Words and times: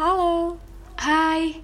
Halo. 0.00 0.56
Hai, 0.96 1.60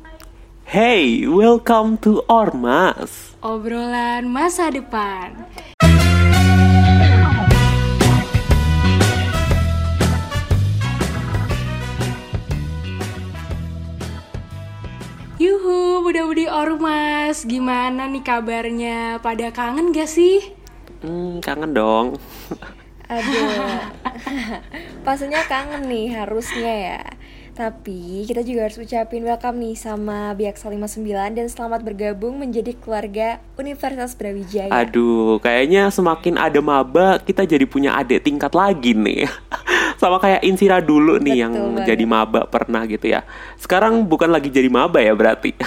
Hey, 0.68 1.24
welcome 1.24 1.96
to 2.04 2.20
Ormas. 2.28 3.32
obrolan 3.40 4.28
masa 4.28 4.68
depan. 4.68 5.32
Yuhu, 15.40 16.04
budi 16.04 16.44
ormas, 16.44 17.48
gimana 17.48 18.04
nih 18.04 18.20
kabarnya? 18.20 19.16
Pada 19.24 19.48
kangen 19.48 19.96
gak 19.96 20.12
sih? 20.12 20.44
Hmm, 21.00 21.40
kangen 21.40 21.72
dong. 21.72 22.20
Aduh. 23.08 23.80
Pastinya 25.08 25.40
kangen 25.48 25.88
nih 25.88 26.12
harusnya 26.12 26.74
ya. 26.76 27.15
Tapi 27.56 28.28
kita 28.28 28.44
juga 28.44 28.68
harus 28.68 28.76
ucapin 28.76 29.24
welcome 29.24 29.56
nih 29.56 29.80
sama 29.80 30.36
Biaksa 30.36 30.68
59 30.68 31.00
dan 31.32 31.48
selamat 31.48 31.80
bergabung 31.88 32.36
menjadi 32.36 32.76
keluarga 32.76 33.40
Universitas 33.56 34.12
Brawijaya. 34.12 34.68
Aduh, 34.68 35.40
kayaknya 35.40 35.88
semakin 35.88 36.36
ada 36.36 36.60
maba, 36.60 37.16
kita 37.16 37.48
jadi 37.48 37.64
punya 37.64 37.96
adik 37.96 38.28
tingkat 38.28 38.52
lagi 38.52 38.92
nih. 38.92 39.24
Sama 40.00 40.20
kayak 40.20 40.44
Insira 40.44 40.84
dulu 40.84 41.16
nih 41.16 41.32
Betul 41.32 41.40
yang 41.48 41.52
banget. 41.56 41.84
jadi 41.88 42.04
maba 42.04 42.40
pernah 42.44 42.84
gitu 42.84 43.08
ya. 43.08 43.24
Sekarang 43.56 44.04
bukan 44.04 44.28
lagi 44.28 44.52
jadi 44.52 44.68
maba 44.68 45.00
ya 45.00 45.16
berarti. 45.16 45.56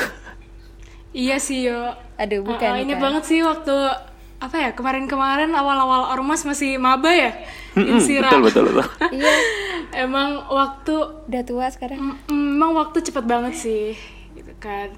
Iya 1.09 1.41
sih 1.41 1.65
yo. 1.65 1.97
Aduh, 2.21 2.45
bukan, 2.45 2.69
Uh, 2.69 2.77
uh, 2.77 2.83
ini 2.85 2.93
bukan. 2.93 3.01
banget 3.01 3.23
sih 3.25 3.41
waktu 3.41 3.73
apa 4.39 4.55
ya 4.55 4.69
kemarin-kemarin 4.77 5.49
awal-awal 5.57 6.13
ormas 6.13 6.45
masih 6.45 6.77
maba 6.77 7.09
ya. 7.09 7.33
Insira. 7.87 8.27
betul 8.27 8.41
betul 8.47 8.63
betul. 8.73 8.85
Iya, 9.15 9.33
Emang 10.05 10.45
waktu 10.53 10.95
udah 11.25 11.43
tua 11.43 11.65
sekarang. 11.73 12.19
Emang 12.29 12.71
waktu 12.77 13.01
cepet 13.01 13.25
banget 13.25 13.57
sih, 13.57 13.97
gitu 14.37 14.53
kan. 14.61 14.93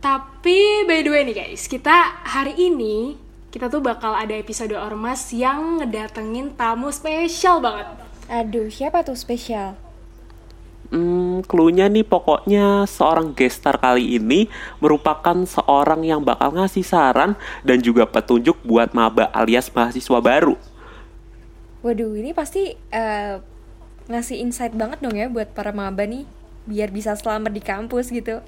Tapi 0.00 0.88
by 0.88 1.04
the 1.04 1.10
way 1.12 1.22
nih 1.28 1.36
guys, 1.44 1.68
kita 1.68 2.24
hari 2.24 2.56
ini 2.56 3.20
kita 3.52 3.68
tuh 3.68 3.84
bakal 3.84 4.16
ada 4.16 4.32
episode 4.32 4.72
ormas 4.72 5.28
yang 5.34 5.82
ngedatengin 5.82 6.56
tamu 6.56 6.88
spesial 6.88 7.60
banget. 7.60 7.90
Aduh, 8.30 8.70
siapa 8.70 9.02
tuh 9.02 9.18
spesial? 9.18 9.74
Hmm, 10.90 11.46
cluenya 11.46 11.86
nih 11.86 12.02
pokoknya 12.02 12.82
seorang 12.82 13.30
gestar 13.30 13.78
kali 13.78 14.18
ini 14.18 14.50
merupakan 14.82 15.38
seorang 15.46 16.02
yang 16.02 16.18
bakal 16.18 16.50
ngasih 16.50 16.82
saran 16.82 17.38
dan 17.62 17.78
juga 17.78 18.10
petunjuk 18.10 18.58
buat 18.66 18.90
maba 18.90 19.30
alias 19.30 19.70
mahasiswa 19.70 20.18
baru. 20.18 20.58
Waduh, 21.80 22.12
ini 22.12 22.36
pasti 22.36 22.76
eh, 22.76 23.34
ngasih 24.10 24.36
insight 24.42 24.76
banget 24.76 25.00
dong 25.00 25.16
ya 25.16 25.32
buat 25.32 25.56
para 25.56 25.72
maba 25.72 26.04
nih, 26.04 26.28
biar 26.68 26.92
bisa 26.92 27.16
selamat 27.16 27.52
di 27.56 27.62
kampus 27.64 28.12
gitu. 28.12 28.44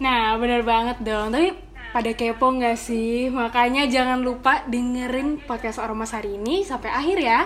Nah, 0.00 0.34
bener 0.40 0.64
banget 0.64 0.98
dong. 1.04 1.30
Tapi 1.30 1.52
pada 1.94 2.10
kepo 2.16 2.50
nggak 2.50 2.74
sih? 2.80 3.28
Makanya 3.28 3.86
jangan 3.86 4.24
lupa 4.24 4.64
dengerin 4.66 5.44
podcast 5.44 5.78
ormas 5.78 6.16
hari 6.16 6.40
ini 6.40 6.64
sampai 6.66 6.90
akhir 6.90 7.18
ya. 7.20 7.40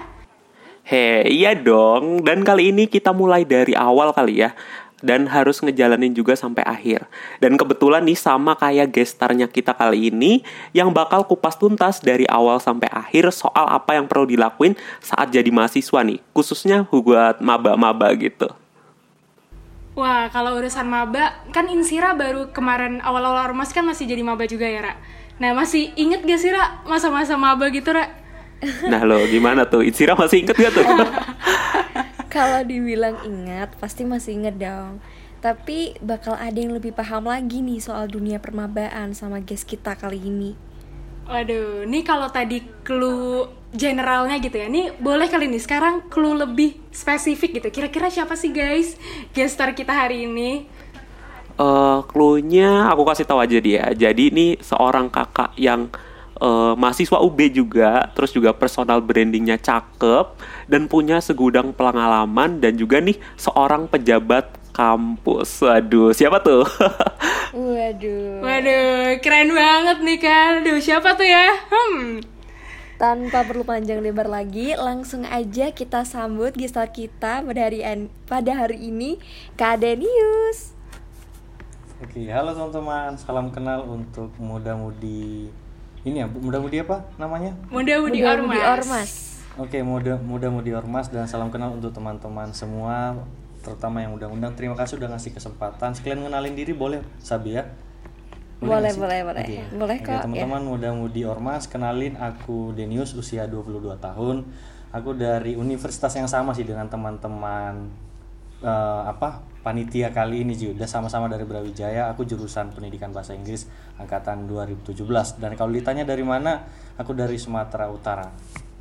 Hei, 0.88 1.28
iya 1.28 1.52
dong. 1.52 2.24
Dan 2.24 2.40
kali 2.40 2.72
ini 2.72 2.88
kita 2.88 3.12
mulai 3.12 3.44
dari 3.44 3.76
awal 3.76 4.14
kali 4.16 4.40
ya. 4.40 4.56
Dan 4.98 5.30
harus 5.30 5.62
ngejalanin 5.62 6.10
juga 6.10 6.34
sampai 6.34 6.66
akhir. 6.66 7.06
Dan 7.38 7.54
kebetulan 7.54 8.02
nih 8.02 8.18
sama 8.18 8.58
kayak 8.58 8.90
gestarnya 8.90 9.46
kita 9.46 9.70
kali 9.74 10.10
ini 10.10 10.42
yang 10.74 10.90
bakal 10.90 11.22
kupas 11.22 11.54
tuntas 11.54 12.02
dari 12.02 12.26
awal 12.26 12.58
sampai 12.58 12.90
akhir 12.90 13.30
soal 13.30 13.70
apa 13.70 13.94
yang 13.94 14.10
perlu 14.10 14.26
dilakuin 14.26 14.74
saat 14.98 15.30
jadi 15.30 15.48
mahasiswa 15.54 16.02
nih. 16.02 16.18
Khususnya 16.34 16.84
buat 16.90 17.38
maba-maba 17.38 18.10
gitu. 18.18 18.50
Wah, 19.98 20.30
kalau 20.30 20.54
urusan 20.58 20.86
maba, 20.86 21.42
kan 21.50 21.66
Insira 21.66 22.14
baru 22.14 22.54
kemarin 22.54 23.02
awal-awal 23.02 23.50
ormas 23.50 23.74
kan 23.74 23.82
masih 23.82 24.06
jadi 24.06 24.22
maba 24.22 24.46
juga 24.46 24.62
ya, 24.62 24.78
Ra? 24.78 24.94
Nah, 25.42 25.58
masih 25.58 25.90
inget 25.98 26.22
gak 26.22 26.38
sih, 26.38 26.54
Ra? 26.54 26.86
Masa-masa 26.86 27.34
maba 27.34 27.66
gitu, 27.70 27.90
Ra? 27.90 28.06
Nah 28.90 29.06
lo 29.06 29.22
gimana 29.30 29.62
tuh? 29.70 29.86
Insira 29.86 30.18
masih 30.18 30.42
inget 30.42 30.56
gak 30.58 30.72
tuh? 30.74 30.82
Kalau 32.28 32.60
dibilang 32.60 33.16
ingat, 33.24 33.72
pasti 33.80 34.04
masih 34.04 34.36
inget 34.36 34.60
dong. 34.60 35.00
Tapi 35.40 35.96
bakal 36.04 36.36
ada 36.36 36.54
yang 36.54 36.76
lebih 36.76 36.92
paham 36.92 37.30
lagi 37.30 37.64
nih 37.64 37.80
soal 37.80 38.04
dunia 38.10 38.36
permabaan 38.36 39.16
sama 39.16 39.40
guest 39.40 39.64
kita 39.64 39.96
kali 39.96 40.20
ini. 40.20 40.52
Waduh, 41.28 41.84
nih 41.84 42.04
kalau 42.04 42.28
tadi 42.32 42.64
clue 42.84 43.48
generalnya 43.72 44.40
gitu 44.40 44.56
ya, 44.56 44.68
nih 44.68 44.96
boleh 44.96 45.28
kali 45.28 45.44
nih 45.48 45.60
sekarang 45.60 46.08
clue 46.08 46.32
lebih 46.32 46.80
spesifik 46.88 47.60
gitu. 47.60 47.68
Kira-kira 47.68 48.08
siapa 48.08 48.32
sih 48.32 48.48
guys 48.48 48.96
gestar 49.36 49.76
kita 49.76 49.92
hari 49.92 50.24
ini? 50.24 50.64
Eh, 51.58 51.98
clue-nya 52.06 52.86
aku 52.86 53.02
kasih 53.02 53.26
tahu 53.26 53.42
aja 53.42 53.58
dia. 53.58 53.90
Jadi 53.90 54.30
ini 54.30 54.46
seorang 54.62 55.10
kakak 55.10 55.58
yang 55.58 55.90
eh, 56.38 56.72
mahasiswa 56.78 57.18
UB 57.20 57.38
juga, 57.50 58.08
terus 58.14 58.30
juga 58.32 58.54
personal 58.54 59.02
brandingnya 59.02 59.58
cakep 59.58 60.26
dan 60.70 60.86
punya 60.86 61.18
segudang 61.18 61.74
pengalaman 61.74 62.62
dan 62.62 62.78
juga 62.78 63.02
nih 63.02 63.18
seorang 63.36 63.90
pejabat 63.90 64.58
kampus. 64.72 65.66
Waduh, 65.66 66.14
siapa 66.14 66.38
tuh? 66.38 66.62
Waduh. 67.54 68.38
Waduh, 68.46 69.18
keren 69.18 69.50
banget 69.50 69.98
nih 70.06 70.18
kan. 70.22 70.50
Duh, 70.62 70.78
siapa 70.78 71.18
tuh 71.18 71.26
ya? 71.26 71.50
Hmm. 71.66 72.22
Tanpa 72.98 73.46
perlu 73.46 73.62
panjang 73.62 74.02
lebar 74.02 74.26
lagi, 74.26 74.74
langsung 74.74 75.22
aja 75.22 75.70
kita 75.70 76.02
sambut 76.02 76.50
gestar 76.54 76.90
kita 76.90 77.46
pada 77.46 77.60
hari 77.62 77.86
an- 77.86 78.10
pada 78.26 78.54
hari 78.54 78.90
ini, 78.90 79.22
Kak 79.54 79.82
Denius. 79.82 80.74
Oke, 82.02 82.26
halo 82.30 82.54
teman-teman. 82.54 83.14
Salam 83.18 83.50
kenal 83.50 83.86
untuk 83.86 84.30
muda-mudi 84.38 85.50
ini 86.08 86.24
ya, 86.24 86.28
muda-mudi 86.28 86.80
apa 86.80 87.04
namanya? 87.20 87.52
Muda-mudi 87.68 88.24
ormas. 88.24 88.64
Ormas. 88.64 89.10
Oke, 89.58 89.82
muda 89.82 90.14
muda-mudi 90.22 90.70
ormas 90.70 91.10
dan 91.10 91.26
salam 91.26 91.50
kenal 91.50 91.74
untuk 91.74 91.90
teman-teman 91.90 92.54
semua, 92.54 93.18
terutama 93.60 94.00
yang 94.00 94.14
undang-undang. 94.14 94.54
Terima 94.54 94.78
kasih 94.78 95.02
udah 95.02 95.12
ngasih 95.12 95.34
kesempatan. 95.34 95.92
Sekalian 95.92 96.24
kenalin 96.24 96.54
diri 96.54 96.72
boleh, 96.72 97.02
Sabi 97.18 97.58
ya? 97.58 97.66
Boleh, 98.58 98.90
sih? 98.90 98.98
boleh, 98.98 99.18
boleh. 99.22 99.44
Oke. 99.46 99.58
Boleh 99.74 99.96
kok, 100.02 100.14
ya. 100.14 100.22
teman-teman 100.26 100.62
muda-mudi 100.62 101.22
ormas, 101.26 101.70
kenalin 101.70 102.18
aku 102.18 102.74
Denius 102.74 103.14
usia 103.14 103.46
22 103.46 103.98
tahun. 103.98 104.46
Aku 104.94 105.14
dari 105.14 105.54
universitas 105.54 106.14
yang 106.16 106.30
sama 106.30 106.56
sih 106.56 106.64
dengan 106.64 106.88
teman-teman 106.88 108.07
eh, 108.62 109.02
apa 109.06 109.44
panitia 109.62 110.08
kali 110.14 110.46
ini 110.46 110.56
juga 110.56 110.82
udah 110.82 110.88
sama-sama 110.88 111.26
dari 111.28 111.44
Brawijaya 111.44 112.08
aku 112.08 112.24
jurusan 112.24 112.72
pendidikan 112.72 113.12
bahasa 113.12 113.36
Inggris 113.36 113.68
angkatan 114.00 114.48
2017 114.48 115.04
dan 115.42 115.52
kalau 115.58 115.74
ditanya 115.74 116.08
dari 116.08 116.24
mana 116.24 116.64
aku 116.96 117.12
dari 117.12 117.36
Sumatera 117.36 117.90
Utara 117.90 118.26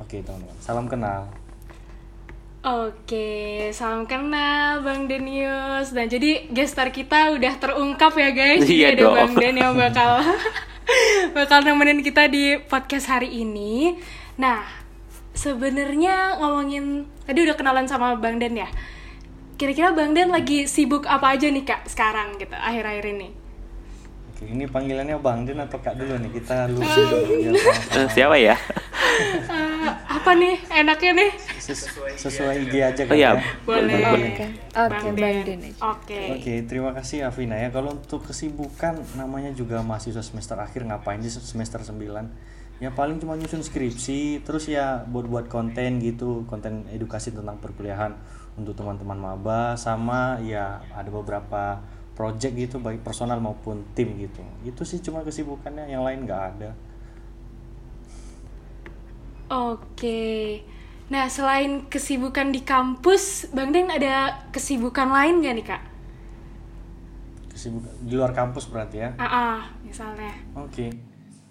oke 0.00 0.16
teman-teman 0.22 0.56
salam 0.62 0.88
kenal 0.88 1.28
Oke, 2.58 3.70
salam 3.70 4.02
kenal 4.02 4.82
Bang 4.82 5.06
Denius. 5.06 5.94
Dan 5.94 6.10
jadi 6.10 6.50
gestar 6.50 6.90
kita 6.90 7.30
udah 7.38 7.54
terungkap 7.54 8.18
ya 8.18 8.34
guys. 8.34 8.66
Iya 8.66 8.98
ada 8.98 9.02
dong. 9.06 9.14
Bang 9.14 9.32
Den 9.38 9.56
yang 9.62 9.78
bakal 9.78 10.26
bakal 11.38 11.62
nemenin 11.62 12.02
kita 12.02 12.26
di 12.26 12.58
podcast 12.58 13.14
hari 13.14 13.46
ini. 13.46 13.94
Nah, 14.42 14.66
sebenarnya 15.38 16.42
ngomongin 16.42 17.06
tadi 17.22 17.46
udah 17.46 17.54
kenalan 17.54 17.86
sama 17.86 18.18
Bang 18.18 18.42
Den 18.42 18.58
ya. 18.58 18.68
Kira-kira 19.58 19.90
Bang 19.90 20.14
Den 20.14 20.30
lagi 20.30 20.70
sibuk 20.70 21.02
apa 21.04 21.34
aja 21.34 21.50
nih 21.50 21.66
Kak 21.66 21.90
sekarang 21.90 22.38
gitu 22.38 22.54
akhir-akhir 22.54 23.04
ini? 23.10 23.28
oke 24.30 24.46
ini 24.46 24.70
panggilannya 24.70 25.18
Bang 25.18 25.42
Din 25.42 25.58
atau 25.58 25.82
Kak 25.82 25.98
dulu 25.98 26.14
nih 26.14 26.30
kita 26.30 26.70
lucu 26.70 27.00
dulu 27.02 27.58
sama-sama. 27.58 27.98
Eh, 27.98 28.08
siapa 28.14 28.36
ya? 28.38 28.54
Eh, 28.54 29.90
apa 29.90 30.30
nih 30.38 30.62
enaknya 30.70 31.10
nih? 31.18 31.30
Ses- 31.58 31.90
sesuai 32.14 32.70
IG 32.70 32.74
aja 32.78 33.02
Oh 33.02 33.08
kan 33.10 33.16
iya, 33.18 33.30
ya 33.34 33.42
Boleh. 33.66 33.98
Oke, 33.98 34.46
oke, 34.78 35.08
Bang 35.18 35.42
Den. 35.42 35.60
Oke. 35.82 36.20
Oke, 36.38 36.54
terima 36.70 36.94
kasih 36.94 37.26
Afina 37.26 37.58
ya. 37.58 37.74
Kalau 37.74 37.98
untuk 37.98 38.30
kesibukan 38.30 38.94
namanya 39.18 39.50
juga 39.50 39.82
mahasiswa 39.82 40.22
semester 40.22 40.54
akhir 40.54 40.86
ngapain 40.86 41.18
sih 41.18 41.34
semester 41.34 41.82
9? 41.82 41.98
Ya 42.78 42.94
paling 42.94 43.18
cuma 43.18 43.34
nyusun 43.34 43.66
skripsi, 43.66 44.46
terus 44.46 44.70
ya 44.70 45.02
buat-buat 45.02 45.50
konten 45.50 45.98
gitu, 45.98 46.46
konten 46.46 46.86
edukasi 46.94 47.34
tentang 47.34 47.58
perkuliahan 47.58 48.14
untuk 48.58 48.74
teman-teman 48.74 49.16
maba 49.16 49.78
sama 49.78 50.42
ya 50.42 50.82
ada 50.90 51.08
beberapa 51.08 51.78
project 52.18 52.54
gitu 52.58 52.76
baik 52.82 53.06
personal 53.06 53.38
maupun 53.38 53.86
tim 53.94 54.18
gitu. 54.18 54.42
Itu 54.66 54.82
sih 54.82 54.98
cuma 54.98 55.22
kesibukannya, 55.22 55.86
yang 55.86 56.02
lain 56.02 56.26
nggak 56.26 56.42
ada. 56.54 56.70
Oke. 59.48 60.60
Nah, 61.08 61.24
selain 61.32 61.88
kesibukan 61.88 62.52
di 62.52 62.60
kampus, 62.60 63.48
Bang 63.56 63.72
Den 63.72 63.88
ada 63.88 64.44
kesibukan 64.52 65.08
lain 65.08 65.40
gak 65.40 65.54
nih, 65.56 65.66
Kak? 65.72 65.82
Kesibukan 67.48 67.92
di 68.04 68.12
luar 68.12 68.36
kampus 68.36 68.68
berarti 68.68 69.00
ya. 69.00 69.16
Ah, 69.16 69.24
ah, 69.24 69.58
misalnya. 69.80 70.36
Oke. 70.52 70.92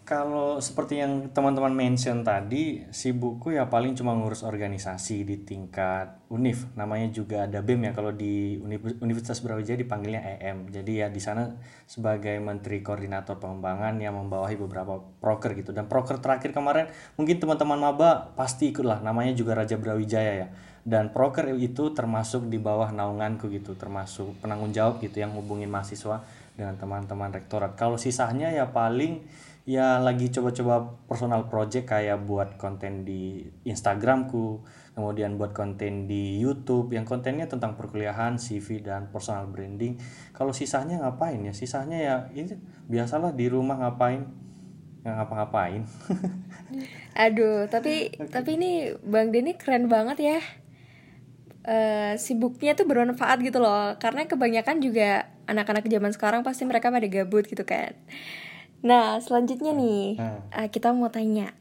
Kalau 0.07 0.55
seperti 0.63 1.03
yang 1.03 1.35
teman-teman 1.35 1.75
mention 1.75 2.23
tadi, 2.23 2.79
sibukku 2.95 3.51
ya 3.51 3.67
paling 3.67 3.91
cuma 3.91 4.15
ngurus 4.15 4.39
organisasi 4.47 5.27
di 5.27 5.43
tingkat 5.43 6.23
UNIF. 6.31 6.63
Namanya 6.79 7.11
juga 7.11 7.43
ada 7.43 7.59
BEM 7.59 7.91
ya 7.91 7.91
kalau 7.91 8.15
di 8.15 8.55
Univ- 8.55 9.03
Universitas 9.03 9.43
Brawijaya 9.43 9.75
dipanggilnya 9.75 10.23
EM. 10.39 10.71
Jadi 10.71 11.03
ya 11.03 11.11
di 11.11 11.19
sana 11.19 11.51
sebagai 11.83 12.39
Menteri 12.39 12.79
Koordinator 12.79 13.35
Pengembangan 13.35 13.99
yang 13.99 14.15
membawahi 14.15 14.55
beberapa 14.55 14.95
proker 15.19 15.59
gitu. 15.59 15.75
Dan 15.75 15.91
proker 15.91 16.23
terakhir 16.23 16.55
kemarin 16.55 16.87
mungkin 17.19 17.43
teman-teman 17.43 17.75
maba 17.75 18.31
pasti 18.39 18.71
ikut 18.71 18.87
lah. 18.87 19.03
Namanya 19.03 19.35
juga 19.35 19.59
Raja 19.59 19.75
Brawijaya 19.75 20.33
ya. 20.39 20.47
Dan 20.87 21.11
proker 21.11 21.51
itu 21.51 21.91
termasuk 21.91 22.47
di 22.47 22.55
bawah 22.55 22.95
naunganku 22.95 23.51
gitu, 23.51 23.75
termasuk 23.75 24.39
penanggung 24.39 24.71
jawab 24.71 25.03
gitu 25.03 25.19
yang 25.19 25.35
hubungin 25.35 25.67
mahasiswa 25.67 26.23
dengan 26.55 26.79
teman-teman 26.79 27.27
rektorat. 27.35 27.75
Kalau 27.75 27.99
sisanya 27.99 28.55
ya 28.55 28.71
paling 28.71 29.46
ya 29.67 29.99
lagi 29.99 30.31
coba-coba 30.31 30.95
personal 31.11 31.51
project 31.51 31.91
kayak 31.91 32.23
buat 32.23 32.55
konten 32.55 33.03
di 33.03 33.43
Instagramku, 33.67 34.63
kemudian 34.95 35.35
buat 35.35 35.51
konten 35.51 36.07
di 36.07 36.39
YouTube 36.39 36.95
yang 36.95 37.03
kontennya 37.03 37.51
tentang 37.51 37.75
perkuliahan, 37.75 38.39
CV 38.39 38.79
dan 38.79 39.11
personal 39.11 39.51
branding. 39.51 39.99
Kalau 40.31 40.55
sisanya 40.55 41.03
ngapain 41.03 41.43
ya? 41.43 41.51
Sisanya 41.51 41.99
ya 41.99 42.15
ini 42.31 42.55
biasalah 42.87 43.35
di 43.35 43.51
rumah 43.51 43.75
ngapain? 43.75 44.23
Nggak 45.03 45.15
ngapa-ngapain. 45.19 45.83
Aduh, 47.27 47.67
tapi 47.67 48.15
tapi 48.31 48.55
ini 48.55 48.95
Bang 49.03 49.35
Denny 49.35 49.59
keren 49.59 49.91
banget 49.91 50.17
ya. 50.23 50.39
Eh, 51.67 52.15
sibuknya 52.15 52.71
tuh 52.71 52.87
bermanfaat 52.87 53.43
gitu 53.43 53.59
loh. 53.59 53.99
Karena 53.99 54.23
kebanyakan 54.23 54.79
juga 54.79 55.27
anak-anak 55.43 55.91
zaman 55.91 56.11
sekarang 56.15 56.41
pasti 56.47 56.63
mereka 56.63 56.87
pada 56.87 57.07
gabut 57.11 57.43
gitu 57.43 57.67
kan. 57.67 57.91
Nah, 58.87 59.19
selanjutnya 59.19 59.75
nih, 59.75 60.15
Hmm. 60.15 60.39
eh, 60.55 60.67
kita 60.71 60.95
mau 60.95 61.11
tanya, 61.11 61.51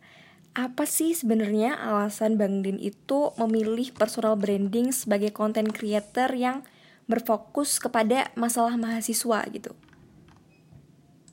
apa 0.55 0.87
sih 0.87 1.11
sebenarnya 1.11 1.75
alasan 1.75 2.38
Bang 2.38 2.62
Din 2.62 2.78
itu 2.78 3.34
memilih 3.34 3.90
personal 3.90 4.38
branding 4.38 4.94
sebagai 4.94 5.34
content 5.34 5.75
creator 5.75 6.31
yang 6.38 6.62
berfokus 7.11 7.82
kepada 7.82 8.31
masalah 8.38 8.78
mahasiswa 8.78 9.43
gitu? 9.50 9.75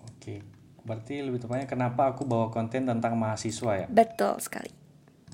Oke. 0.10 0.42
Berarti 0.84 1.24
lebih 1.24 1.40
tepatnya 1.40 1.69
kenapa 1.69 2.12
aku 2.12 2.28
bawa 2.28 2.51
konten 2.51 2.89
tentang 2.89 3.16
mahasiswa 3.16 3.86
ya? 3.86 3.88
Betul 3.88 4.42
sekali. 4.42 4.74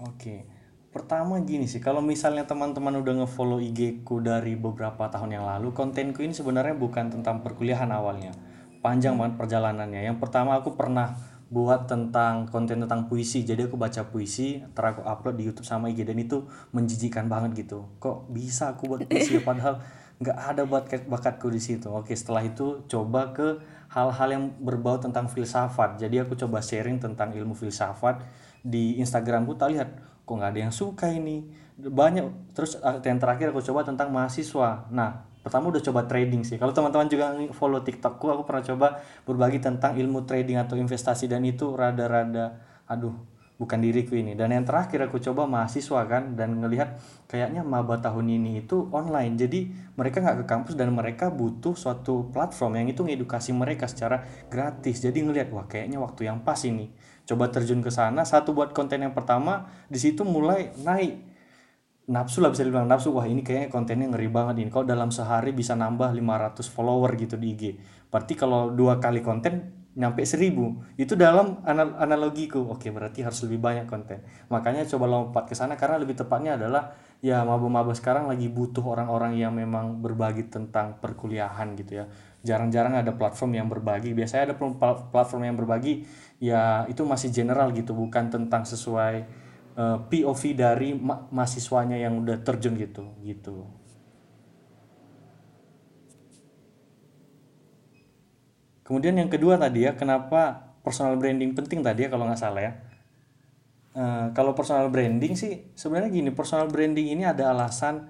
Oke. 0.03 0.45
Pertama 0.89 1.37
gini 1.41 1.65
sih, 1.69 1.81
kalau 1.81 2.01
misalnya 2.01 2.45
teman-teman 2.49 2.97
udah 3.01 3.23
nge-follow 3.23 3.61
IG 3.61 4.01
ku 4.01 4.21
dari 4.21 4.57
beberapa 4.57 5.09
tahun 5.09 5.37
yang 5.37 5.45
lalu, 5.45 5.73
kontenku 5.73 6.21
ini 6.25 6.33
sebenarnya 6.33 6.73
bukan 6.77 7.13
tentang 7.13 7.45
perkuliahan 7.45 7.89
awalnya. 7.93 8.33
Panjang 8.79 9.19
banget 9.19 9.35
perjalanannya. 9.35 10.07
Yang 10.07 10.17
pertama 10.23 10.55
aku 10.59 10.75
pernah 10.75 11.15
buat 11.49 11.89
tentang 11.89 12.45
konten 12.47 12.85
tentang 12.85 13.09
puisi. 13.09 13.41
Jadi 13.41 13.65
aku 13.65 13.75
baca 13.75 14.05
puisi, 14.07 14.61
ntar 14.71 14.93
aku 14.93 15.01
upload 15.01 15.35
di 15.35 15.49
YouTube 15.49 15.65
sama 15.65 15.89
IG 15.89 16.05
dan 16.05 16.17
itu 16.21 16.45
menjijikan 16.71 17.25
banget 17.25 17.65
gitu. 17.65 17.89
Kok 17.97 18.29
bisa 18.29 18.71
aku 18.77 18.95
buat 18.95 19.01
puisi 19.09 19.41
padahal 19.47 19.81
nggak 20.19 20.37
ada 20.37 20.63
bakat 20.69 21.01
bakatku 21.09 21.49
di 21.49 21.59
situ. 21.59 21.89
Oke, 21.89 22.13
setelah 22.13 22.45
itu 22.45 22.85
coba 22.85 23.33
ke 23.33 23.59
hal-hal 23.89 24.29
yang 24.29 24.45
berbau 24.61 25.01
tentang 25.01 25.25
filsafat. 25.25 25.97
Jadi 25.97 26.21
aku 26.21 26.37
coba 26.37 26.61
sharing 26.61 27.01
tentang 27.01 27.33
ilmu 27.33 27.57
filsafat 27.57 28.21
di 28.61 29.01
Instagramku. 29.01 29.57
Tak 29.57 29.73
lihat 29.73 29.89
kok 30.29 30.37
nggak 30.37 30.53
ada 30.53 30.61
yang 30.69 30.75
suka 30.75 31.09
ini 31.09 31.49
banyak 31.79 32.53
terus 32.53 32.77
uh, 32.77 33.01
yang 33.01 33.17
terakhir 33.17 33.49
aku 33.49 33.65
coba 33.65 33.81
tentang 33.81 34.13
mahasiswa 34.13 34.85
nah 34.93 35.25
pertama 35.39 35.71
udah 35.71 35.81
coba 35.83 36.05
trading 36.05 36.43
sih. 36.43 36.59
Kalau 36.59 36.75
teman-teman 36.75 37.07
juga 37.07 37.31
follow 37.55 37.79
tiktokku 37.79 38.27
aku 38.27 38.43
pernah 38.43 38.63
coba 38.63 38.87
berbagi 39.23 39.63
tentang 39.63 39.95
ilmu 39.95 40.27
trading 40.27 40.59
atau 40.59 40.75
investasi 40.75 41.31
dan 41.31 41.47
itu 41.47 41.73
rada-rada 41.73 42.59
aduh 42.89 43.15
bukan 43.59 43.79
diriku 43.83 44.15
ini. 44.15 44.39
Dan 44.39 44.55
yang 44.55 44.63
terakhir 44.63 45.03
aku 45.11 45.19
coba 45.19 45.43
mahasiswa 45.43 46.07
kan 46.07 46.39
dan 46.39 46.63
ngelihat 46.63 46.95
kayaknya 47.27 47.61
maba 47.61 47.99
tahun 47.99 48.39
ini 48.39 48.63
itu 48.63 48.87
online. 48.95 49.35
Jadi 49.35 49.67
mereka 49.99 50.23
nggak 50.23 50.43
ke 50.43 50.45
kampus 50.47 50.73
dan 50.79 50.95
mereka 50.95 51.27
butuh 51.27 51.75
suatu 51.75 52.31
platform 52.31 52.79
yang 52.79 52.87
itu 52.87 53.03
ngedukasi 53.03 53.51
mereka 53.51 53.91
secara 53.91 54.23
gratis. 54.47 55.03
Jadi 55.03 55.27
ngelihat 55.27 55.51
wah 55.51 55.67
kayaknya 55.67 55.99
waktu 55.99 56.31
yang 56.31 56.39
pas 56.41 56.63
ini. 56.63 56.87
Coba 57.27 57.51
terjun 57.51 57.83
ke 57.83 57.91
sana. 57.91 58.23
Satu 58.23 58.55
buat 58.55 58.71
konten 58.71 59.03
yang 59.03 59.13
pertama 59.13 59.67
di 59.91 59.99
situ 59.99 60.23
mulai 60.23 60.71
naik 60.79 61.28
nafsu 62.09 62.41
lah 62.41 62.49
bisa 62.49 62.65
dibilang 62.65 62.89
nafsu. 62.89 63.13
Wah 63.13 63.29
ini 63.29 63.45
kayaknya 63.45 63.69
kontennya 63.69 64.09
ngeri 64.09 64.27
banget 64.33 64.65
ini. 64.65 64.69
Kalau 64.73 64.83
dalam 64.89 65.13
sehari 65.13 65.53
bisa 65.53 65.77
nambah 65.77 66.09
500 66.11 66.65
follower 66.65 67.13
gitu 67.15 67.37
di 67.37 67.53
IG 67.53 67.63
berarti 68.09 68.33
kalau 68.33 68.73
dua 68.73 68.97
kali 68.97 69.21
konten 69.21 69.77
nyampe 69.93 70.21
1000 70.21 70.97
itu 70.97 71.13
dalam 71.13 71.61
anal 71.65 71.97
analogiku. 71.97 72.65
Oke 72.69 72.89
berarti 72.89 73.21
harus 73.21 73.45
lebih 73.45 73.61
banyak 73.61 73.85
konten. 73.85 74.25
Makanya 74.49 74.85
coba 74.89 75.05
lompat 75.05 75.49
ke 75.49 75.53
sana 75.53 75.77
karena 75.77 76.01
lebih 76.01 76.17
tepatnya 76.17 76.57
adalah 76.57 76.93
ya 77.19 77.43
maba-maba 77.43 77.91
sekarang 77.91 78.31
lagi 78.31 78.47
butuh 78.47 78.81
orang-orang 78.81 79.35
yang 79.35 79.51
memang 79.51 79.99
berbagi 79.99 80.47
tentang 80.47 80.97
perkuliahan 81.03 81.75
gitu 81.75 82.01
ya. 82.01 82.05
Jarang-jarang 82.41 82.95
ada 82.95 83.11
platform 83.11 83.59
yang 83.59 83.67
berbagi. 83.67 84.15
Biasanya 84.15 84.53
ada 84.53 84.55
platform 85.11 85.43
yang 85.45 85.57
berbagi 85.59 86.07
ya 86.39 86.87
itu 86.87 87.03
masih 87.03 87.29
general 87.35 87.75
gitu. 87.75 87.91
Bukan 87.91 88.31
tentang 88.31 88.63
sesuai 88.63 89.27
uh, 89.79 89.97
POV 90.11 90.41
dari 90.59 90.91
ma 90.91 91.31
mahasiswanya 91.31 91.95
yang 91.95 92.19
udah 92.19 92.43
terjun 92.43 92.75
gitu 92.75 93.07
gitu. 93.23 93.63
Kemudian 98.83 99.15
yang 99.21 99.29
kedua 99.29 99.55
tadi 99.55 99.85
ya 99.85 99.93
kenapa 99.93 100.73
personal 100.81 101.15
branding 101.15 101.53
penting 101.53 101.85
tadi 101.85 102.05
ya 102.05 102.09
kalau 102.09 102.25
nggak 102.27 102.41
salah 102.41 102.61
ya? 102.65 102.73
Uh, 103.93 104.29
kalau 104.37 104.53
personal 104.53 104.89
branding 104.93 105.33
sih 105.33 105.73
sebenarnya 105.73 106.13
gini 106.13 106.29
personal 106.29 106.69
branding 106.69 107.09
ini 107.09 107.25
ada 107.25 107.49
alasan 107.49 108.05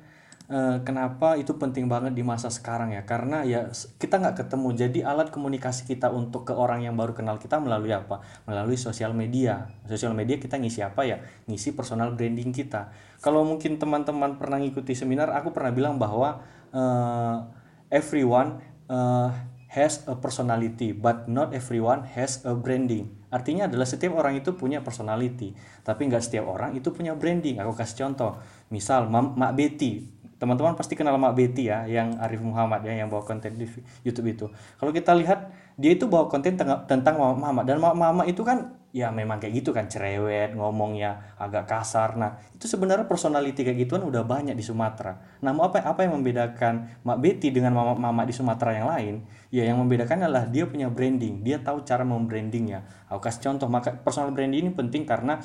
Uh, 0.50 0.82
kenapa 0.82 1.38
itu 1.38 1.54
penting 1.62 1.86
banget 1.86 2.18
di 2.18 2.26
masa 2.26 2.50
sekarang 2.50 2.90
ya? 2.90 3.06
Karena 3.06 3.46
ya 3.46 3.70
kita 4.02 4.18
nggak 4.18 4.42
ketemu. 4.42 4.74
Jadi 4.74 5.00
alat 5.06 5.30
komunikasi 5.30 5.86
kita 5.86 6.10
untuk 6.10 6.50
ke 6.50 6.58
orang 6.58 6.82
yang 6.82 6.98
baru 6.98 7.14
kenal 7.14 7.38
kita 7.38 7.62
melalui 7.62 7.94
apa? 7.94 8.26
Melalui 8.50 8.74
sosial 8.74 9.14
media. 9.14 9.70
Sosial 9.86 10.18
media 10.18 10.42
kita 10.42 10.58
ngisi 10.58 10.82
apa 10.82 11.06
ya? 11.06 11.22
Ngisi 11.46 11.78
personal 11.78 12.18
branding 12.18 12.50
kita. 12.50 12.90
Kalau 13.22 13.46
mungkin 13.46 13.78
teman-teman 13.78 14.42
pernah 14.42 14.58
ngikuti 14.58 14.98
seminar 14.98 15.30
aku 15.38 15.54
pernah 15.54 15.70
bilang 15.70 16.02
bahwa 16.02 16.42
uh, 16.74 17.46
everyone 17.94 18.58
uh, 18.90 19.30
has 19.70 20.02
a 20.10 20.18
personality 20.18 20.98
but 20.98 21.30
not 21.30 21.54
everyone 21.54 22.10
has 22.18 22.42
a 22.42 22.58
branding. 22.58 23.14
Artinya 23.30 23.70
adalah 23.70 23.86
setiap 23.86 24.18
orang 24.18 24.42
itu 24.42 24.58
punya 24.58 24.82
personality 24.82 25.54
tapi 25.86 26.10
nggak 26.10 26.26
setiap 26.26 26.50
orang 26.50 26.74
itu 26.74 26.90
punya 26.90 27.14
branding. 27.14 27.62
Aku 27.62 27.78
kasih 27.78 28.10
contoh. 28.10 28.42
Misal 28.74 29.06
Mak 29.14 29.54
Betty 29.54 30.18
teman-teman 30.40 30.74
pasti 30.74 30.96
kenal 30.96 31.20
Mak 31.20 31.36
Betty 31.36 31.68
ya 31.68 31.84
yang 31.84 32.16
Arif 32.18 32.40
Muhammad 32.40 32.82
ya 32.88 32.96
yang 32.96 33.12
bawa 33.12 33.28
konten 33.28 33.60
di 33.60 33.68
YouTube 34.08 34.28
itu. 34.32 34.46
Kalau 34.80 34.96
kita 34.96 35.12
lihat 35.14 35.52
dia 35.76 35.92
itu 35.94 36.08
bawa 36.08 36.32
konten 36.32 36.56
tentang 36.60 37.16
Mama 37.20 37.62
dan 37.68 37.78
Mama 37.84 37.96
Mama 37.96 38.24
itu 38.24 38.42
kan 38.42 38.80
ya 38.90 39.14
memang 39.14 39.38
kayak 39.38 39.62
gitu 39.62 39.70
kan 39.70 39.86
cerewet 39.86 40.56
ngomongnya 40.58 41.36
agak 41.38 41.70
kasar. 41.70 42.18
Nah 42.18 42.40
itu 42.56 42.66
sebenarnya 42.66 43.06
personality 43.06 43.62
kayak 43.62 43.86
gituan 43.86 44.02
udah 44.08 44.24
banyak 44.26 44.56
di 44.56 44.64
Sumatera. 44.66 45.20
Nah 45.44 45.54
apa 45.60 45.84
apa 45.84 46.08
yang 46.08 46.18
membedakan 46.18 47.04
Mak 47.06 47.20
Betty 47.20 47.52
dengan 47.54 47.76
Mama 47.76 47.94
Mama 48.00 48.24
di 48.26 48.34
Sumatera 48.34 48.74
yang 48.74 48.88
lain? 48.90 49.16
Ya 49.54 49.68
yang 49.68 49.78
membedakan 49.78 50.26
adalah 50.26 50.48
dia 50.48 50.66
punya 50.66 50.88
branding. 50.88 51.44
Dia 51.46 51.62
tahu 51.62 51.84
cara 51.84 52.08
membrandingnya. 52.08 52.88
Aku 53.12 53.22
kasih 53.22 53.52
contoh 53.52 53.68
maka 53.68 53.94
personal 53.94 54.32
branding 54.32 54.66
ini 54.68 54.72
penting 54.74 55.04
karena 55.04 55.38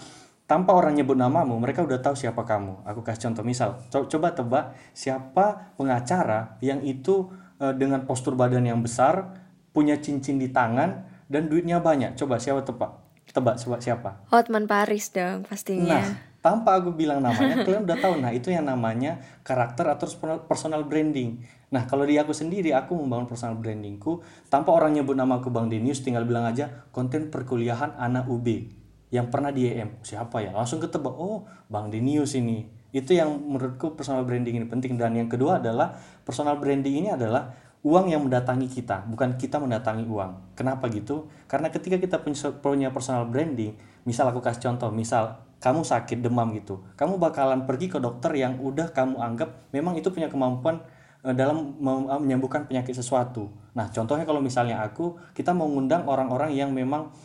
tanpa 0.45 0.77
orang 0.77 0.93
nyebut 0.93 1.17
namamu, 1.17 1.57
mereka 1.57 1.81
udah 1.81 2.01
tahu 2.01 2.17
siapa 2.17 2.45
kamu. 2.45 2.85
Aku 2.85 3.01
kasih 3.01 3.31
contoh 3.31 3.45
misal, 3.45 3.81
co 3.89 4.05
coba 4.05 4.37
tebak 4.37 4.77
siapa 4.93 5.73
pengacara 5.81 6.61
yang 6.61 6.85
itu 6.85 7.33
e, 7.57 7.73
dengan 7.73 8.05
postur 8.05 8.37
badan 8.37 8.69
yang 8.69 8.85
besar, 8.85 9.33
punya 9.73 9.97
cincin 9.97 10.37
di 10.37 10.53
tangan 10.53 11.09
dan 11.33 11.49
duitnya 11.49 11.81
banyak. 11.81 12.13
Coba 12.21 12.37
siapa 12.37 12.61
tebak? 12.61 12.93
Tebak 13.25 13.57
coba 13.57 13.77
siapa? 13.81 14.11
Hotman 14.29 14.69
Paris 14.69 15.09
dong 15.11 15.49
pastinya. 15.49 15.97
Nah, 15.97 16.07
tanpa 16.45 16.77
aku 16.77 16.93
bilang 16.93 17.25
namanya, 17.25 17.65
kalian 17.65 17.89
udah 17.89 17.99
tahu. 17.99 18.21
Nah, 18.21 18.31
itu 18.37 18.53
yang 18.53 18.69
namanya 18.69 19.25
karakter 19.41 19.89
atau 19.89 20.07
personal 20.45 20.85
branding. 20.85 21.41
Nah, 21.73 21.89
kalau 21.89 22.05
di 22.05 22.21
aku 22.21 22.37
sendiri, 22.37 22.77
aku 22.77 22.95
membangun 22.95 23.27
personal 23.27 23.57
brandingku 23.57 24.21
tanpa 24.53 24.77
orang 24.77 24.95
nyebut 25.01 25.17
nama 25.17 25.41
aku 25.41 25.49
Bang 25.49 25.73
Denius, 25.73 26.05
tinggal 26.05 26.29
bilang 26.29 26.47
aja 26.47 26.85
konten 26.93 27.33
perkuliahan 27.33 27.97
anak 27.97 28.29
UB 28.29 28.84
yang 29.15 29.31
pernah 29.31 29.55
di 29.55 29.71
EM 29.71 30.03
siapa 30.03 30.43
ya? 30.43 30.51
Langsung 30.51 30.83
ketebak 30.83 31.15
oh 31.15 31.47
Bang 31.71 31.95
Denius 31.95 32.35
ini. 32.35 32.67
Itu 32.91 33.15
yang 33.15 33.31
menurutku 33.31 33.95
personal 33.95 34.27
branding 34.27 34.59
ini 34.59 34.67
penting. 34.67 34.99
Dan 34.99 35.15
yang 35.15 35.31
kedua 35.31 35.63
adalah 35.63 35.95
personal 36.27 36.59
branding 36.59 36.99
ini 36.99 37.15
adalah 37.15 37.55
uang 37.87 38.11
yang 38.11 38.25
mendatangi 38.27 38.67
kita 38.67 39.07
bukan 39.07 39.39
kita 39.39 39.63
mendatangi 39.63 40.03
uang. 40.09 40.59
Kenapa 40.59 40.91
gitu? 40.91 41.31
Karena 41.47 41.71
ketika 41.71 42.01
kita 42.01 42.17
punya 42.59 42.91
personal 42.91 43.31
branding 43.31 43.79
misal 44.05 44.29
aku 44.29 44.41
kasih 44.43 44.73
contoh 44.73 44.93
misal 44.93 45.41
kamu 45.65 45.81
sakit 45.81 46.21
demam 46.21 46.53
gitu 46.53 46.85
kamu 46.93 47.17
bakalan 47.17 47.65
pergi 47.65 47.89
ke 47.89 47.97
dokter 47.97 48.37
yang 48.37 48.61
udah 48.61 48.93
kamu 48.93 49.17
anggap 49.17 49.73
memang 49.73 49.97
itu 49.97 50.13
punya 50.13 50.29
kemampuan 50.29 50.85
dalam 51.25 51.81
menyembuhkan 51.81 52.69
penyakit 52.69 52.93
sesuatu. 53.01 53.49
Nah 53.73 53.89
contohnya 53.89 54.29
kalau 54.29 54.45
misalnya 54.45 54.85
aku 54.85 55.17
kita 55.33 55.57
mau 55.57 55.65
ngundang 55.65 56.05
orang-orang 56.05 56.53
yang 56.53 56.69
memang 56.69 57.17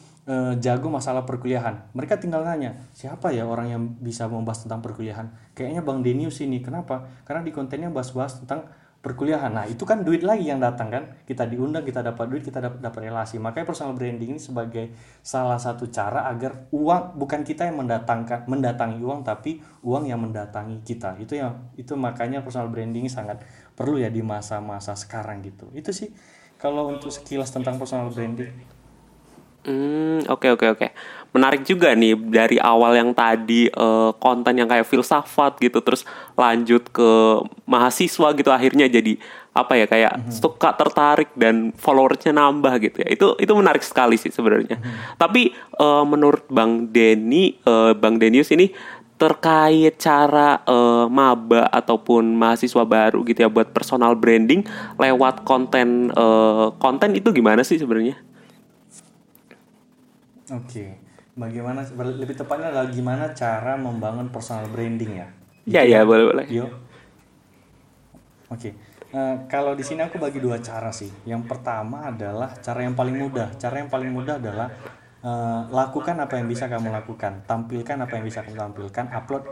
jago 0.62 0.94
masalah 0.94 1.26
perkuliahan. 1.26 1.90
Mereka 1.98 2.22
tinggal 2.22 2.46
nanya, 2.46 2.78
siapa 2.94 3.34
ya 3.34 3.50
orang 3.50 3.68
yang 3.74 3.84
bisa 3.98 4.30
membahas 4.30 4.62
tentang 4.62 4.86
perkuliahan? 4.86 5.34
Kayaknya 5.58 5.82
Bang 5.82 6.06
Denius 6.06 6.38
ini. 6.46 6.62
Kenapa? 6.62 7.10
Karena 7.26 7.42
di 7.42 7.50
kontennya 7.50 7.90
bahas-bahas 7.90 8.38
tentang 8.38 8.70
perkuliahan. 9.00 9.56
Nah, 9.56 9.66
itu 9.66 9.88
kan 9.88 10.04
duit 10.04 10.28
lagi 10.28 10.52
yang 10.52 10.60
datang 10.60 10.92
kan. 10.92 11.04
Kita 11.24 11.48
diundang, 11.48 11.88
kita 11.88 12.04
dapat 12.04 12.28
duit, 12.28 12.44
kita 12.44 12.60
dapat 12.60 12.84
dapat 12.84 13.08
relasi. 13.08 13.40
Makanya 13.40 13.66
personal 13.66 13.96
branding 13.96 14.36
ini 14.36 14.42
sebagai 14.42 14.92
salah 15.24 15.56
satu 15.56 15.88
cara 15.88 16.28
agar 16.28 16.68
uang 16.76 17.16
bukan 17.16 17.48
kita 17.48 17.64
yang 17.64 17.80
mendatangkan 17.80 18.46
mendatangi 18.46 19.00
uang 19.00 19.24
tapi 19.24 19.64
uang 19.88 20.12
yang 20.12 20.20
mendatangi 20.20 20.84
kita. 20.84 21.16
Itu 21.16 21.40
yang 21.40 21.72
itu 21.80 21.96
makanya 21.96 22.44
personal 22.44 22.68
branding 22.68 23.08
ini 23.08 23.12
sangat 23.12 23.40
perlu 23.74 23.98
ya 23.98 24.12
di 24.12 24.20
masa-masa 24.20 24.94
sekarang 25.00 25.40
gitu. 25.48 25.72
Itu 25.72 25.96
sih 25.96 26.12
kalau 26.60 26.92
untuk 26.92 27.10
sekilas 27.10 27.56
tentang 27.56 27.80
personal 27.80 28.12
branding. 28.12 28.79
Hmm, 29.68 30.24
oke 30.32 30.56
oke 30.56 30.66
oke. 30.72 30.88
Menarik 31.30 31.62
juga 31.68 31.94
nih 31.94 32.16
dari 32.16 32.58
awal 32.58 32.96
yang 32.96 33.12
tadi 33.12 33.68
eh, 33.70 34.12
konten 34.18 34.56
yang 34.56 34.72
kayak 34.72 34.88
filsafat 34.88 35.60
gitu 35.60 35.84
terus 35.84 36.08
lanjut 36.34 36.88
ke 36.90 37.12
mahasiswa 37.68 38.28
gitu 38.34 38.50
akhirnya 38.50 38.88
jadi 38.90 39.20
apa 39.54 39.76
ya 39.76 39.86
kayak 39.92 40.32
suka 40.32 40.72
tertarik 40.80 41.36
dan 41.36 41.76
followersnya 41.76 42.32
nambah 42.32 42.74
gitu 42.80 43.04
ya. 43.04 43.08
Itu 43.12 43.28
itu 43.36 43.52
menarik 43.52 43.84
sekali 43.84 44.16
sih 44.16 44.32
sebenarnya. 44.32 44.80
Tapi 45.20 45.52
eh, 45.56 46.04
menurut 46.08 46.48
Bang 46.48 46.90
Denny, 46.90 47.60
eh, 47.60 47.92
Bang 48.00 48.16
Denius 48.18 48.50
ini 48.56 48.72
terkait 49.20 50.00
cara 50.00 50.64
eh, 50.64 51.06
maba 51.12 51.68
ataupun 51.68 52.32
mahasiswa 52.40 52.88
baru 52.88 53.28
gitu 53.28 53.44
ya 53.44 53.52
buat 53.52 53.76
personal 53.76 54.16
branding 54.16 54.64
lewat 54.96 55.44
konten 55.44 56.08
eh, 56.16 56.68
konten 56.80 57.12
itu 57.20 57.36
gimana 57.36 57.62
sih 57.68 57.76
sebenarnya? 57.76 58.29
Oke. 60.50 60.86
Bagaimana 61.38 61.86
lebih 61.96 62.36
tepatnya 62.36 62.74
adalah 62.74 62.90
gimana 62.92 63.32
cara 63.32 63.80
membangun 63.80 64.28
personal 64.34 64.68
branding 64.68 65.24
ya? 65.24 65.28
Ya 65.70 65.82
ya 65.86 66.00
boleh 66.04 66.26
boleh. 66.34 66.46
Yo. 66.50 66.66
Oke. 68.50 68.74
Eh, 69.10 69.36
kalau 69.50 69.74
di 69.74 69.82
sini 69.82 70.06
aku 70.06 70.22
bagi 70.22 70.38
dua 70.38 70.62
cara 70.62 70.94
sih. 70.94 71.10
Yang 71.26 71.50
pertama 71.50 72.10
adalah 72.10 72.54
cara 72.62 72.86
yang 72.86 72.94
paling 72.94 73.18
mudah. 73.18 73.56
Cara 73.58 73.82
yang 73.82 73.90
paling 73.90 74.12
mudah 74.14 74.38
adalah 74.38 74.68
eh, 75.22 75.62
lakukan 75.70 76.18
apa 76.18 76.38
yang 76.38 76.48
bisa 76.50 76.66
kamu 76.70 76.90
lakukan, 76.94 77.46
tampilkan 77.46 77.98
apa 77.98 78.14
yang 78.18 78.26
bisa 78.26 78.46
kamu 78.46 78.58
tampilkan, 78.58 79.06
upload 79.14 79.44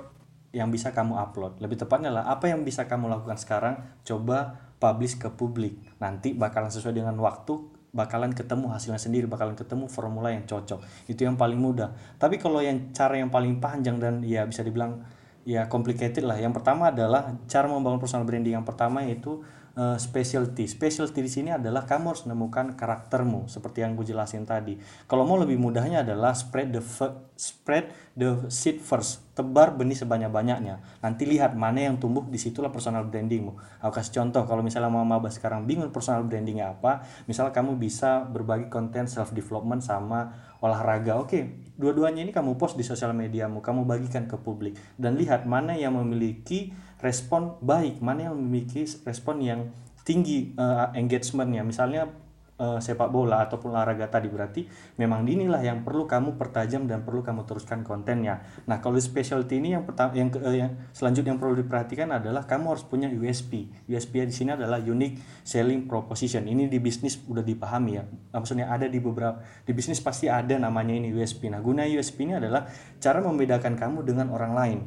yang 0.56 0.70
bisa 0.74 0.90
kamu 0.96 1.14
upload. 1.14 1.60
Lebih 1.62 1.86
tepatnya 1.86 2.10
adalah 2.14 2.28
apa 2.34 2.50
yang 2.50 2.66
bisa 2.66 2.88
kamu 2.88 3.12
lakukan 3.12 3.38
sekarang, 3.38 3.76
coba 4.02 4.58
publish 4.82 5.20
ke 5.20 5.30
publik. 5.34 5.78
Nanti 6.02 6.34
bakalan 6.34 6.72
sesuai 6.72 6.96
dengan 6.98 7.18
waktu, 7.20 7.77
bakalan 7.96 8.36
ketemu 8.36 8.72
hasilnya 8.72 9.00
sendiri, 9.00 9.26
bakalan 9.26 9.56
ketemu 9.56 9.88
formula 9.88 10.30
yang 10.30 10.44
cocok. 10.44 10.84
Itu 11.08 11.24
yang 11.24 11.40
paling 11.40 11.58
mudah. 11.58 11.96
Tapi 12.20 12.38
kalau 12.38 12.60
yang 12.60 12.92
cara 12.92 13.18
yang 13.18 13.32
paling 13.32 13.58
panjang 13.64 13.98
dan 13.98 14.22
ya 14.22 14.44
bisa 14.44 14.62
dibilang 14.62 15.02
ya 15.48 15.72
complicated 15.72 16.28
lah. 16.28 16.36
Yang 16.36 16.60
pertama 16.62 16.92
adalah 16.92 17.36
cara 17.48 17.72
membangun 17.72 18.04
personal 18.04 18.28
branding 18.28 18.60
yang 18.60 18.68
pertama 18.68 19.02
yaitu 19.08 19.40
uh, 19.78 19.98
specialty. 20.02 20.66
Specialty 20.66 21.22
di 21.22 21.32
sini 21.32 21.50
adalah 21.54 21.86
kamu 21.86 22.12
harus 22.12 22.26
menemukan 22.26 22.74
karaktermu 22.74 23.46
seperti 23.46 23.86
yang 23.86 23.94
gue 23.94 24.10
jelasin 24.10 24.44
tadi. 24.44 24.76
Kalau 25.06 25.24
mau 25.24 25.38
lebih 25.38 25.62
mudahnya 25.62 26.02
adalah 26.02 26.34
spread 26.34 26.74
the 26.74 26.82
spread 27.38 27.94
the 28.18 28.50
seed 28.50 28.82
first. 28.82 29.24
Tebar 29.38 29.78
benih 29.78 29.94
sebanyak-banyaknya. 29.94 30.82
Nanti 31.06 31.30
lihat 31.30 31.54
mana 31.54 31.86
yang 31.86 32.02
tumbuh 32.02 32.26
di 32.26 32.42
situlah 32.42 32.74
personal 32.74 33.06
brandingmu. 33.06 33.54
Aku 33.86 33.94
kasih 33.94 34.18
contoh 34.18 34.50
kalau 34.50 34.66
misalnya 34.66 34.90
mau 34.90 35.06
maba 35.06 35.30
sekarang 35.30 35.70
bingung 35.70 35.94
personal 35.94 36.26
brandingnya 36.26 36.74
apa, 36.74 37.06
misal 37.30 37.54
kamu 37.54 37.78
bisa 37.78 38.26
berbagi 38.26 38.66
konten 38.74 39.06
self 39.06 39.30
development 39.38 39.86
sama 39.86 40.34
olahraga. 40.62 41.20
Oke, 41.22 41.68
dua-duanya 41.78 42.26
ini 42.26 42.34
kamu 42.34 42.58
post 42.58 42.76
di 42.76 42.86
sosial 42.86 43.14
mediamu, 43.14 43.62
kamu 43.62 43.86
bagikan 43.86 44.26
ke 44.26 44.38
publik 44.40 44.78
dan 44.98 45.16
lihat 45.16 45.46
mana 45.46 45.78
yang 45.78 45.98
memiliki 45.98 46.74
respon 47.02 47.62
baik, 47.62 48.02
mana 48.02 48.32
yang 48.32 48.36
memiliki 48.38 48.86
respon 49.06 49.42
yang 49.42 49.70
tinggi 50.08 50.58
eh, 50.58 50.88
engagementnya. 50.98 51.62
Misalnya 51.62 52.10
eh, 52.58 52.80
sepak 52.82 53.10
bola 53.14 53.46
ataupun 53.46 53.74
olahraga 53.74 54.10
tadi 54.10 54.28
berarti 54.28 54.66
memang 54.98 55.24
inilah 55.24 55.62
yang 55.62 55.86
perlu 55.86 56.10
kamu 56.10 56.36
pertajam 56.36 56.90
dan 56.90 57.06
perlu 57.06 57.22
kamu 57.22 57.46
teruskan 57.46 57.86
kontennya. 57.86 58.42
Nah 58.66 58.82
kalau 58.82 58.98
di 58.98 59.04
specialty 59.06 59.62
ini 59.62 59.78
yang 59.78 59.86
pertama 59.86 60.14
yang, 60.18 60.34
eh, 60.34 60.66
yang 60.66 60.72
selanjutnya 60.92 61.38
yang 61.38 61.42
perlu 61.42 61.56
diperhatikan 61.58 62.10
adalah 62.10 62.50
kamu 62.50 62.76
harus 62.76 62.86
punya 62.86 63.08
USP. 63.08 63.70
USP 63.86 64.26
di 64.26 64.34
sini 64.34 64.58
adalah 64.58 64.82
unique 64.82 65.22
selling 65.46 65.86
proposition. 65.86 66.44
Ini 66.46 66.68
di 66.68 66.82
bisnis 66.82 67.22
udah 67.26 67.46
dipahami 67.46 67.92
ya. 67.98 68.04
Maksudnya 68.34 68.68
ada 68.68 68.90
di 68.90 68.98
beberapa 68.98 69.40
di 69.64 69.72
bisnis 69.72 70.02
pasti 70.02 70.28
ada 70.28 70.58
namanya 70.58 70.98
ini 70.98 71.14
USP. 71.14 71.48
Nah 71.48 71.62
guna 71.62 71.86
USP 71.86 72.26
ini 72.26 72.36
adalah 72.36 72.66
cara 72.98 73.22
membedakan 73.22 73.78
kamu 73.78 74.04
dengan 74.04 74.34
orang 74.34 74.54
lain 74.58 74.80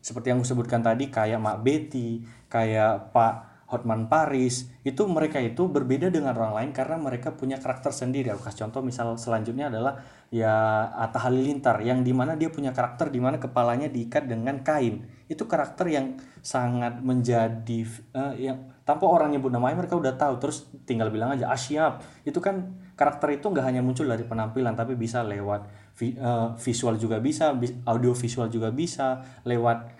seperti 0.00 0.32
yang 0.32 0.40
gue 0.40 0.48
sebutkan 0.48 0.80
tadi 0.80 1.12
kayak 1.12 1.36
Mak 1.36 1.60
Betty, 1.60 2.24
kayak 2.48 3.12
Pak 3.12 3.49
Hotman 3.70 4.10
Paris, 4.10 4.66
itu 4.82 5.06
mereka 5.06 5.38
itu 5.38 5.70
berbeda 5.70 6.10
dengan 6.10 6.34
orang 6.34 6.58
lain 6.58 6.70
karena 6.74 6.98
mereka 6.98 7.38
punya 7.38 7.56
karakter 7.62 7.94
sendiri. 7.94 8.34
Aku 8.34 8.42
kasih 8.42 8.66
contoh 8.66 8.82
misal 8.82 9.14
selanjutnya 9.14 9.70
adalah 9.70 10.02
ya 10.34 10.90
Atta 10.90 11.22
Halilintar 11.22 11.78
yang 11.86 12.02
di 12.02 12.10
mana 12.10 12.34
dia 12.34 12.50
punya 12.50 12.74
karakter 12.74 13.14
di 13.14 13.22
mana 13.22 13.38
kepalanya 13.38 13.86
diikat 13.86 14.26
dengan 14.26 14.66
kain. 14.66 15.06
Itu 15.30 15.46
karakter 15.46 15.86
yang 15.86 16.18
sangat 16.42 16.98
menjadi 16.98 17.86
eh, 18.16 18.50
yang 18.50 18.58
tanpa 18.82 19.06
orang 19.06 19.30
nyebut 19.30 19.54
namanya 19.54 19.86
mereka 19.86 19.94
udah 19.94 20.18
tahu 20.18 20.42
terus 20.42 20.66
tinggal 20.82 21.12
bilang 21.14 21.30
aja 21.30 21.52
asyap 21.54 22.02
itu 22.26 22.42
kan 22.42 22.74
karakter 22.98 23.38
itu 23.38 23.46
nggak 23.46 23.62
hanya 23.62 23.84
muncul 23.84 24.08
dari 24.08 24.26
penampilan 24.26 24.74
tapi 24.74 24.98
bisa 24.98 25.22
lewat 25.22 25.68
vi- 25.94 26.18
eh, 26.18 26.48
visual 26.58 26.98
juga 26.98 27.22
bisa 27.22 27.54
bis- 27.54 27.76
audio 27.86 28.16
visual 28.16 28.50
juga 28.50 28.74
bisa 28.74 29.22
lewat 29.46 29.99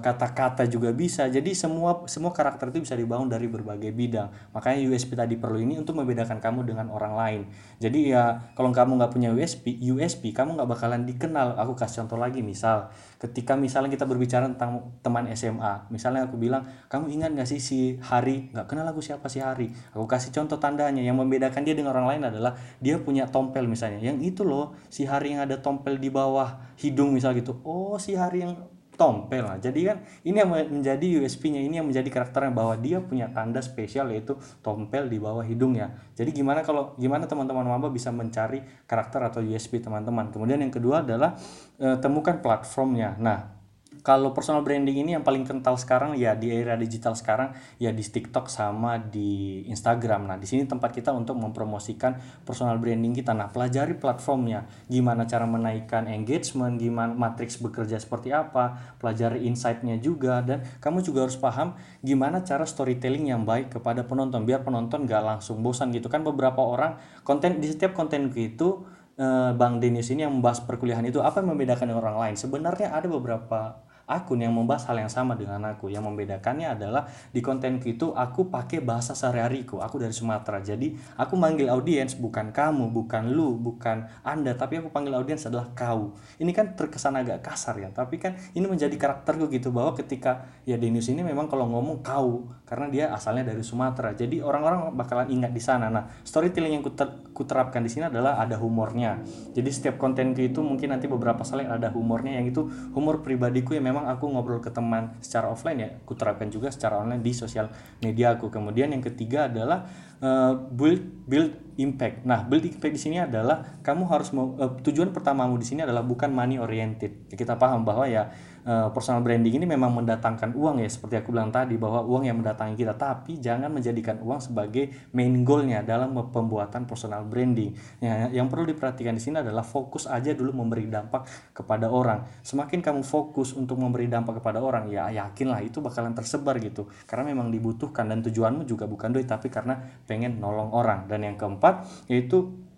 kata-kata 0.00 0.64
juga 0.64 0.88
bisa. 0.96 1.28
Jadi 1.28 1.52
semua 1.52 2.08
semua 2.08 2.32
karakter 2.32 2.72
itu 2.72 2.80
bisa 2.80 2.96
dibangun 2.96 3.28
dari 3.28 3.44
berbagai 3.44 3.92
bidang. 3.92 4.32
Makanya 4.56 4.88
USP 4.88 5.12
tadi 5.12 5.36
perlu 5.36 5.60
ini 5.60 5.76
untuk 5.76 6.00
membedakan 6.00 6.40
kamu 6.40 6.64
dengan 6.64 6.88
orang 6.88 7.12
lain. 7.12 7.40
Jadi 7.76 8.16
ya 8.16 8.40
kalau 8.56 8.72
kamu 8.72 8.96
nggak 8.96 9.12
punya 9.12 9.28
USP 9.36 9.76
USP 9.84 10.32
kamu 10.32 10.56
nggak 10.56 10.64
bakalan 10.64 11.04
dikenal. 11.04 11.60
Aku 11.60 11.76
kasih 11.76 12.04
contoh 12.04 12.16
lagi 12.16 12.40
misal 12.40 12.88
ketika 13.20 13.52
misalnya 13.52 13.92
kita 13.92 14.08
berbicara 14.08 14.48
tentang 14.48 14.96
teman 15.04 15.28
SMA 15.36 15.92
misalnya 15.92 16.24
aku 16.24 16.40
bilang 16.40 16.64
kamu 16.88 17.20
ingat 17.20 17.30
nggak 17.36 17.48
sih 17.52 17.60
si 17.60 17.78
Hari? 18.00 18.56
Nggak 18.56 18.64
kenal 18.64 18.88
aku 18.88 19.04
siapa 19.04 19.28
si 19.28 19.44
Hari. 19.44 19.68
Aku 19.92 20.08
kasih 20.08 20.32
contoh 20.32 20.56
tandanya. 20.56 21.04
Yang 21.04 21.20
membedakan 21.20 21.68
dia 21.68 21.76
dengan 21.76 21.92
orang 21.92 22.16
lain 22.16 22.32
adalah 22.32 22.56
dia 22.80 22.96
punya 22.96 23.28
tompel 23.28 23.68
misalnya. 23.68 24.00
Yang 24.00 24.32
itu 24.32 24.42
loh 24.48 24.72
si 24.88 25.04
Hari 25.04 25.36
yang 25.36 25.44
ada 25.44 25.60
tompel 25.60 26.00
di 26.00 26.08
bawah 26.08 26.64
hidung 26.80 27.12
misal 27.12 27.36
gitu. 27.36 27.60
Oh 27.60 28.00
si 28.00 28.16
Hari 28.16 28.40
yang 28.40 28.56
tompel 29.00 29.40
lah. 29.40 29.56
Jadi 29.56 29.88
kan 29.88 30.04
ini 30.28 30.36
yang 30.36 30.52
menjadi 30.52 31.24
USP-nya, 31.24 31.64
ini 31.64 31.80
yang 31.80 31.88
menjadi 31.88 32.12
karakternya 32.12 32.52
bahwa 32.52 32.76
dia 32.76 33.00
punya 33.00 33.32
tanda 33.32 33.64
spesial 33.64 34.12
yaitu 34.12 34.36
tompel 34.60 35.08
di 35.08 35.16
bawah 35.16 35.40
hidungnya. 35.40 35.96
Jadi 36.12 36.36
gimana 36.36 36.60
kalau 36.60 36.92
gimana 37.00 37.24
teman-teman 37.24 37.64
maba 37.64 37.88
bisa 37.88 38.12
mencari 38.12 38.60
karakter 38.84 39.24
atau 39.24 39.40
USP 39.40 39.80
teman-teman. 39.80 40.28
Kemudian 40.28 40.60
yang 40.60 40.68
kedua 40.68 41.00
adalah 41.00 41.40
eh, 41.80 41.96
temukan 41.96 42.44
platformnya. 42.44 43.16
Nah, 43.16 43.59
kalau 44.02 44.32
personal 44.34 44.64
branding 44.64 45.06
ini 45.06 45.10
yang 45.16 45.24
paling 45.24 45.46
kental 45.46 45.76
sekarang 45.78 46.16
ya 46.16 46.34
di 46.34 46.50
era 46.50 46.74
digital 46.74 47.14
sekarang 47.14 47.52
ya 47.78 47.94
di 47.94 48.02
TikTok 48.02 48.50
sama 48.50 48.98
di 48.98 49.62
Instagram. 49.68 50.26
Nah, 50.26 50.36
di 50.36 50.48
sini 50.48 50.66
tempat 50.66 50.92
kita 50.92 51.12
untuk 51.14 51.38
mempromosikan 51.38 52.18
personal 52.42 52.76
branding 52.80 53.16
kita. 53.16 53.36
Nah, 53.36 53.48
pelajari 53.48 53.96
platformnya, 53.96 54.66
gimana 54.90 55.24
cara 55.24 55.44
menaikkan 55.46 56.10
engagement, 56.10 56.76
gimana 56.80 57.12
matriks 57.12 57.60
bekerja 57.60 58.00
seperti 58.00 58.32
apa, 58.32 58.96
pelajari 59.00 59.44
insight-nya 59.46 60.00
juga 60.00 60.40
dan 60.44 60.64
kamu 60.80 61.04
juga 61.04 61.28
harus 61.28 61.36
paham 61.36 61.76
gimana 62.00 62.42
cara 62.44 62.64
storytelling 62.64 63.30
yang 63.32 63.42
baik 63.44 63.72
kepada 63.72 64.04
penonton 64.04 64.44
biar 64.44 64.64
penonton 64.64 65.04
gak 65.04 65.22
langsung 65.22 65.60
bosan 65.60 65.92
gitu 65.92 66.08
kan 66.08 66.24
beberapa 66.24 66.60
orang 66.60 67.00
konten 67.22 67.58
di 67.58 67.68
setiap 67.68 67.96
konten 67.96 68.32
itu 68.32 68.84
eh, 69.16 69.52
Bang 69.56 69.78
Denius 69.78 70.08
ini 70.12 70.24
yang 70.24 70.34
membahas 70.36 70.64
perkuliahan 70.64 71.04
itu 71.06 71.20
apa 71.20 71.44
yang 71.44 71.56
membedakan 71.56 71.92
dengan 71.92 72.02
orang 72.04 72.18
lain 72.28 72.34
sebenarnya 72.36 72.92
ada 72.92 73.06
beberapa 73.06 73.89
akun 74.10 74.42
yang 74.42 74.50
membahas 74.50 74.90
hal 74.90 74.98
yang 74.98 75.12
sama 75.12 75.38
dengan 75.38 75.62
aku. 75.70 75.86
Yang 75.86 76.10
membedakannya 76.10 76.74
adalah 76.74 77.06
di 77.30 77.38
kontenku 77.38 77.86
itu 77.86 78.10
aku 78.10 78.50
pakai 78.50 78.82
bahasa 78.82 79.14
sehari-hariku. 79.14 79.78
Aku 79.78 80.02
dari 80.02 80.10
Sumatera. 80.10 80.58
Jadi 80.58 80.98
aku 81.14 81.38
manggil 81.38 81.70
audiens 81.70 82.18
bukan 82.18 82.50
kamu 82.50 82.90
bukan 82.90 83.30
lu 83.30 83.54
bukan 83.54 84.10
anda 84.26 84.52
tapi 84.58 84.82
aku 84.82 84.90
panggil 84.90 85.14
audiens 85.14 85.46
adalah 85.46 85.70
kau. 85.72 86.18
Ini 86.42 86.50
kan 86.50 86.74
terkesan 86.74 87.14
agak 87.14 87.46
kasar 87.46 87.78
ya 87.78 87.94
tapi 87.94 88.18
kan 88.18 88.34
ini 88.56 88.66
menjadi 88.66 88.92
karakterku 88.98 89.46
gitu 89.52 89.70
bahwa 89.70 89.94
ketika 89.94 90.48
ya 90.66 90.74
Denius 90.80 91.06
ini 91.12 91.22
memang 91.22 91.46
kalau 91.46 91.70
ngomong 91.70 92.02
kau 92.02 92.50
karena 92.66 92.86
dia 92.90 93.04
asalnya 93.14 93.46
dari 93.54 93.62
Sumatera. 93.62 94.16
Jadi 94.16 94.42
orang-orang 94.42 94.92
bakalan 94.96 95.30
ingat 95.30 95.54
di 95.54 95.62
sana. 95.62 95.86
Nah 95.92 96.10
storytelling 96.26 96.80
yang 96.80 96.84
kuter- 96.84 97.30
kuterapkan 97.36 97.84
di 97.84 97.90
sini 97.92 98.10
adalah 98.10 98.40
ada 98.40 98.58
humornya. 98.58 99.22
Jadi 99.54 99.70
setiap 99.70 100.00
kontenku 100.00 100.40
itu 100.40 100.64
mungkin 100.64 100.90
nanti 100.96 101.06
beberapa 101.06 101.44
slide 101.44 101.68
ada 101.68 101.92
humornya 101.92 102.40
yang 102.40 102.48
itu 102.48 102.66
humor 102.96 103.20
pribadiku 103.20 103.76
yang 103.76 103.86
memang 103.92 103.99
memang 104.00 104.16
aku 104.16 104.24
ngobrol 104.32 104.64
ke 104.64 104.72
teman 104.72 105.12
secara 105.20 105.52
offline 105.52 105.78
ya. 105.84 105.88
Aku 106.00 106.16
terapkan 106.16 106.48
juga 106.48 106.72
secara 106.72 106.96
online 107.04 107.20
di 107.20 107.36
sosial 107.36 107.68
media 108.00 108.32
aku. 108.32 108.48
Kemudian 108.48 108.88
yang 108.88 109.04
ketiga 109.04 109.52
adalah 109.52 109.84
uh, 110.24 110.56
build 110.56 111.28
build 111.28 111.52
impact. 111.76 112.24
Nah 112.24 112.48
build 112.48 112.64
impact 112.64 112.96
di 112.96 113.00
sini 113.00 113.20
adalah 113.20 113.76
kamu 113.84 114.08
harus 114.08 114.32
mau 114.32 114.56
uh, 114.56 114.80
tujuan 114.80 115.12
pertamamu 115.12 115.60
di 115.60 115.68
sini 115.68 115.84
adalah 115.84 116.00
bukan 116.00 116.32
money 116.32 116.56
oriented. 116.56 117.28
Kita 117.28 117.60
paham 117.60 117.84
bahwa 117.84 118.08
ya 118.08 118.32
uh, 118.64 118.88
personal 118.92 119.24
branding 119.24 119.60
ini 119.60 119.66
memang 119.68 119.92
mendatangkan 119.92 120.52
uang 120.56 120.82
ya 120.82 120.88
seperti 120.88 121.20
aku 121.20 121.32
bilang 121.32 121.52
tadi 121.52 121.76
bahwa 121.76 122.04
uang 122.04 122.28
yang 122.28 122.40
mendatangi 122.40 122.74
kita. 122.76 122.96
Tapi 122.96 123.38
jangan 123.38 123.72
menjadikan 123.72 124.20
uang 124.20 124.40
sebagai 124.40 125.10
main 125.12 125.32
goalnya 125.44 125.84
dalam 125.84 126.12
pembuatan 126.30 126.84
personal 126.84 127.24
branding. 127.24 127.74
Ya, 128.00 128.28
yang 128.32 128.48
perlu 128.48 128.68
diperhatikan 128.68 129.16
di 129.16 129.22
sini 129.22 129.40
adalah 129.40 129.62
fokus 129.64 130.08
aja 130.08 130.32
dulu 130.32 130.52
memberi 130.52 130.88
dampak 130.88 131.54
kepada 131.54 131.88
orang. 131.88 132.24
Semakin 132.40 132.80
kamu 132.80 133.02
fokus 133.04 133.52
untuk 133.56 133.76
memberi 133.80 134.08
dampak 134.08 134.40
kepada 134.42 134.60
orang 134.60 134.88
ya 134.88 135.08
yakinlah 135.10 135.60
itu 135.64 135.78
bakalan 135.84 136.16
tersebar 136.16 136.56
gitu. 136.60 136.88
Karena 137.04 137.32
memang 137.32 137.52
dibutuhkan 137.52 138.08
dan 138.08 138.24
tujuanmu 138.24 138.64
juga 138.64 138.88
bukan 138.88 139.12
duit 139.12 139.28
tapi 139.28 139.52
karena 139.52 139.78
pengen 140.08 140.40
nolong 140.40 140.72
orang. 140.72 141.06
Dan 141.10 141.26
yang 141.26 141.36
keempat 141.36 141.86
yaitu 142.08 142.69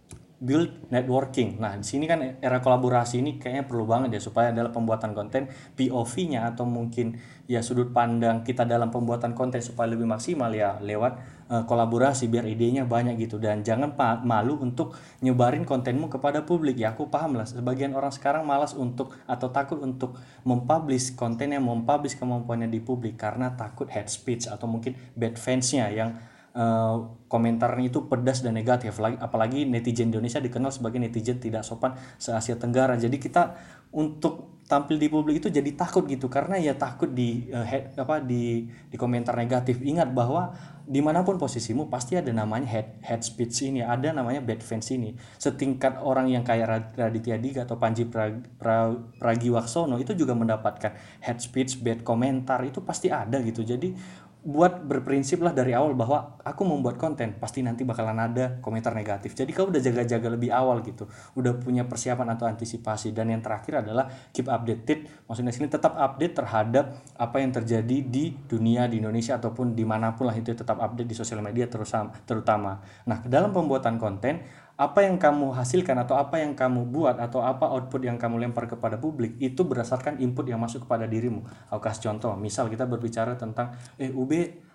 build 0.43 0.91
networking. 0.91 1.63
Nah, 1.63 1.79
di 1.79 1.87
sini 1.87 2.11
kan 2.11 2.43
era 2.43 2.59
kolaborasi 2.59 3.23
ini 3.23 3.39
kayaknya 3.39 3.63
perlu 3.63 3.87
banget 3.87 4.19
ya 4.19 4.21
supaya 4.21 4.51
dalam 4.51 4.75
pembuatan 4.75 5.15
konten 5.15 5.47
POV-nya 5.79 6.51
atau 6.51 6.67
mungkin 6.67 7.15
ya 7.47 7.63
sudut 7.63 7.95
pandang 7.95 8.43
kita 8.43 8.67
dalam 8.67 8.91
pembuatan 8.91 9.39
konten 9.39 9.63
supaya 9.63 9.95
lebih 9.95 10.11
maksimal 10.11 10.51
ya 10.51 10.83
lewat 10.83 11.47
uh, 11.47 11.63
kolaborasi 11.63 12.27
biar 12.27 12.43
idenya 12.51 12.83
banyak 12.83 13.23
gitu. 13.23 13.39
Dan 13.39 13.63
jangan 13.63 13.95
malu 14.27 14.59
untuk 14.59 14.99
nyebarin 15.23 15.63
kontenmu 15.63 16.11
kepada 16.11 16.43
publik. 16.43 16.75
Ya 16.75 16.91
aku 16.91 17.07
paham 17.07 17.39
lah. 17.39 17.47
Sebagian 17.47 17.95
orang 17.95 18.11
sekarang 18.11 18.43
malas 18.43 18.75
untuk 18.75 19.15
atau 19.31 19.47
takut 19.55 19.79
untuk 19.79 20.19
mempublish 20.43 21.15
konten 21.15 21.55
yang 21.55 21.63
mempublish 21.63 22.19
kemampuannya 22.19 22.67
di 22.67 22.83
publik 22.83 23.15
karena 23.15 23.55
takut 23.55 23.87
head 23.95 24.11
speech 24.11 24.51
atau 24.51 24.67
mungkin 24.67 24.99
bad 25.15 25.39
fansnya 25.39 25.87
yang 25.95 26.19
uh, 26.57 26.97
komentarnya 27.29 27.89
itu 27.89 28.09
pedas 28.09 28.45
dan 28.45 28.57
negatif. 28.57 29.01
Lagi 29.01 29.17
apalagi 29.21 29.65
netizen 29.65 30.13
Indonesia 30.13 30.41
dikenal 30.41 30.73
sebagai 30.73 31.01
netizen 31.01 31.41
tidak 31.41 31.65
sopan 31.65 31.97
se 32.21 32.33
Asia 32.33 32.57
Tenggara. 32.57 32.97
Jadi 32.97 33.17
kita 33.17 33.57
untuk 33.93 34.63
tampil 34.63 34.97
di 34.97 35.13
publik 35.13 35.45
itu 35.45 35.49
jadi 35.53 35.69
takut 35.77 36.09
gitu. 36.09 36.29
Karena 36.33 36.57
ya 36.57 36.73
takut 36.77 37.13
di 37.13 37.49
uh, 37.53 37.65
head, 37.65 37.97
apa 37.97 38.21
di 38.25 38.69
di 38.69 38.97
komentar 38.97 39.37
negatif. 39.37 39.81
Ingat 39.85 40.13
bahwa 40.13 40.53
di 40.83 40.99
mana 40.99 41.23
pun 41.23 41.39
posisimu 41.39 41.87
pasti 41.87 42.19
ada 42.19 42.35
namanya 42.35 42.67
head 42.67 42.99
head 43.05 43.21
speech 43.23 43.69
ini. 43.69 43.85
Ada 43.85 44.17
namanya 44.17 44.41
bad 44.41 44.61
fans 44.65 44.89
ini. 44.93 45.15
Setingkat 45.37 46.01
orang 46.01 46.29
yang 46.33 46.43
kayak 46.43 46.97
Raditya 46.97 47.37
Diga 47.39 47.69
atau 47.69 47.79
Panji 47.79 48.09
pra, 48.09 48.33
pra, 48.59 48.93
Pragiwaksono 49.21 50.01
itu 50.01 50.17
juga 50.17 50.35
mendapatkan 50.35 51.21
head 51.23 51.39
speech 51.39 51.85
bad 51.85 52.01
komentar. 52.01 52.65
Itu 52.65 52.83
pasti 52.83 53.13
ada 53.13 53.39
gitu. 53.45 53.63
Jadi 53.63 53.95
buat 54.43 54.83
berprinsip 54.83 55.39
lah 55.39 55.55
dari 55.55 55.71
awal 55.71 55.95
bahwa 55.95 56.35
aku 56.43 56.67
membuat 56.67 56.99
konten 56.99 57.39
pasti 57.39 57.63
nanti 57.63 57.87
bakalan 57.87 58.19
ada 58.19 58.59
komentar 58.59 58.91
negatif. 58.91 59.39
Jadi 59.39 59.55
kau 59.55 59.71
udah 59.71 59.79
jaga-jaga 59.79 60.29
lebih 60.35 60.51
awal 60.51 60.83
gitu. 60.83 61.07
Udah 61.39 61.55
punya 61.55 61.87
persiapan 61.87 62.35
atau 62.35 62.51
antisipasi. 62.51 63.15
Dan 63.15 63.31
yang 63.31 63.39
terakhir 63.39 63.87
adalah 63.87 64.11
keep 64.35 64.51
updated. 64.51 65.07
Maksudnya 65.31 65.55
sini 65.55 65.71
tetap 65.71 65.95
update 65.95 66.35
terhadap 66.35 66.91
apa 67.15 67.39
yang 67.39 67.55
terjadi 67.55 67.97
di 68.03 68.35
dunia 68.35 68.91
di 68.91 68.99
Indonesia 68.99 69.39
ataupun 69.39 69.79
di 69.79 69.87
mana 69.87 70.11
pun 70.19 70.27
lah 70.27 70.35
itu 70.35 70.51
tetap 70.51 70.83
update 70.83 71.07
di 71.07 71.15
sosial 71.15 71.39
media 71.39 71.71
terus 71.71 71.95
terutama. 72.27 72.83
Nah 73.07 73.23
dalam 73.23 73.55
pembuatan 73.55 73.95
konten 74.03 74.43
apa 74.77 75.05
yang 75.05 75.21
kamu 75.21 75.53
hasilkan 75.53 75.97
atau 76.03 76.17
apa 76.17 76.41
yang 76.41 76.57
kamu 76.57 76.89
buat 76.89 77.21
atau 77.21 77.45
apa 77.45 77.69
output 77.69 78.03
yang 78.03 78.17
kamu 78.17 78.49
lempar 78.49 78.65
kepada 78.65 78.97
publik 78.97 79.37
itu 79.39 79.63
berdasarkan 79.63 80.19
input 80.19 80.49
yang 80.49 80.59
masuk 80.59 80.89
kepada 80.89 81.05
dirimu. 81.05 81.45
Aku 81.69 81.81
kasih 81.85 82.11
contoh, 82.11 82.33
misal 82.41 82.73
kita 82.73 82.89
berbicara 82.89 83.37
tentang 83.37 83.77
eh 84.01 84.11
UB 84.11 84.33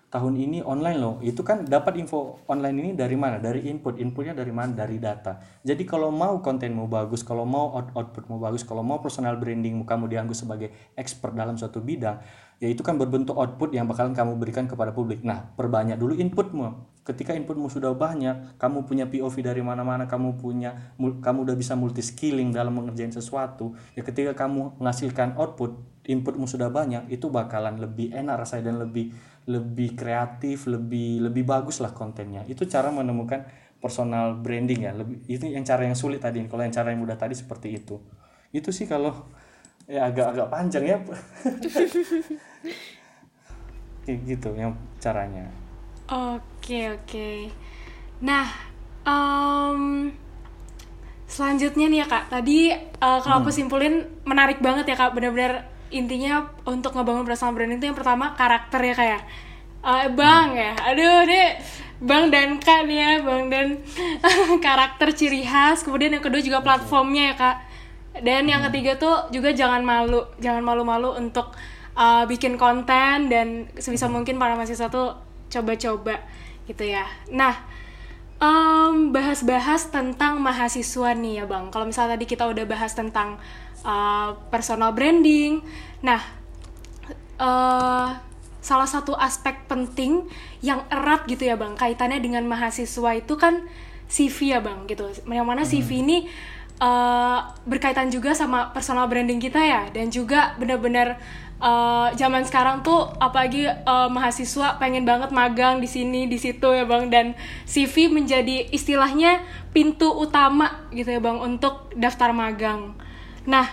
tahun 0.08 0.40
ini 0.40 0.58
online 0.64 0.98
loh. 0.98 1.16
Itu 1.20 1.44
kan 1.44 1.68
dapat 1.68 2.00
info 2.00 2.40
online 2.48 2.76
ini 2.80 2.90
dari 2.96 3.12
mana? 3.14 3.36
Dari 3.36 3.68
input. 3.68 4.00
Inputnya 4.00 4.32
dari 4.32 4.48
mana? 4.48 4.72
Dari 4.72 4.96
data. 4.96 5.36
Jadi 5.60 5.84
kalau 5.84 6.08
mau 6.08 6.40
kontenmu 6.40 6.88
bagus, 6.88 7.20
kalau 7.20 7.44
mau 7.44 7.76
out 7.76 7.92
outputmu 7.92 8.40
bagus, 8.40 8.64
kalau 8.64 8.80
mau 8.80 9.04
personal 9.04 9.36
brandingmu 9.36 9.84
kamu 9.84 10.08
dianggap 10.08 10.36
sebagai 10.36 10.68
expert 10.96 11.36
dalam 11.36 11.60
suatu 11.60 11.84
bidang, 11.84 12.24
ya 12.58 12.66
itu 12.66 12.82
kan 12.82 12.98
berbentuk 12.98 13.38
output 13.38 13.70
yang 13.70 13.86
bakalan 13.86 14.14
kamu 14.14 14.34
berikan 14.34 14.66
kepada 14.66 14.90
publik. 14.90 15.22
Nah, 15.22 15.54
perbanyak 15.54 15.94
dulu 15.94 16.18
inputmu. 16.18 16.98
Ketika 17.06 17.32
inputmu 17.32 17.72
sudah 17.72 17.94
banyak, 17.96 18.60
kamu 18.60 18.84
punya 18.84 19.08
POV 19.08 19.40
dari 19.40 19.62
mana-mana, 19.64 20.04
kamu 20.04 20.36
punya 20.36 20.92
kamu 20.98 21.38
udah 21.48 21.56
bisa 21.56 21.72
multi 21.72 22.04
skilling 22.04 22.52
dalam 22.52 22.76
mengerjain 22.76 23.14
sesuatu. 23.14 23.72
Ya 23.96 24.04
ketika 24.04 24.36
kamu 24.36 24.76
menghasilkan 24.76 25.38
output, 25.40 25.78
inputmu 26.04 26.44
sudah 26.44 26.68
banyak, 26.68 27.08
itu 27.08 27.32
bakalan 27.32 27.80
lebih 27.80 28.12
enak 28.12 28.44
rasanya 28.44 28.74
dan 28.74 28.76
lebih 28.84 29.16
lebih 29.48 29.96
kreatif, 29.96 30.68
lebih 30.68 31.24
lebih 31.24 31.48
bagus 31.48 31.80
lah 31.80 31.96
kontennya. 31.96 32.44
Itu 32.44 32.68
cara 32.68 32.92
menemukan 32.92 33.48
personal 33.80 34.36
branding 34.36 34.84
ya. 34.84 34.92
Lebih 34.92 35.24
itu 35.30 35.48
yang 35.48 35.64
cara 35.64 35.88
yang 35.88 35.96
sulit 35.96 36.20
tadi. 36.20 36.44
Kalau 36.44 36.60
yang 36.60 36.74
cara 36.74 36.92
yang 36.92 37.00
mudah 37.00 37.16
tadi 37.16 37.32
seperti 37.32 37.80
itu. 37.80 37.96
Itu 38.52 38.68
sih 38.68 38.84
kalau 38.84 39.32
ya 39.88 40.12
agak-agak 40.12 40.46
panjang 40.52 40.84
ya. 40.84 40.98
Kayak 44.04 44.18
gitu 44.28 44.52
yang 44.52 44.76
caranya. 45.00 45.48
Oke 46.08 46.92
oke. 46.92 47.48
Nah 48.20 48.46
um, 49.08 50.12
selanjutnya 51.24 51.88
nih 51.88 52.04
ya 52.04 52.06
kak. 52.06 52.28
Tadi 52.28 52.72
uh, 53.00 53.18
kalau 53.24 53.40
hmm. 53.40 53.44
aku 53.48 53.50
simpulin 53.50 54.04
menarik 54.28 54.60
banget 54.60 54.92
ya 54.92 54.96
kak. 54.96 55.16
Benar-benar 55.16 55.64
intinya 55.88 56.44
untuk 56.68 56.92
ngebangun 56.92 57.24
personal 57.24 57.56
branding 57.56 57.80
itu 57.80 57.88
yang 57.88 57.96
pertama 57.96 58.36
karakter 58.36 58.84
ya 58.84 58.92
kayak 58.92 59.24
uh, 59.80 60.04
ya. 60.04 60.06
eh, 60.08 60.12
bang 60.12 60.48
hmm. 60.52 60.60
ya. 60.60 60.72
Aduh 60.92 61.18
deh 61.24 61.50
bang 61.98 62.30
dan 62.30 62.48
kak 62.60 62.86
nih 62.86 62.98
ya 63.00 63.10
bang 63.24 63.44
dan 63.48 63.66
karakter 64.64 65.08
ciri 65.16 65.48
khas. 65.48 65.80
Kemudian 65.80 66.12
yang 66.12 66.24
kedua 66.24 66.44
juga 66.44 66.60
platformnya 66.60 67.32
ya 67.32 67.36
kak 67.36 67.67
dan 68.22 68.46
yang 68.46 68.62
hmm. 68.62 68.68
ketiga 68.72 68.92
tuh 68.98 69.16
juga 69.34 69.54
jangan 69.54 69.82
malu 69.82 70.24
jangan 70.42 70.62
malu-malu 70.62 71.14
untuk 71.18 71.54
uh, 71.98 72.24
bikin 72.26 72.54
konten 72.54 73.30
dan 73.30 73.68
sebisa 73.78 74.06
mungkin 74.06 74.38
para 74.38 74.54
mahasiswa 74.54 74.88
tuh 74.90 75.18
coba-coba 75.48 76.22
gitu 76.68 76.84
ya 76.84 77.06
nah 77.32 77.56
um, 78.38 79.10
bahas-bahas 79.10 79.90
tentang 79.90 80.38
mahasiswa 80.38 81.14
nih 81.14 81.42
ya 81.42 81.44
bang 81.44 81.70
kalau 81.74 81.88
misalnya 81.88 82.18
tadi 82.18 82.26
kita 82.26 82.46
udah 82.46 82.64
bahas 82.64 82.94
tentang 82.94 83.36
uh, 83.82 84.34
personal 84.52 84.94
branding 84.94 85.62
nah 86.04 86.22
uh, 87.42 88.14
salah 88.58 88.88
satu 88.90 89.14
aspek 89.16 89.64
penting 89.70 90.26
yang 90.60 90.84
erat 90.90 91.24
gitu 91.30 91.46
ya 91.46 91.56
bang 91.56 91.78
kaitannya 91.78 92.20
dengan 92.20 92.44
mahasiswa 92.44 93.10
itu 93.16 93.34
kan 93.38 93.64
CV 94.08 94.56
ya 94.56 94.60
bang 94.64 94.88
gitu 94.88 95.08
yang 95.28 95.46
mana 95.46 95.62
CV 95.62 96.00
hmm. 96.02 96.08
Uh, 96.82 97.40
berkaitan 97.66 98.10
juga 98.10 98.34
sama 98.34 98.70
personal 98.74 99.06
branding 99.10 99.42
kita 99.42 99.60
ya 99.60 99.82
dan 99.90 100.10
juga 100.10 100.54
benar-benar 100.58 101.18
uh, 101.62 102.10
zaman 102.14 102.46
sekarang 102.46 102.80
tuh 102.86 103.10
apalagi 103.18 103.66
uh, 103.66 104.08
mahasiswa 104.10 104.78
pengen 104.78 105.04
banget 105.04 105.30
magang 105.34 105.82
di 105.82 105.90
sini 105.90 106.26
di 106.30 106.38
situ 106.38 106.66
ya 106.74 106.86
bang 106.86 107.10
dan 107.10 107.26
CV 107.66 108.10
menjadi 108.10 108.70
istilahnya 108.70 109.42
pintu 109.74 110.08
utama 110.08 110.88
gitu 110.94 111.18
ya 111.18 111.20
bang 111.20 111.38
untuk 111.38 111.92
daftar 111.94 112.32
magang. 112.32 112.94
Nah 113.46 113.66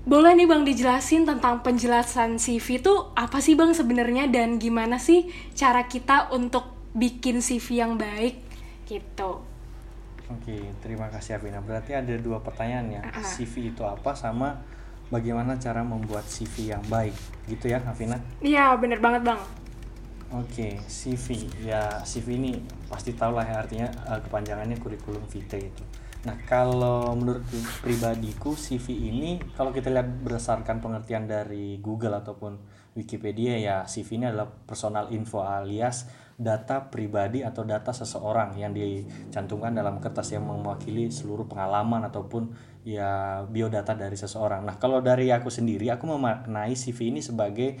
boleh 0.00 0.32
nih 0.32 0.48
bang 0.48 0.64
dijelasin 0.64 1.28
tentang 1.28 1.60
penjelasan 1.60 2.40
CV 2.40 2.80
itu 2.80 2.94
apa 3.14 3.38
sih 3.44 3.52
bang 3.52 3.76
sebenarnya 3.76 4.32
dan 4.32 4.56
gimana 4.56 4.96
sih 4.96 5.28
cara 5.52 5.84
kita 5.84 6.32
untuk 6.32 6.72
bikin 6.96 7.44
CV 7.44 7.84
yang 7.84 7.94
baik 8.00 8.40
gitu. 8.88 9.49
Oke, 10.30 10.56
terima 10.78 11.10
kasih 11.10 11.42
Avina. 11.42 11.58
Berarti 11.58 11.92
ada 11.94 12.14
dua 12.14 12.38
pertanyaan 12.38 12.86
ya. 12.88 13.02
Uh 13.02 13.18
-huh. 13.18 13.24
CV 13.26 13.74
itu 13.74 13.82
apa 13.82 14.14
sama 14.14 14.62
bagaimana 15.10 15.58
cara 15.58 15.82
membuat 15.82 16.22
CV 16.30 16.70
yang 16.70 16.84
baik, 16.86 17.14
gitu 17.50 17.66
ya, 17.66 17.82
Avina? 17.82 18.14
Iya, 18.38 18.78
bener 18.78 19.02
banget 19.02 19.26
bang. 19.26 19.40
Oke, 20.30 20.78
CV 20.86 21.50
ya 21.66 22.06
CV 22.06 22.38
ini 22.38 22.62
pasti 22.86 23.18
tahu 23.18 23.34
lah 23.34 23.42
ya 23.42 23.66
artinya 23.66 23.90
uh, 24.06 24.22
kepanjangannya 24.22 24.78
kurikulum 24.78 25.26
vitae 25.26 25.66
itu. 25.66 25.82
Nah 26.22 26.38
kalau 26.46 27.18
menurut 27.18 27.42
pribadiku 27.82 28.54
CV 28.54 29.10
ini 29.10 29.42
kalau 29.58 29.74
kita 29.74 29.90
lihat 29.90 30.06
berdasarkan 30.22 30.78
pengertian 30.78 31.26
dari 31.26 31.82
Google 31.82 32.14
ataupun 32.22 32.62
Wikipedia 32.94 33.58
ya 33.58 33.76
CV 33.90 34.22
ini 34.22 34.30
adalah 34.30 34.46
personal 34.46 35.10
info 35.10 35.42
alias 35.42 36.06
data 36.40 36.88
pribadi 36.88 37.44
atau 37.44 37.68
data 37.68 37.92
seseorang 37.92 38.56
yang 38.56 38.72
dicantumkan 38.72 39.76
dalam 39.76 40.00
kertas 40.00 40.32
yang 40.32 40.48
mewakili 40.48 41.12
seluruh 41.12 41.44
pengalaman 41.44 42.08
ataupun 42.08 42.56
ya 42.80 43.44
biodata 43.44 43.92
dari 43.92 44.16
seseorang. 44.16 44.64
Nah, 44.64 44.80
kalau 44.80 45.04
dari 45.04 45.28
aku 45.28 45.52
sendiri 45.52 45.92
aku 45.92 46.08
memaknai 46.08 46.72
CV 46.72 47.12
ini 47.12 47.20
sebagai 47.20 47.76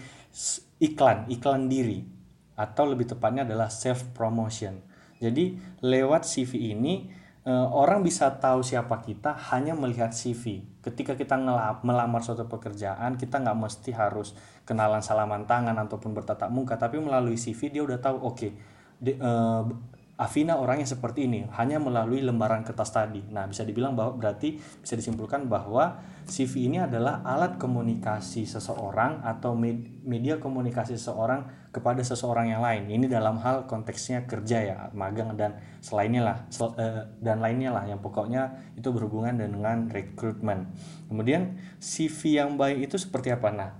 iklan, 0.76 1.32
iklan 1.32 1.72
diri 1.72 2.04
atau 2.52 2.84
lebih 2.84 3.08
tepatnya 3.08 3.48
adalah 3.48 3.72
self 3.72 4.12
promotion. 4.12 4.84
Jadi, 5.16 5.56
lewat 5.80 6.28
CV 6.28 6.76
ini 6.76 7.08
orang 7.50 8.04
bisa 8.04 8.38
tahu 8.38 8.60
siapa 8.60 9.00
kita 9.00 9.34
hanya 9.52 9.72
melihat 9.72 10.12
CV. 10.12 10.64
Ketika 10.84 11.16
kita 11.16 11.36
melamar 11.84 12.20
suatu 12.20 12.46
pekerjaan, 12.46 13.16
kita 13.16 13.40
nggak 13.40 13.58
mesti 13.58 13.90
harus 13.92 14.36
kenalan 14.68 15.00
salaman 15.00 15.48
tangan 15.48 15.76
ataupun 15.76 16.14
bertatap 16.14 16.48
muka, 16.52 16.76
tapi 16.78 17.00
melalui 17.00 17.34
CV 17.40 17.72
dia 17.72 17.82
udah 17.84 17.98
tahu, 17.98 18.16
oke, 18.20 18.36
okay, 18.36 18.52
Afina 20.20 20.60
orangnya 20.60 20.84
seperti 20.84 21.24
ini 21.24 21.48
hanya 21.56 21.80
melalui 21.80 22.20
lembaran 22.20 22.60
kertas 22.60 22.92
tadi. 22.92 23.24
Nah, 23.32 23.48
bisa 23.48 23.64
dibilang 23.64 23.96
bahwa 23.96 24.20
berarti 24.20 24.60
bisa 24.60 24.92
disimpulkan 24.92 25.48
bahwa 25.48 25.96
CV 26.28 26.68
ini 26.68 26.76
adalah 26.76 27.24
alat 27.24 27.56
komunikasi 27.56 28.44
seseorang 28.44 29.24
atau 29.24 29.56
media 30.04 30.36
komunikasi 30.36 31.00
seseorang 31.00 31.72
kepada 31.72 32.04
seseorang 32.04 32.52
yang 32.52 32.60
lain. 32.60 32.92
Ini 32.92 33.08
dalam 33.08 33.40
hal 33.40 33.64
konteksnya 33.64 34.28
kerja 34.28 34.58
ya, 34.60 34.76
magang 34.92 35.32
dan 35.40 35.56
selainnya 35.80 36.20
lah 36.20 36.36
sel, 36.52 36.76
uh, 36.76 37.08
dan 37.16 37.40
lainnya 37.40 37.72
lah 37.72 37.88
yang 37.88 38.04
pokoknya 38.04 38.76
itu 38.76 38.92
berhubungan 38.92 39.40
dengan 39.40 39.88
rekrutmen. 39.88 40.68
Kemudian 41.08 41.56
CV 41.80 42.44
yang 42.44 42.60
baik 42.60 42.92
itu 42.92 43.00
seperti 43.00 43.32
apa? 43.32 43.48
Nah, 43.56 43.72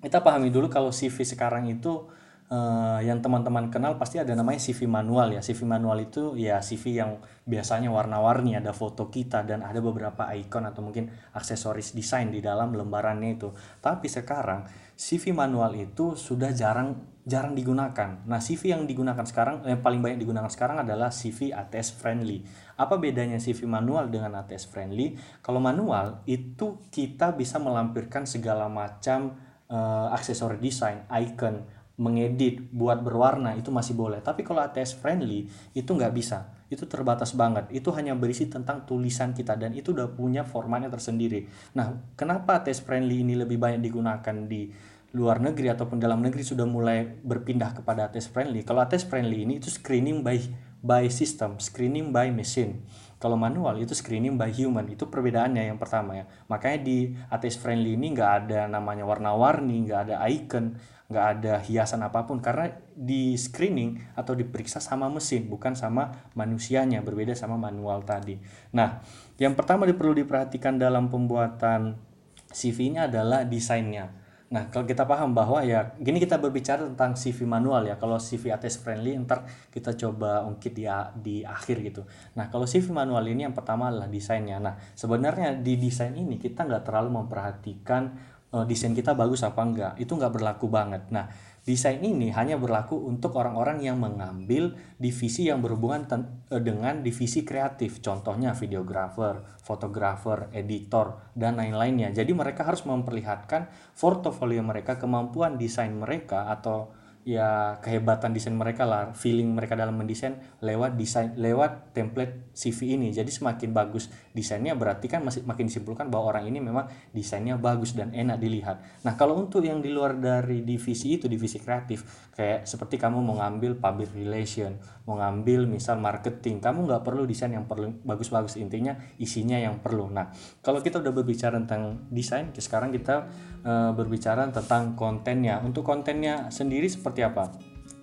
kita 0.00 0.24
pahami 0.24 0.48
dulu 0.48 0.72
kalau 0.72 0.88
CV 0.88 1.28
sekarang 1.28 1.68
itu 1.68 2.08
uh, 2.52 3.00
yang 3.00 3.24
teman-teman 3.24 3.72
kenal 3.72 3.96
pasti 3.96 4.20
ada 4.20 4.36
namanya 4.36 4.60
CV 4.60 4.84
manual 4.84 5.32
ya. 5.32 5.40
CV 5.40 5.64
manual 5.64 6.02
itu 6.04 6.36
ya 6.36 6.60
CV 6.60 7.00
yang 7.00 7.20
biasanya 7.48 7.88
warna-warni, 7.88 8.56
ada 8.58 8.72
foto 8.76 9.08
kita 9.08 9.44
dan 9.44 9.64
ada 9.64 9.80
beberapa 9.80 10.28
icon 10.36 10.68
atau 10.68 10.84
mungkin 10.84 11.08
aksesoris 11.32 11.96
desain 11.96 12.28
di 12.28 12.44
dalam 12.44 12.76
lembarannya 12.76 13.40
itu. 13.40 13.52
Tapi 13.80 14.06
sekarang 14.10 14.68
CV 14.94 15.32
manual 15.32 15.72
itu 15.78 16.18
sudah 16.18 16.52
jarang 16.52 17.14
jarang 17.24 17.56
digunakan. 17.56 18.20
Nah, 18.28 18.36
CV 18.36 18.76
yang 18.76 18.84
digunakan 18.84 19.24
sekarang 19.24 19.64
yang 19.64 19.80
paling 19.80 20.04
banyak 20.04 20.20
digunakan 20.20 20.52
sekarang 20.52 20.84
adalah 20.84 21.08
CV 21.08 21.56
ATS 21.56 21.96
friendly. 21.96 22.44
Apa 22.76 23.00
bedanya 23.00 23.40
CV 23.40 23.64
manual 23.64 24.12
dengan 24.12 24.36
ATS 24.44 24.68
friendly? 24.68 25.16
Kalau 25.40 25.56
manual 25.56 26.20
itu 26.28 26.84
kita 26.92 27.32
bisa 27.32 27.56
melampirkan 27.56 28.28
segala 28.28 28.68
macam 28.68 29.40
uh, 29.72 30.12
aksesoris 30.12 30.60
desain, 30.60 31.08
icon, 31.08 31.64
mengedit 31.94 32.58
buat 32.74 32.98
berwarna 33.06 33.54
itu 33.54 33.70
masih 33.70 33.94
boleh. 33.94 34.18
Tapi 34.18 34.42
kalau 34.42 34.66
ATS 34.66 34.98
friendly 34.98 35.46
itu 35.78 35.86
nggak 35.86 36.10
bisa. 36.10 36.50
Itu 36.66 36.90
terbatas 36.90 37.38
banget. 37.38 37.70
Itu 37.70 37.94
hanya 37.94 38.18
berisi 38.18 38.50
tentang 38.50 38.82
tulisan 38.82 39.30
kita 39.30 39.54
dan 39.54 39.70
itu 39.78 39.94
udah 39.94 40.10
punya 40.10 40.42
formatnya 40.42 40.90
tersendiri. 40.90 41.46
Nah 41.78 41.94
kenapa 42.18 42.62
ATS 42.62 42.82
friendly 42.82 43.22
ini 43.22 43.38
lebih 43.38 43.62
banyak 43.62 43.78
digunakan 43.78 44.36
di 44.50 44.66
luar 45.14 45.38
negeri 45.38 45.70
ataupun 45.70 46.02
dalam 46.02 46.18
negeri 46.18 46.42
sudah 46.42 46.66
mulai 46.66 47.06
berpindah 47.06 47.78
kepada 47.78 48.10
ATS 48.10 48.34
friendly? 48.34 48.66
Kalau 48.66 48.82
ATS 48.82 49.06
friendly 49.06 49.46
ini 49.46 49.62
itu 49.62 49.70
screening 49.70 50.26
by 50.26 50.38
by 50.84 51.08
system 51.08 51.56
screening 51.62 52.10
by 52.10 52.28
machine. 52.34 52.82
Kalau 53.22 53.40
manual 53.40 53.80
itu 53.80 53.96
screening 53.96 54.36
by 54.36 54.52
human. 54.52 54.84
Itu 54.90 55.08
perbedaannya 55.08 55.72
yang 55.72 55.80
pertama 55.80 56.18
ya. 56.18 56.24
Makanya 56.50 56.78
di 56.84 57.14
ATS 57.30 57.56
friendly 57.56 57.96
ini 57.96 58.12
nggak 58.12 58.30
ada 58.44 58.68
namanya 58.68 59.06
warna-warni 59.08 59.88
nggak 59.88 60.00
ada 60.10 60.20
icon 60.28 60.76
nggak 61.04 61.26
ada 61.36 61.60
hiasan 61.60 62.00
apa 62.00 62.24
pun 62.24 62.40
karena 62.40 62.72
di 62.96 63.36
screening 63.36 64.16
atau 64.16 64.32
diperiksa 64.32 64.80
sama 64.80 65.12
mesin 65.12 65.52
bukan 65.52 65.76
sama 65.76 66.32
manusianya 66.32 67.04
berbeda 67.04 67.36
sama 67.36 67.60
manual 67.60 68.00
tadi. 68.08 68.40
Nah, 68.72 69.04
yang 69.36 69.52
pertama 69.52 69.84
perlu 69.84 70.16
diperhatikan 70.16 70.80
dalam 70.80 71.12
pembuatan 71.12 72.00
CV 72.48 72.94
ini 72.94 72.98
adalah 73.04 73.44
desainnya. 73.44 74.24
Nah, 74.54 74.70
kalau 74.70 74.86
kita 74.86 75.02
paham 75.02 75.34
bahwa 75.34 75.66
ya 75.66 75.98
gini 75.98 76.22
kita 76.22 76.38
berbicara 76.38 76.86
tentang 76.86 77.18
CV 77.18 77.42
manual 77.42 77.90
ya. 77.90 77.98
Kalau 77.98 78.22
CV 78.22 78.54
ATS 78.54 78.78
friendly 78.86 79.18
ntar 79.26 79.42
kita 79.74 79.98
coba 79.98 80.46
ungkit 80.46 80.72
di 80.78 80.86
di 81.18 81.36
akhir 81.42 81.82
gitu. 81.82 82.06
Nah, 82.38 82.46
kalau 82.52 82.62
CV 82.62 82.94
manual 82.94 83.26
ini 83.26 83.50
yang 83.50 83.56
pertama 83.56 83.90
adalah 83.90 84.06
desainnya. 84.06 84.62
Nah, 84.62 84.78
sebenarnya 84.94 85.58
di 85.58 85.74
desain 85.74 86.14
ini 86.14 86.38
kita 86.38 86.70
nggak 86.70 86.86
terlalu 86.86 87.18
memperhatikan 87.18 88.14
uh, 88.54 88.62
desain 88.62 88.94
kita 88.94 89.18
bagus 89.18 89.42
apa 89.42 89.60
enggak. 89.66 89.92
Itu 89.98 90.14
nggak 90.14 90.32
berlaku 90.38 90.70
banget. 90.70 91.10
Nah 91.10 91.26
desain 91.66 91.98
ini 91.98 92.30
hanya 92.30 92.54
berlaku 92.54 92.94
untuk 93.08 93.34
orang-orang 93.34 93.82
yang 93.82 93.98
mengambil 93.98 94.78
divisi 95.00 95.50
yang 95.50 95.58
berhubungan 95.64 96.06
eh, 96.54 96.62
dengan 96.62 97.02
divisi 97.02 97.42
kreatif. 97.42 97.98
Contohnya 97.98 98.54
videografer, 98.54 99.42
fotografer, 99.58 100.54
editor 100.54 101.34
dan 101.34 101.58
lain-lainnya. 101.58 102.14
Jadi 102.14 102.30
mereka 102.30 102.62
harus 102.62 102.86
memperlihatkan 102.86 103.66
portofolio 103.98 104.62
mereka 104.62 104.94
kemampuan 105.00 105.58
desain 105.58 105.90
mereka 105.90 106.46
atau 106.46 106.94
ya 107.24 107.80
kehebatan 107.80 108.36
desain 108.36 108.52
mereka 108.52 108.84
lah 108.84 109.16
feeling 109.16 109.48
mereka 109.56 109.72
dalam 109.72 109.96
mendesain 109.96 110.36
lewat 110.60 111.00
desain 111.00 111.32
lewat 111.40 111.96
template 111.96 112.52
CV 112.52 113.00
ini. 113.00 113.10
Jadi 113.16 113.32
semakin 113.32 113.72
bagus 113.72 114.12
desainnya 114.36 114.76
berarti 114.76 115.08
kan 115.08 115.24
masih 115.24 115.40
makin 115.48 115.72
disimpulkan 115.72 116.12
bahwa 116.12 116.36
orang 116.36 116.52
ini 116.52 116.60
memang 116.60 116.84
desainnya 117.16 117.56
bagus 117.56 117.96
dan 117.96 118.12
enak 118.12 118.36
dilihat. 118.36 118.84
Nah 119.08 119.16
kalau 119.16 119.40
untuk 119.40 119.64
yang 119.64 119.80
di 119.80 119.88
luar 119.88 120.20
dari 120.20 120.60
divisi 120.68 121.16
itu 121.16 121.24
divisi 121.24 121.56
kreatif 121.56 122.04
kayak 122.36 122.68
seperti 122.68 123.00
kamu 123.00 123.24
mau 123.24 123.40
ngambil 123.40 123.80
public 123.80 124.12
relation 124.12 124.76
mau 125.04 125.20
ngambil 125.20 125.68
misal 125.68 126.00
marketing 126.00 126.64
kamu 126.64 126.88
nggak 126.88 127.04
perlu 127.04 127.24
desain 127.24 127.52
yang 127.52 127.64
perlu 127.64 128.04
bagus-bagus. 128.04 128.60
Intinya 128.60 128.96
isinya 129.16 129.56
yang 129.56 129.80
perlu. 129.80 130.12
Nah 130.12 130.28
kalau 130.60 130.84
kita 130.84 131.00
udah 131.00 131.12
berbicara 131.12 131.56
tentang 131.56 132.04
desain 132.12 132.52
sekarang 132.52 132.92
kita 132.92 133.28
uh, 133.64 133.90
berbicara 133.96 134.48
tentang 134.48 134.96
kontennya. 134.98 135.60
Untuk 135.64 135.84
kontennya 135.84 136.48
sendiri 136.48 136.88
seperti 136.88 137.13
seperti 137.14 137.30
apa? 137.30 137.54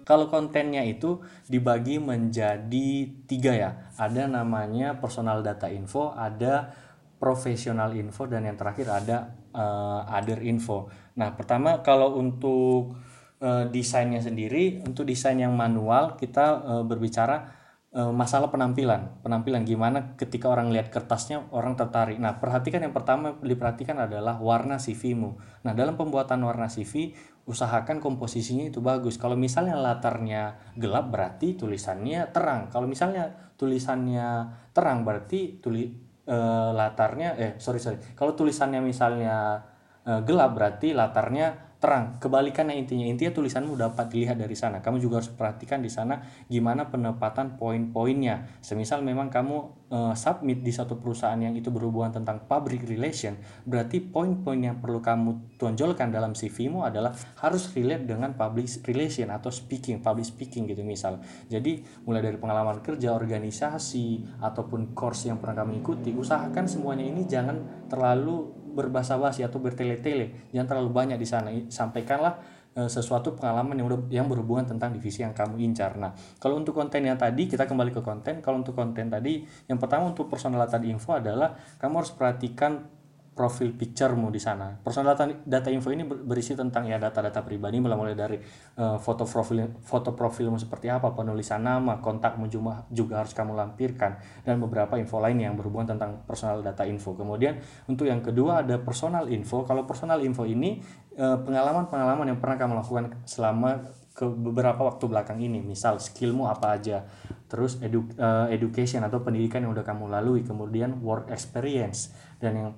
Kalau 0.07 0.31
kontennya 0.31 0.87
itu 0.87 1.19
dibagi 1.51 1.99
menjadi 1.99 2.87
tiga 3.27 3.51
ya. 3.51 3.91
Ada 3.99 4.31
namanya 4.31 4.95
personal 5.03 5.43
data 5.43 5.67
info, 5.67 6.15
ada 6.15 6.71
profesional 7.19 7.91
info, 7.91 8.25
dan 8.25 8.47
yang 8.47 8.55
terakhir 8.55 8.87
ada 8.87 9.35
uh, 9.51 10.07
other 10.07 10.39
info. 10.47 10.87
Nah, 11.19 11.35
pertama 11.35 11.83
kalau 11.83 12.15
untuk 12.15 12.95
uh, 13.43 13.67
desainnya 13.67 14.23
sendiri, 14.23 14.79
untuk 14.81 15.03
desain 15.03 15.37
yang 15.37 15.53
manual 15.53 16.15
kita 16.15 16.63
uh, 16.63 16.83
berbicara 16.87 17.60
masalah 17.91 18.47
penampilan 18.47 19.19
penampilan 19.19 19.67
gimana 19.67 20.15
ketika 20.15 20.47
orang 20.47 20.71
lihat 20.71 20.95
kertasnya 20.95 21.43
orang 21.51 21.75
tertarik 21.75 22.15
nah 22.23 22.39
perhatikan 22.39 22.79
yang 22.79 22.95
pertama 22.95 23.35
diperhatikan 23.43 23.99
adalah 23.99 24.39
warna 24.39 24.79
CV-mu 24.79 25.35
nah 25.67 25.75
dalam 25.75 25.99
pembuatan 25.99 26.39
warna 26.39 26.71
CV 26.71 27.11
usahakan 27.49 27.97
komposisinya 27.97 28.69
itu 28.69 28.83
bagus. 28.83 29.17
Kalau 29.17 29.33
misalnya 29.33 29.77
latarnya 29.77 30.73
gelap 30.77 31.09
berarti 31.09 31.57
tulisannya 31.57 32.29
terang. 32.29 32.69
Kalau 32.69 32.85
misalnya 32.85 33.53
tulisannya 33.57 34.49
terang 34.73 35.01
berarti 35.01 35.57
tuli 35.57 35.89
e, 36.25 36.37
latarnya 36.71 37.35
eh 37.37 37.51
sorry 37.57 37.81
sorry. 37.81 37.97
Kalau 38.13 38.37
tulisannya 38.37 38.81
misalnya 38.85 39.67
e, 40.05 40.21
gelap 40.21 40.53
berarti 40.53 40.93
latarnya 40.93 41.70
terang 41.81 42.21
kebalikannya 42.21 42.77
intinya. 42.77 43.09
Intinya 43.09 43.33
tulisanmu 43.33 43.73
dapat 43.73 44.13
dilihat 44.13 44.37
dari 44.37 44.53
sana. 44.53 44.85
Kamu 44.85 45.01
juga 45.01 45.17
harus 45.17 45.33
perhatikan 45.33 45.81
di 45.81 45.89
sana 45.89 46.21
gimana 46.45 46.93
penempatan 46.93 47.57
poin-poinnya. 47.57 48.61
Semisal 48.61 49.01
memang 49.01 49.33
kamu 49.33 49.81
uh, 49.89 50.13
submit 50.13 50.61
di 50.61 50.69
satu 50.69 51.01
perusahaan 51.01 51.41
yang 51.41 51.57
itu 51.57 51.73
berhubungan 51.73 52.21
tentang 52.21 52.45
public 52.45 52.87
relation 52.87 53.35
berarti 53.67 53.99
poin-poin 53.99 54.61
yang 54.61 54.77
perlu 54.79 55.03
kamu 55.03 55.57
tonjolkan 55.59 56.09
dalam 56.13 56.37
CV-mu 56.37 56.85
adalah 56.87 57.11
harus 57.43 57.73
relate 57.73 58.07
dengan 58.07 58.37
public 58.37 58.69
relation 58.87 59.33
atau 59.33 59.49
speaking 59.49 59.99
public 59.99 60.29
speaking 60.29 60.69
gitu 60.69 60.85
misal. 60.85 61.17
Jadi 61.49 61.81
mulai 62.05 62.23
dari 62.23 62.37
pengalaman 62.37 62.79
kerja 62.85 63.11
organisasi 63.17 64.39
ataupun 64.39 64.93
course 64.93 65.27
yang 65.27 65.41
pernah 65.41 65.65
kamu 65.65 65.83
ikuti 65.83 66.13
usahakan 66.13 66.69
semuanya 66.69 67.09
ini 67.09 67.25
jangan 67.27 67.89
terlalu 67.89 68.60
berbahasa 68.71 69.19
basi 69.19 69.43
atau 69.43 69.59
bertele-tele. 69.59 70.49
Jangan 70.55 70.67
terlalu 70.67 70.89
banyak 70.91 71.17
di 71.19 71.27
sana. 71.27 71.51
Sampaikanlah 71.67 72.39
e, 72.75 72.87
sesuatu 72.87 73.35
pengalaman 73.35 73.75
yang 73.75 73.87
yang 74.07 74.27
berhubungan 74.31 74.65
tentang 74.75 74.95
divisi 74.95 75.21
yang 75.21 75.35
kamu 75.35 75.59
incar. 75.61 75.99
Nah 75.99 76.15
kalau 76.39 76.59
untuk 76.59 76.75
konten 76.75 77.03
yang 77.03 77.19
tadi 77.19 77.47
kita 77.47 77.67
kembali 77.67 77.91
ke 77.91 78.01
konten. 78.01 78.39
Kalau 78.39 78.63
untuk 78.63 78.75
konten 78.75 79.11
tadi 79.11 79.43
yang 79.67 79.77
pertama 79.77 80.07
untuk 80.07 80.31
personal 80.31 80.63
data 80.63 80.79
info 80.83 81.19
adalah 81.19 81.55
kamu 81.77 82.03
harus 82.03 82.13
perhatikan 82.15 83.00
profil 83.41 83.73
picturemu 83.73 84.29
di 84.29 84.37
sana. 84.37 84.69
Personal 84.77 85.17
data, 85.17 85.25
data 85.41 85.73
info 85.73 85.89
ini 85.89 86.05
berisi 86.05 86.53
tentang 86.53 86.85
ya 86.85 87.01
data-data 87.01 87.41
pribadi 87.41 87.81
mulai 87.81 88.13
dari 88.13 88.37
uh, 88.77 89.01
foto 89.01 89.25
profil 89.25 89.81
foto 89.81 90.13
profilmu 90.13 90.61
seperti 90.61 90.93
apa, 90.93 91.09
penulisan 91.17 91.65
nama, 91.65 91.97
kontakmu 91.97 92.45
juga, 92.45 92.85
juga 92.93 93.25
harus 93.25 93.33
kamu 93.33 93.57
lampirkan 93.57 94.21
dan 94.45 94.61
beberapa 94.61 94.93
info 95.01 95.17
lain 95.17 95.41
yang 95.41 95.57
berhubungan 95.57 95.97
tentang 95.97 96.21
personal 96.29 96.61
data 96.61 96.85
info. 96.85 97.17
Kemudian 97.17 97.57
untuk 97.89 98.05
yang 98.05 98.21
kedua 98.21 98.61
ada 98.61 98.77
personal 98.77 99.25
info. 99.33 99.65
Kalau 99.65 99.89
personal 99.89 100.21
info 100.21 100.45
ini 100.45 100.77
uh, 101.17 101.41
pengalaman-pengalaman 101.41 102.29
yang 102.29 102.37
pernah 102.37 102.61
kamu 102.61 102.77
lakukan 102.77 103.25
selama 103.25 103.89
ke 104.13 104.29
beberapa 104.29 104.85
waktu 104.85 105.09
belakang 105.09 105.41
ini 105.41 105.65
misal 105.65 105.97
skillmu 105.97 106.45
apa 106.45 106.77
aja 106.77 107.07
terus 107.47 107.79
edu, 107.79 108.05
uh, 108.19 108.51
education 108.51 109.01
atau 109.07 109.23
pendidikan 109.23 109.63
yang 109.63 109.71
udah 109.71 109.87
kamu 109.87 110.11
lalui 110.11 110.43
kemudian 110.43 110.99
work 110.99 111.31
experience 111.31 112.11
dan 112.37 112.51
yang 112.53 112.69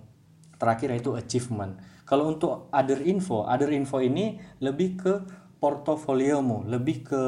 terakhir 0.58 0.94
yaitu 0.94 1.16
achievement. 1.18 1.78
Kalau 2.04 2.28
untuk 2.30 2.68
other 2.70 3.00
info, 3.04 3.48
other 3.48 3.72
info 3.72 4.04
ini 4.04 4.38
lebih 4.60 4.90
ke 5.00 5.14
portofoliomu, 5.58 6.68
lebih 6.68 7.08
ke 7.08 7.22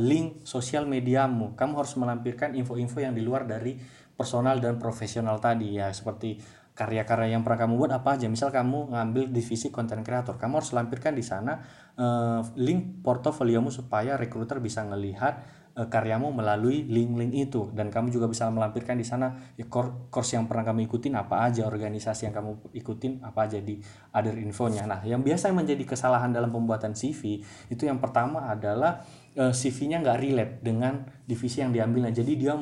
link 0.00 0.48
sosial 0.48 0.88
mediamu. 0.88 1.52
Kamu 1.52 1.76
harus 1.76 1.92
melampirkan 2.00 2.56
info-info 2.56 3.04
yang 3.04 3.12
di 3.12 3.20
luar 3.20 3.44
dari 3.44 3.76
personal 4.16 4.60
dan 4.60 4.80
profesional 4.80 5.36
tadi 5.40 5.76
ya 5.76 5.92
seperti 5.92 6.40
karya-karya 6.72 7.36
yang 7.36 7.44
pernah 7.44 7.68
kamu 7.68 7.74
buat 7.76 7.92
apa 7.92 8.16
aja 8.16 8.32
misal 8.32 8.48
kamu 8.48 8.96
ngambil 8.96 9.28
divisi 9.28 9.68
konten 9.68 10.00
kreator 10.00 10.40
kamu 10.40 10.64
harus 10.64 10.72
lampirkan 10.72 11.12
di 11.12 11.20
sana 11.20 11.60
uh, 12.00 12.40
link 12.56 13.04
portofoliomu 13.04 13.68
supaya 13.68 14.16
recruiter 14.16 14.56
bisa 14.56 14.80
ngelihat 14.88 15.61
uh, 15.76 15.88
karyamu 15.88 16.32
melalui 16.32 16.84
link-link 16.88 17.32
itu 17.32 17.68
dan 17.72 17.88
kamu 17.88 18.12
juga 18.12 18.28
bisa 18.28 18.48
melampirkan 18.48 18.96
di 18.96 19.06
sana 19.06 19.32
ya 19.56 19.68
course 19.68 20.36
yang 20.36 20.48
pernah 20.48 20.64
kamu 20.66 20.88
ikutin 20.88 21.16
apa 21.16 21.48
aja 21.48 21.68
organisasi 21.68 22.28
yang 22.28 22.34
kamu 22.34 22.72
ikutin 22.76 23.24
apa 23.24 23.48
aja 23.48 23.58
di 23.60 23.80
other 24.14 24.36
infonya 24.36 24.84
nah 24.84 25.00
yang 25.02 25.20
biasa 25.20 25.52
menjadi 25.52 25.84
kesalahan 25.84 26.32
dalam 26.32 26.52
pembuatan 26.52 26.96
CV 26.96 27.44
itu 27.68 27.82
yang 27.84 28.00
pertama 28.00 28.48
adalah 28.48 29.04
uh, 29.36 29.52
CV-nya 29.52 30.00
nggak 30.04 30.18
relate 30.20 30.54
dengan 30.60 31.04
divisi 31.24 31.64
yang 31.64 31.72
diambilnya. 31.72 32.12
Jadi 32.12 32.36
dia 32.36 32.54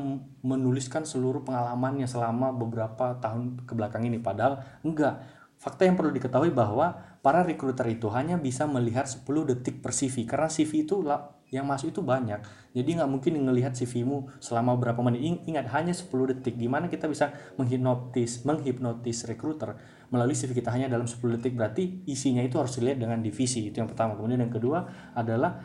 menuliskan 0.44 1.02
seluruh 1.02 1.42
pengalamannya 1.42 2.06
selama 2.06 2.54
beberapa 2.54 3.18
tahun 3.18 3.66
ke 3.66 3.72
belakang 3.74 4.06
ini. 4.06 4.22
Padahal 4.22 4.62
enggak. 4.86 5.22
Fakta 5.60 5.84
yang 5.84 5.92
perlu 5.92 6.08
diketahui 6.08 6.56
bahwa 6.56 6.96
para 7.20 7.44
recruiter 7.44 7.84
itu 7.88 8.08
hanya 8.12 8.40
bisa 8.40 8.64
melihat 8.64 9.04
10 9.04 9.24
detik 9.48 9.84
per 9.84 9.92
CV. 9.92 10.24
Karena 10.24 10.48
CV 10.48 10.88
itu 10.88 11.04
yang 11.50 11.66
masuk 11.66 11.92
itu 11.92 12.00
banyak. 12.00 12.40
Jadi 12.70 12.90
nggak 12.96 13.10
mungkin 13.10 13.32
ngelihat 13.42 13.74
CV-mu 13.74 14.30
selama 14.38 14.78
berapa 14.78 15.02
menit. 15.02 15.42
Ingat 15.44 15.66
hanya 15.74 15.92
10 15.92 16.08
detik. 16.30 16.56
Gimana 16.56 16.86
kita 16.86 17.10
bisa 17.10 17.34
menghipnotis, 17.58 18.46
menghipnotis 18.46 19.26
recruiter 19.26 19.76
melalui 20.10 20.34
CV 20.34 20.54
kita 20.58 20.70
hanya 20.70 20.86
dalam 20.86 21.10
10 21.10 21.18
detik. 21.38 21.58
Berarti 21.58 22.06
isinya 22.06 22.40
itu 22.40 22.56
harus 22.56 22.78
dilihat 22.78 23.02
dengan 23.02 23.18
divisi. 23.20 23.68
Itu 23.68 23.82
yang 23.82 23.90
pertama. 23.90 24.14
Kemudian 24.14 24.40
yang 24.46 24.54
kedua 24.54 24.86
adalah 25.12 25.58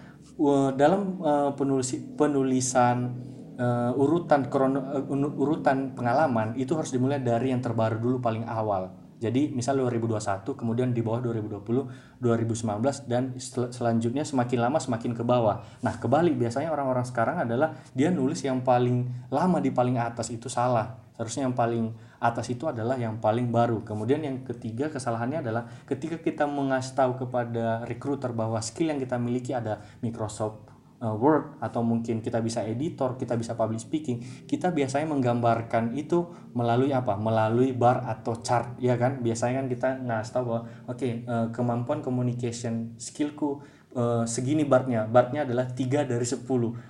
dalam 0.76 1.22
uh, 1.22 1.54
penulis 1.54 1.94
penulisan 2.18 3.14
uh, 3.62 3.94
urutan 3.96 4.50
krono, 4.50 4.82
uh, 4.82 5.40
urutan 5.40 5.94
pengalaman 5.96 6.58
itu 6.60 6.76
harus 6.76 6.92
dimulai 6.92 7.22
dari 7.22 7.54
yang 7.54 7.62
terbaru 7.62 8.02
dulu 8.02 8.18
paling 8.20 8.44
awal. 8.50 9.05
Jadi 9.16 9.48
misal 9.56 9.80
2021 9.80 10.44
kemudian 10.60 10.92
di 10.92 11.00
bawah 11.00 11.24
2020, 11.24 12.20
2019 12.20 13.08
dan 13.08 13.32
sel 13.40 13.72
selanjutnya 13.72 14.28
semakin 14.28 14.60
lama 14.60 14.78
semakin 14.78 15.16
ke 15.16 15.24
bawah. 15.24 15.64
Nah, 15.80 15.96
kebalik 15.96 16.36
biasanya 16.36 16.76
orang-orang 16.76 17.08
sekarang 17.08 17.48
adalah 17.48 17.80
dia 17.96 18.12
nulis 18.12 18.44
yang 18.44 18.60
paling 18.60 19.08
lama 19.32 19.64
di 19.64 19.72
paling 19.72 19.96
atas 19.96 20.36
itu 20.36 20.52
salah. 20.52 21.00
Seharusnya 21.16 21.48
yang 21.48 21.56
paling 21.56 21.96
atas 22.20 22.52
itu 22.52 22.68
adalah 22.68 23.00
yang 23.00 23.24
paling 23.24 23.48
baru. 23.48 23.88
Kemudian 23.88 24.20
yang 24.20 24.44
ketiga 24.44 24.92
kesalahannya 24.92 25.40
adalah 25.40 25.64
ketika 25.88 26.20
kita 26.20 26.44
mengasih 26.44 26.92
tahu 26.92 27.16
kepada 27.24 27.88
recruiter 27.88 28.36
bahwa 28.36 28.60
skill 28.60 28.92
yang 28.92 29.00
kita 29.00 29.16
miliki 29.16 29.56
ada 29.56 29.80
Microsoft 30.04 30.75
uh, 31.06 31.14
Word 31.14 31.62
atau 31.62 31.86
mungkin 31.86 32.26
kita 32.26 32.42
bisa 32.42 32.66
editor, 32.66 33.14
kita 33.22 33.38
bisa 33.38 33.54
public 33.54 33.78
speaking, 33.78 34.18
kita 34.50 34.74
biasanya 34.74 35.06
menggambarkan 35.14 35.94
itu 35.94 36.26
melalui 36.58 36.90
apa? 36.90 37.14
Melalui 37.14 37.78
bar 37.78 38.02
atau 38.10 38.42
chart, 38.42 38.82
ya 38.82 38.98
kan? 38.98 39.22
Biasanya 39.22 39.62
kan 39.62 39.68
kita 39.70 39.90
ngasih 40.02 40.32
tahu 40.34 40.44
bahwa 40.50 40.62
oke 40.90 40.98
okay, 40.98 41.12
uh, 41.30 41.48
kemampuan 41.54 42.02
communication 42.02 42.98
skillku 42.98 43.62
uh, 43.94 44.26
segini 44.26 44.66
barnya, 44.66 45.06
barnya 45.06 45.46
adalah 45.46 45.70
tiga 45.70 46.02
dari 46.04 46.26
10 46.26 46.44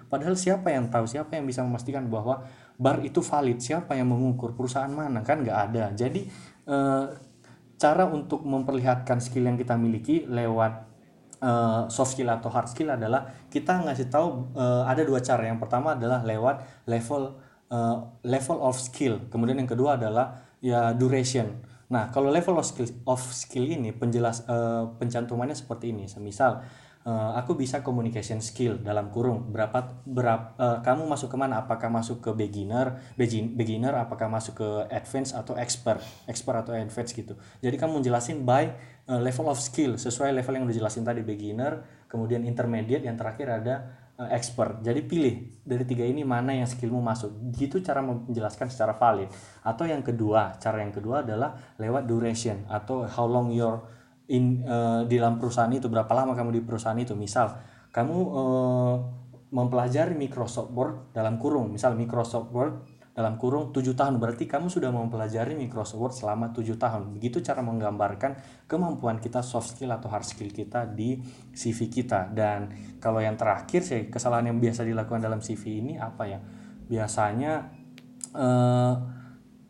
Padahal 0.08 0.36
siapa 0.40 0.72
yang 0.72 0.88
tahu, 0.88 1.06
siapa 1.06 1.36
yang 1.36 1.46
bisa 1.46 1.62
memastikan 1.62 2.08
bahwa 2.08 2.48
bar 2.80 3.04
itu 3.04 3.20
valid, 3.20 3.60
siapa 3.60 4.00
yang 4.00 4.08
mengukur, 4.08 4.56
perusahaan 4.56 4.92
mana 4.92 5.22
kan 5.22 5.44
nggak 5.44 5.60
ada. 5.72 5.92
Jadi 5.92 6.28
uh, 6.72 7.12
cara 7.76 8.08
untuk 8.08 8.44
memperlihatkan 8.48 9.20
skill 9.20 9.52
yang 9.52 9.60
kita 9.60 9.76
miliki 9.76 10.24
lewat 10.26 10.85
uh, 11.46 11.86
soft 11.94 12.18
skill 12.18 12.34
atau 12.34 12.50
hard 12.50 12.66
skill 12.66 12.90
adalah 12.90 13.30
kita 13.54 13.86
ngasih 13.86 14.10
tahu 14.10 14.58
uh, 14.58 14.90
ada 14.90 15.06
dua 15.06 15.22
cara. 15.22 15.46
Yang 15.46 15.62
pertama 15.62 15.94
adalah 15.94 16.26
lewat 16.26 16.66
level 16.90 17.38
uh, 17.70 17.98
level 18.26 18.58
of 18.66 18.76
skill. 18.82 19.30
Kemudian 19.30 19.62
yang 19.62 19.70
kedua 19.70 20.02
adalah 20.02 20.42
ya 20.58 20.92
duration. 20.98 21.62
Nah, 21.86 22.10
kalau 22.10 22.34
level 22.34 22.58
of 22.58 22.66
skill 22.66 22.90
of 23.06 23.22
skill 23.30 23.70
ini 23.70 23.94
penjelas 23.94 24.42
uh, 24.50 24.90
pencantumannya 24.98 25.54
seperti 25.54 25.94
ini. 25.94 26.10
Semisal 26.10 26.66
uh, 27.06 27.32
aku 27.38 27.56
bisa 27.56 27.86
communication 27.86 28.42
skill 28.42 28.82
dalam 28.82 29.14
kurung. 29.14 29.54
Berapa 29.54 30.04
berapa 30.04 30.58
uh, 30.58 30.78
kamu 30.82 31.06
masuk 31.06 31.32
ke 31.32 31.38
mana? 31.38 31.64
Apakah 31.64 31.88
masuk 31.88 32.20
ke 32.20 32.34
beginner 32.34 33.00
beginner? 33.16 33.94
Apakah 33.96 34.28
masuk 34.28 34.60
ke 34.60 34.70
advance 34.92 35.32
atau 35.32 35.54
expert? 35.56 36.02
Expert 36.26 36.66
atau 36.66 36.74
advance 36.74 37.14
gitu. 37.14 37.38
Jadi 37.62 37.76
kamu 37.78 38.02
menjelasin 38.02 38.44
by 38.44 38.74
uh, 39.08 39.22
level 39.22 39.48
of 39.54 39.62
skill. 39.62 39.96
Sesuai 39.96 40.34
level 40.34 40.60
yang 40.60 40.66
udah 40.66 40.76
jelasin 40.76 41.06
tadi 41.06 41.22
beginner 41.22 41.86
kemudian 42.10 42.44
intermediate 42.44 43.06
yang 43.06 43.16
terakhir 43.16 43.48
ada 43.54 43.76
uh, 44.18 44.30
expert. 44.34 44.82
Jadi 44.82 45.06
pilih 45.06 45.62
dari 45.62 45.86
tiga 45.86 46.04
ini 46.04 46.26
mana 46.26 46.58
yang 46.58 46.66
skillmu 46.66 47.00
masuk. 47.00 47.32
Gitu 47.54 47.86
cara 47.86 48.02
menjelaskan 48.02 48.68
secara 48.74 48.98
valid. 48.98 49.30
Atau 49.62 49.86
yang 49.86 50.02
kedua 50.02 50.58
cara 50.58 50.82
yang 50.82 50.92
kedua 50.92 51.22
adalah 51.22 51.78
lewat 51.78 52.10
duration 52.10 52.66
atau 52.66 53.06
how 53.06 53.30
long 53.30 53.54
your 53.54 53.95
in 54.32 54.66
uh, 54.66 55.06
di 55.06 55.22
dalam 55.22 55.38
perusahaan 55.38 55.70
itu 55.70 55.86
berapa 55.86 56.10
lama 56.14 56.34
kamu 56.34 56.58
di 56.58 56.62
perusahaan 56.66 56.98
itu? 56.98 57.14
Misal 57.14 57.54
kamu 57.94 58.18
uh, 58.18 58.96
mempelajari 59.54 60.18
Microsoft 60.18 60.74
Word 60.74 61.16
dalam 61.16 61.38
kurung. 61.38 61.72
Misal 61.72 61.96
Microsoft 61.96 62.52
Word 62.52 62.74
dalam 63.16 63.40
kurung 63.40 63.72
7 63.72 63.96
tahun. 63.96 64.20
Berarti 64.20 64.44
kamu 64.44 64.68
sudah 64.68 64.92
mempelajari 64.92 65.56
Microsoft 65.56 66.02
Word 66.04 66.14
selama 66.20 66.52
7 66.52 66.76
tahun. 66.76 67.16
Begitu 67.16 67.40
cara 67.40 67.64
menggambarkan 67.64 68.36
kemampuan 68.68 69.24
kita 69.24 69.40
soft 69.40 69.72
skill 69.72 69.96
atau 69.96 70.12
hard 70.12 70.28
skill 70.28 70.52
kita 70.52 70.84
di 70.92 71.24
CV 71.56 71.88
kita. 71.88 72.28
Dan 72.36 72.76
kalau 73.00 73.24
yang 73.24 73.40
terakhir 73.40 73.88
sih 73.88 74.12
kesalahan 74.12 74.52
yang 74.52 74.60
biasa 74.60 74.84
dilakukan 74.84 75.24
dalam 75.24 75.40
CV 75.40 75.80
ini 75.80 75.94
apa 75.96 76.28
ya? 76.28 76.40
Biasanya 76.86 77.72
uh, 78.36 79.15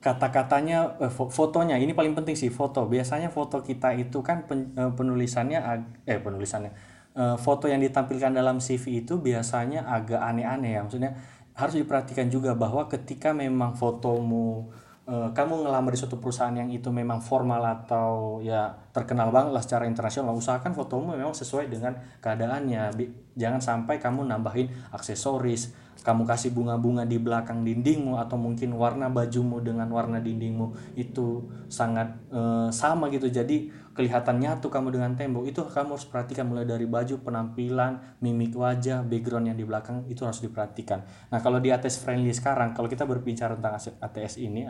kata-katanya 0.06 1.02
eh, 1.02 1.10
fotonya. 1.10 1.82
Ini 1.82 1.98
paling 1.98 2.14
penting 2.14 2.38
sih 2.38 2.54
foto. 2.54 2.86
Biasanya 2.86 3.34
foto 3.34 3.66
kita 3.66 3.98
itu 3.98 4.22
kan 4.22 4.46
pen, 4.46 4.78
eh, 4.78 4.92
penulisannya 4.94 5.60
eh 6.06 6.22
penulisannya 6.22 6.72
eh, 7.18 7.36
foto 7.42 7.66
yang 7.66 7.82
ditampilkan 7.82 8.30
dalam 8.38 8.62
CV 8.62 9.02
itu 9.02 9.18
biasanya 9.18 9.90
agak 9.90 10.22
aneh-aneh 10.22 10.78
ya. 10.78 10.82
Maksudnya 10.86 11.18
harus 11.58 11.74
diperhatikan 11.82 12.30
juga 12.30 12.54
bahwa 12.54 12.86
ketika 12.86 13.34
memang 13.34 13.74
fotomu 13.74 14.70
eh, 15.10 15.30
kamu 15.34 15.66
ngelamar 15.66 15.90
di 15.90 16.00
suatu 16.00 16.22
perusahaan 16.22 16.54
yang 16.54 16.70
itu 16.70 16.94
memang 16.94 17.18
formal 17.26 17.66
atau 17.66 18.38
ya 18.46 18.85
terkenal 18.96 19.28
banget 19.36 19.52
lah 19.52 19.60
secara 19.60 19.84
internasional. 19.92 20.32
Usahakan 20.32 20.72
fotomu 20.72 21.12
memang 21.12 21.36
sesuai 21.36 21.68
dengan 21.68 22.00
keadaannya 22.24 22.96
jangan 23.36 23.60
sampai 23.60 24.00
kamu 24.00 24.24
nambahin 24.24 24.72
aksesoris 24.96 25.76
kamu 26.06 26.22
kasih 26.30 26.54
bunga-bunga 26.54 27.02
di 27.02 27.18
belakang 27.18 27.66
dindingmu 27.66 28.22
atau 28.22 28.38
mungkin 28.38 28.78
warna 28.78 29.10
bajumu 29.10 29.58
dengan 29.64 29.90
warna 29.90 30.22
dindingmu 30.22 30.94
itu 30.94 31.50
sangat 31.66 32.14
e, 32.30 32.70
sama 32.70 33.10
gitu. 33.10 33.26
Jadi 33.26 33.74
kelihatan 33.98 34.38
nyatu 34.38 34.70
kamu 34.70 34.94
dengan 34.94 35.18
tembok. 35.18 35.50
Itu 35.50 35.66
kamu 35.66 35.98
harus 35.98 36.06
perhatikan 36.06 36.46
mulai 36.46 36.70
dari 36.70 36.86
baju 36.86 37.26
penampilan 37.26 38.22
mimik 38.22 38.54
wajah 38.54 39.02
background 39.02 39.50
yang 39.50 39.58
di 39.58 39.66
belakang 39.66 40.06
itu 40.06 40.22
harus 40.28 40.46
diperhatikan. 40.46 41.02
Nah 41.34 41.42
kalau 41.42 41.58
di 41.58 41.74
ATS 41.74 42.06
friendly 42.06 42.30
sekarang 42.38 42.78
kalau 42.78 42.86
kita 42.86 43.10
berbicara 43.10 43.58
tentang 43.58 43.80
ATS 43.80 44.38
ini 44.38 44.70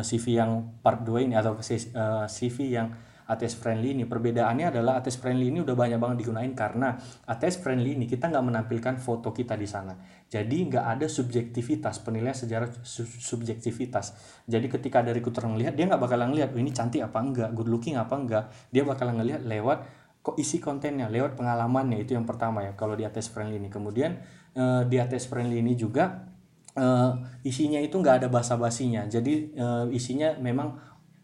CV 0.00 0.38
yang 0.38 0.80
part 0.80 1.04
2 1.04 1.28
ini 1.28 1.34
atau 1.36 1.60
CV 2.30 2.56
yang 2.72 2.88
ATS 3.30 3.62
friendly 3.62 3.94
ini. 3.94 4.04
Perbedaannya 4.10 4.74
adalah 4.74 4.98
ATS 4.98 5.22
friendly 5.22 5.54
ini 5.54 5.62
udah 5.62 5.78
banyak 5.78 6.02
banget 6.02 6.26
digunain 6.26 6.50
karena 6.50 6.98
ATS 7.30 7.62
friendly 7.62 7.94
ini 7.94 8.10
kita 8.10 8.26
nggak 8.26 8.44
menampilkan 8.44 8.98
foto 8.98 9.30
kita 9.30 9.54
di 9.54 9.70
sana. 9.70 9.94
Jadi 10.26 10.66
nggak 10.66 10.84
ada 10.98 11.06
subjektivitas 11.06 12.02
penilaian 12.02 12.34
sejarah 12.34 12.66
su 12.82 13.06
subjektivitas. 13.06 14.18
Jadi 14.50 14.66
ketika 14.66 15.06
dari 15.06 15.22
recruiter 15.22 15.46
ngelihat 15.46 15.78
dia 15.78 15.86
nggak 15.86 16.02
bakalan 16.02 16.34
ngelihat 16.34 16.50
oh, 16.52 16.60
ini 16.60 16.70
cantik 16.74 17.06
apa 17.06 17.18
enggak? 17.22 17.48
Good 17.54 17.70
looking 17.70 17.94
apa 17.94 18.14
enggak? 18.18 18.44
Dia 18.74 18.82
bakalan 18.82 19.22
ngelihat 19.22 19.46
lewat 19.46 19.78
kok 20.20 20.36
isi 20.36 20.60
kontennya 20.60 21.06
lewat 21.06 21.38
pengalamannya. 21.38 22.02
Itu 22.02 22.18
yang 22.18 22.26
pertama 22.26 22.66
ya 22.66 22.74
kalau 22.74 22.98
di 22.98 23.06
ATS 23.06 23.30
friendly 23.30 23.62
ini. 23.62 23.70
Kemudian 23.70 24.18
uh, 24.58 24.82
di 24.84 24.98
ATS 24.98 25.30
friendly 25.30 25.62
ini 25.62 25.78
juga 25.78 26.28
uh, 26.76 27.12
isinya 27.42 27.80
itu 27.80 27.96
nggak 27.98 28.24
ada 28.24 28.28
basa-basinya. 28.28 29.08
Jadi 29.08 29.56
uh, 29.56 29.86
isinya 29.90 30.36
memang 30.38 30.78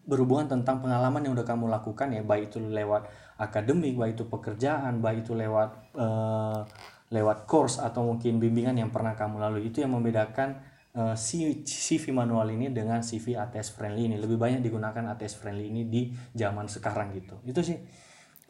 berhubungan 0.07 0.47
tentang 0.47 0.81
pengalaman 0.81 1.21
yang 1.27 1.35
udah 1.35 1.47
kamu 1.47 1.67
lakukan 1.67 2.15
ya 2.15 2.23
baik 2.23 2.55
itu 2.55 2.63
lewat 2.63 3.11
akademik 3.37 3.99
baik 3.99 4.17
itu 4.17 4.25
pekerjaan 4.31 5.03
baik 5.03 5.27
itu 5.27 5.35
lewat 5.35 5.93
uh, 5.99 6.63
lewat 7.11 7.47
course 7.47 7.79
atau 7.79 8.03
mungkin 8.03 8.43
bimbingan 8.43 8.75
yang 8.75 8.91
pernah 8.91 9.15
kamu 9.15 9.39
lalui. 9.39 9.71
Itu 9.71 9.83
yang 9.83 9.95
membedakan 9.95 10.59
uh, 10.99 11.15
eh, 11.15 11.63
CV 11.63 12.11
manual 12.11 12.51
ini 12.51 12.75
dengan 12.75 12.99
CV 12.99 13.39
ATS 13.39 13.79
friendly 13.79 14.11
ini. 14.11 14.17
Lebih 14.19 14.35
banyak 14.35 14.61
digunakan 14.63 15.15
ATS 15.15 15.39
friendly 15.39 15.71
ini 15.71 15.87
di 15.87 16.11
zaman 16.35 16.67
sekarang 16.67 17.15
gitu. 17.15 17.39
Itu 17.47 17.63
sih 17.63 17.79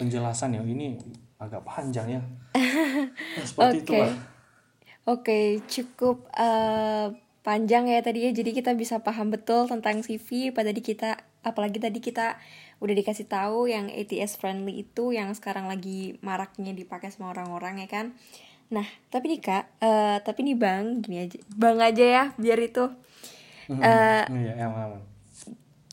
penjelasan 0.01 0.57
ya. 0.57 0.63
Ini 0.65 0.97
agak 1.37 1.69
panjang 1.69 2.17
ya. 2.17 2.21
Seperti 3.49 3.85
okay. 3.85 3.85
itu 3.85 3.95
Oke, 5.07 5.23
okay, 5.23 5.47
cukup 5.71 6.27
uh, 6.35 7.15
panjang 7.47 7.87
ya 7.87 8.03
tadi 8.03 8.27
ya. 8.27 8.31
Jadi 8.33 8.51
kita 8.57 8.75
bisa 8.75 9.05
paham 9.05 9.31
betul 9.31 9.69
tentang 9.69 10.03
CV 10.03 10.51
pada 10.51 10.73
di 10.73 10.83
kita 10.83 11.21
apalagi 11.47 11.79
tadi 11.79 12.03
kita 12.03 12.35
udah 12.83 12.95
dikasih 12.99 13.31
tahu 13.31 13.71
yang 13.71 13.87
ATS 13.87 14.43
friendly 14.43 14.83
itu 14.83 15.15
yang 15.15 15.31
sekarang 15.33 15.71
lagi 15.71 16.19
maraknya 16.27 16.75
dipakai 16.75 17.15
sama 17.15 17.31
orang-orang 17.31 17.87
ya 17.87 17.89
kan 17.89 18.07
nah 18.67 18.85
tapi 19.15 19.31
nih 19.31 19.41
kak 19.41 19.65
uh, 19.79 20.19
tapi 20.27 20.43
nih 20.43 20.59
bang 20.59 20.99
gini 20.99 21.23
aja 21.23 21.39
bang 21.55 21.79
aja 21.79 22.05
ya 22.05 22.25
biar 22.35 22.59
itu 22.59 22.91
aman. 24.67 25.01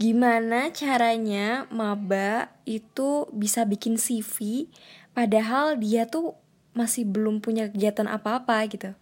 gimana 0.01 0.73
caranya 0.73 1.69
maba 1.69 2.49
itu 2.65 3.29
bisa 3.29 3.61
bikin 3.69 4.01
CV 4.01 4.65
padahal 5.13 5.77
dia 5.77 6.09
tuh 6.09 6.33
masih 6.73 7.05
belum 7.05 7.39
punya 7.39 7.69
kegiatan 7.69 8.09
apa-apa 8.09 8.65
gitu. 8.67 8.97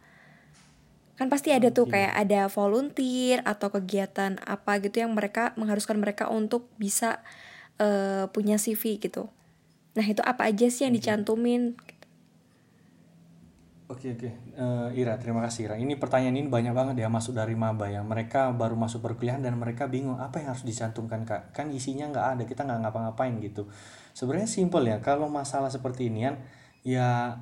Kan 1.19 1.27
pasti 1.29 1.53
ada 1.53 1.69
tuh 1.69 1.85
kayak 1.91 2.13
ada 2.17 2.49
volunteer 2.49 3.43
atau 3.45 3.69
kegiatan 3.69 4.41
apa 4.41 4.81
gitu 4.81 5.03
yang 5.03 5.13
mereka 5.13 5.53
mengharuskan 5.59 6.01
mereka 6.01 6.31
untuk 6.31 6.67
bisa 6.81 7.21
eh, 7.77 8.25
punya 8.33 8.57
CV 8.57 8.97
gitu. 8.97 9.29
Nah, 9.91 10.05
itu 10.07 10.23
apa 10.23 10.47
aja 10.47 10.67
sih 10.71 10.87
yang 10.87 10.95
dicantumin? 10.95 11.75
Oke 13.91 14.15
oke, 14.15 14.29
Eh, 14.55 14.89
Ira 15.03 15.19
terima 15.19 15.43
kasih 15.43 15.67
Ira. 15.67 15.75
Ini 15.75 15.99
pertanyaan 15.99 16.39
ini 16.39 16.47
banyak 16.47 16.71
banget 16.71 16.95
ya 17.03 17.11
masuk 17.11 17.35
dari 17.35 17.59
maba 17.59 17.91
ya. 17.91 17.99
Mereka 17.99 18.55
baru 18.55 18.79
masuk 18.79 19.03
perkuliahan 19.03 19.43
dan 19.43 19.59
mereka 19.59 19.91
bingung 19.91 20.15
apa 20.15 20.39
yang 20.39 20.55
harus 20.55 20.63
dicantumkan 20.63 21.27
kak. 21.27 21.51
Kan 21.51 21.75
isinya 21.75 22.07
nggak 22.07 22.25
ada, 22.39 22.43
kita 22.47 22.63
nggak 22.63 22.87
ngapa-ngapain 22.87 23.35
gitu. 23.43 23.67
Sebenarnya 24.15 24.47
simpel 24.47 24.87
ya. 24.87 25.03
Kalau 25.03 25.27
masalah 25.27 25.67
seperti 25.67 26.07
ini 26.07 26.23
kan, 26.23 26.39
ya 26.87 27.35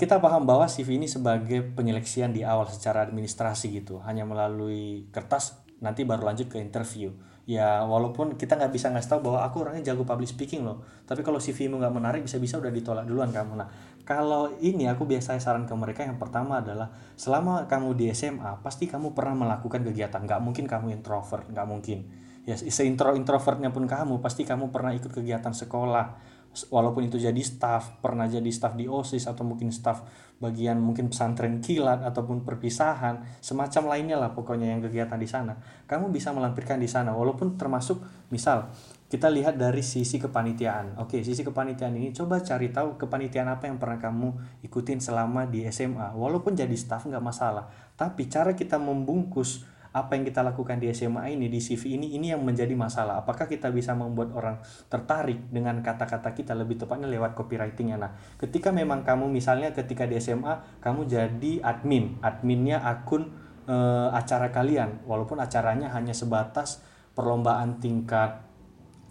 kita 0.00 0.16
paham 0.16 0.48
bahwa 0.48 0.64
CV 0.64 0.96
ini 0.96 1.04
sebagai 1.04 1.60
penyeleksian 1.76 2.32
di 2.32 2.40
awal 2.40 2.64
secara 2.72 3.04
administrasi 3.04 3.68
gitu. 3.68 4.00
Hanya 4.00 4.24
melalui 4.24 5.12
kertas 5.12 5.60
nanti 5.84 6.08
baru 6.08 6.24
lanjut 6.24 6.48
ke 6.48 6.56
interview. 6.56 7.12
Ya 7.42 7.82
walaupun 7.82 8.38
kita 8.38 8.54
nggak 8.54 8.70
bisa 8.70 8.88
ngasih 8.94 9.18
tahu 9.18 9.20
bahwa 9.28 9.42
aku 9.42 9.66
orangnya 9.66 9.92
jago 9.92 10.06
public 10.06 10.30
speaking 10.30 10.62
loh. 10.64 10.80
Tapi 11.04 11.20
kalau 11.26 11.42
CV-mu 11.42 11.82
nggak 11.82 11.92
menarik 11.92 12.20
bisa-bisa 12.22 12.56
udah 12.56 12.70
ditolak 12.70 13.04
duluan 13.04 13.34
kamu. 13.34 13.58
Nah 13.58 13.68
kalau 14.06 14.48
ini 14.62 14.88
aku 14.88 15.04
biasanya 15.04 15.42
saran 15.42 15.68
ke 15.68 15.74
mereka 15.74 16.06
yang 16.06 16.16
pertama 16.16 16.62
adalah 16.62 16.88
selama 17.18 17.66
kamu 17.66 17.98
di 17.98 18.08
SMA 18.14 18.62
pasti 18.62 18.86
kamu 18.88 19.12
pernah 19.12 19.34
melakukan 19.36 19.82
kegiatan. 19.84 20.22
Nggak 20.22 20.40
mungkin 20.40 20.64
kamu 20.70 20.96
introvert, 20.96 21.50
nggak 21.50 21.66
mungkin. 21.66 21.98
Ya 22.46 22.54
seintro 22.58 23.14
introvertnya 23.18 23.74
pun 23.74 23.90
kamu 23.90 24.18
pasti 24.22 24.46
kamu 24.46 24.70
pernah 24.70 24.94
ikut 24.94 25.10
kegiatan 25.10 25.52
sekolah. 25.52 26.31
Walaupun 26.52 27.08
itu 27.08 27.16
jadi 27.16 27.40
staff, 27.40 28.04
pernah 28.04 28.28
jadi 28.28 28.48
staff 28.52 28.76
di 28.76 28.84
OSIS 28.84 29.24
atau 29.24 29.40
mungkin 29.40 29.72
staff 29.72 30.04
bagian 30.42 30.82
mungkin 30.82 31.06
pesantren 31.08 31.62
kilat 31.62 32.02
ataupun 32.02 32.42
perpisahan, 32.42 33.22
semacam 33.38 33.94
lainnya 33.94 34.18
lah 34.18 34.34
pokoknya 34.34 34.74
yang 34.74 34.82
kegiatan 34.82 35.16
di 35.16 35.30
sana. 35.30 35.54
Kamu 35.86 36.10
bisa 36.10 36.34
melampirkan 36.34 36.82
di 36.82 36.90
sana 36.90 37.14
walaupun 37.14 37.54
termasuk 37.54 38.02
misal 38.34 38.68
kita 39.06 39.28
lihat 39.28 39.60
dari 39.60 39.84
sisi 39.84 40.16
kepanitiaan. 40.16 40.96
Oke, 40.98 41.20
sisi 41.20 41.44
kepanitiaan 41.44 41.94
ini 41.94 42.16
coba 42.16 42.40
cari 42.40 42.72
tahu 42.72 42.96
kepanitiaan 42.96 43.48
apa 43.48 43.68
yang 43.68 43.76
pernah 43.76 44.00
kamu 44.00 44.60
ikutin 44.66 45.04
selama 45.04 45.46
di 45.46 45.68
SMA. 45.68 46.16
Walaupun 46.16 46.56
jadi 46.56 46.72
staff 46.72 47.04
nggak 47.04 47.20
masalah, 47.20 47.68
tapi 47.94 48.26
cara 48.32 48.56
kita 48.56 48.80
membungkus 48.80 49.68
apa 49.92 50.16
yang 50.16 50.24
kita 50.24 50.40
lakukan 50.40 50.80
di 50.80 50.88
SMA 50.96 51.36
ini 51.36 51.52
di 51.52 51.60
CV 51.60 52.00
ini 52.00 52.16
ini 52.16 52.32
yang 52.32 52.40
menjadi 52.40 52.72
masalah. 52.72 53.20
Apakah 53.20 53.44
kita 53.44 53.68
bisa 53.68 53.92
membuat 53.92 54.32
orang 54.32 54.56
tertarik 54.88 55.52
dengan 55.52 55.84
kata-kata 55.84 56.32
kita 56.32 56.56
lebih 56.56 56.80
tepatnya 56.80 57.08
lewat 57.12 57.36
copywritingnya. 57.36 58.00
Nah, 58.00 58.12
ketika 58.40 58.72
memang 58.72 59.04
kamu 59.04 59.28
misalnya 59.28 59.70
ketika 59.76 60.08
di 60.08 60.16
SMA 60.16 60.80
kamu 60.80 61.04
jadi 61.04 61.52
admin, 61.60 62.18
adminnya 62.24 62.80
akun 62.80 63.32
eh, 63.68 64.08
acara 64.10 64.48
kalian, 64.48 65.04
walaupun 65.04 65.38
acaranya 65.38 65.92
hanya 65.92 66.16
sebatas 66.16 66.80
perlombaan 67.12 67.76
tingkat 67.76 68.52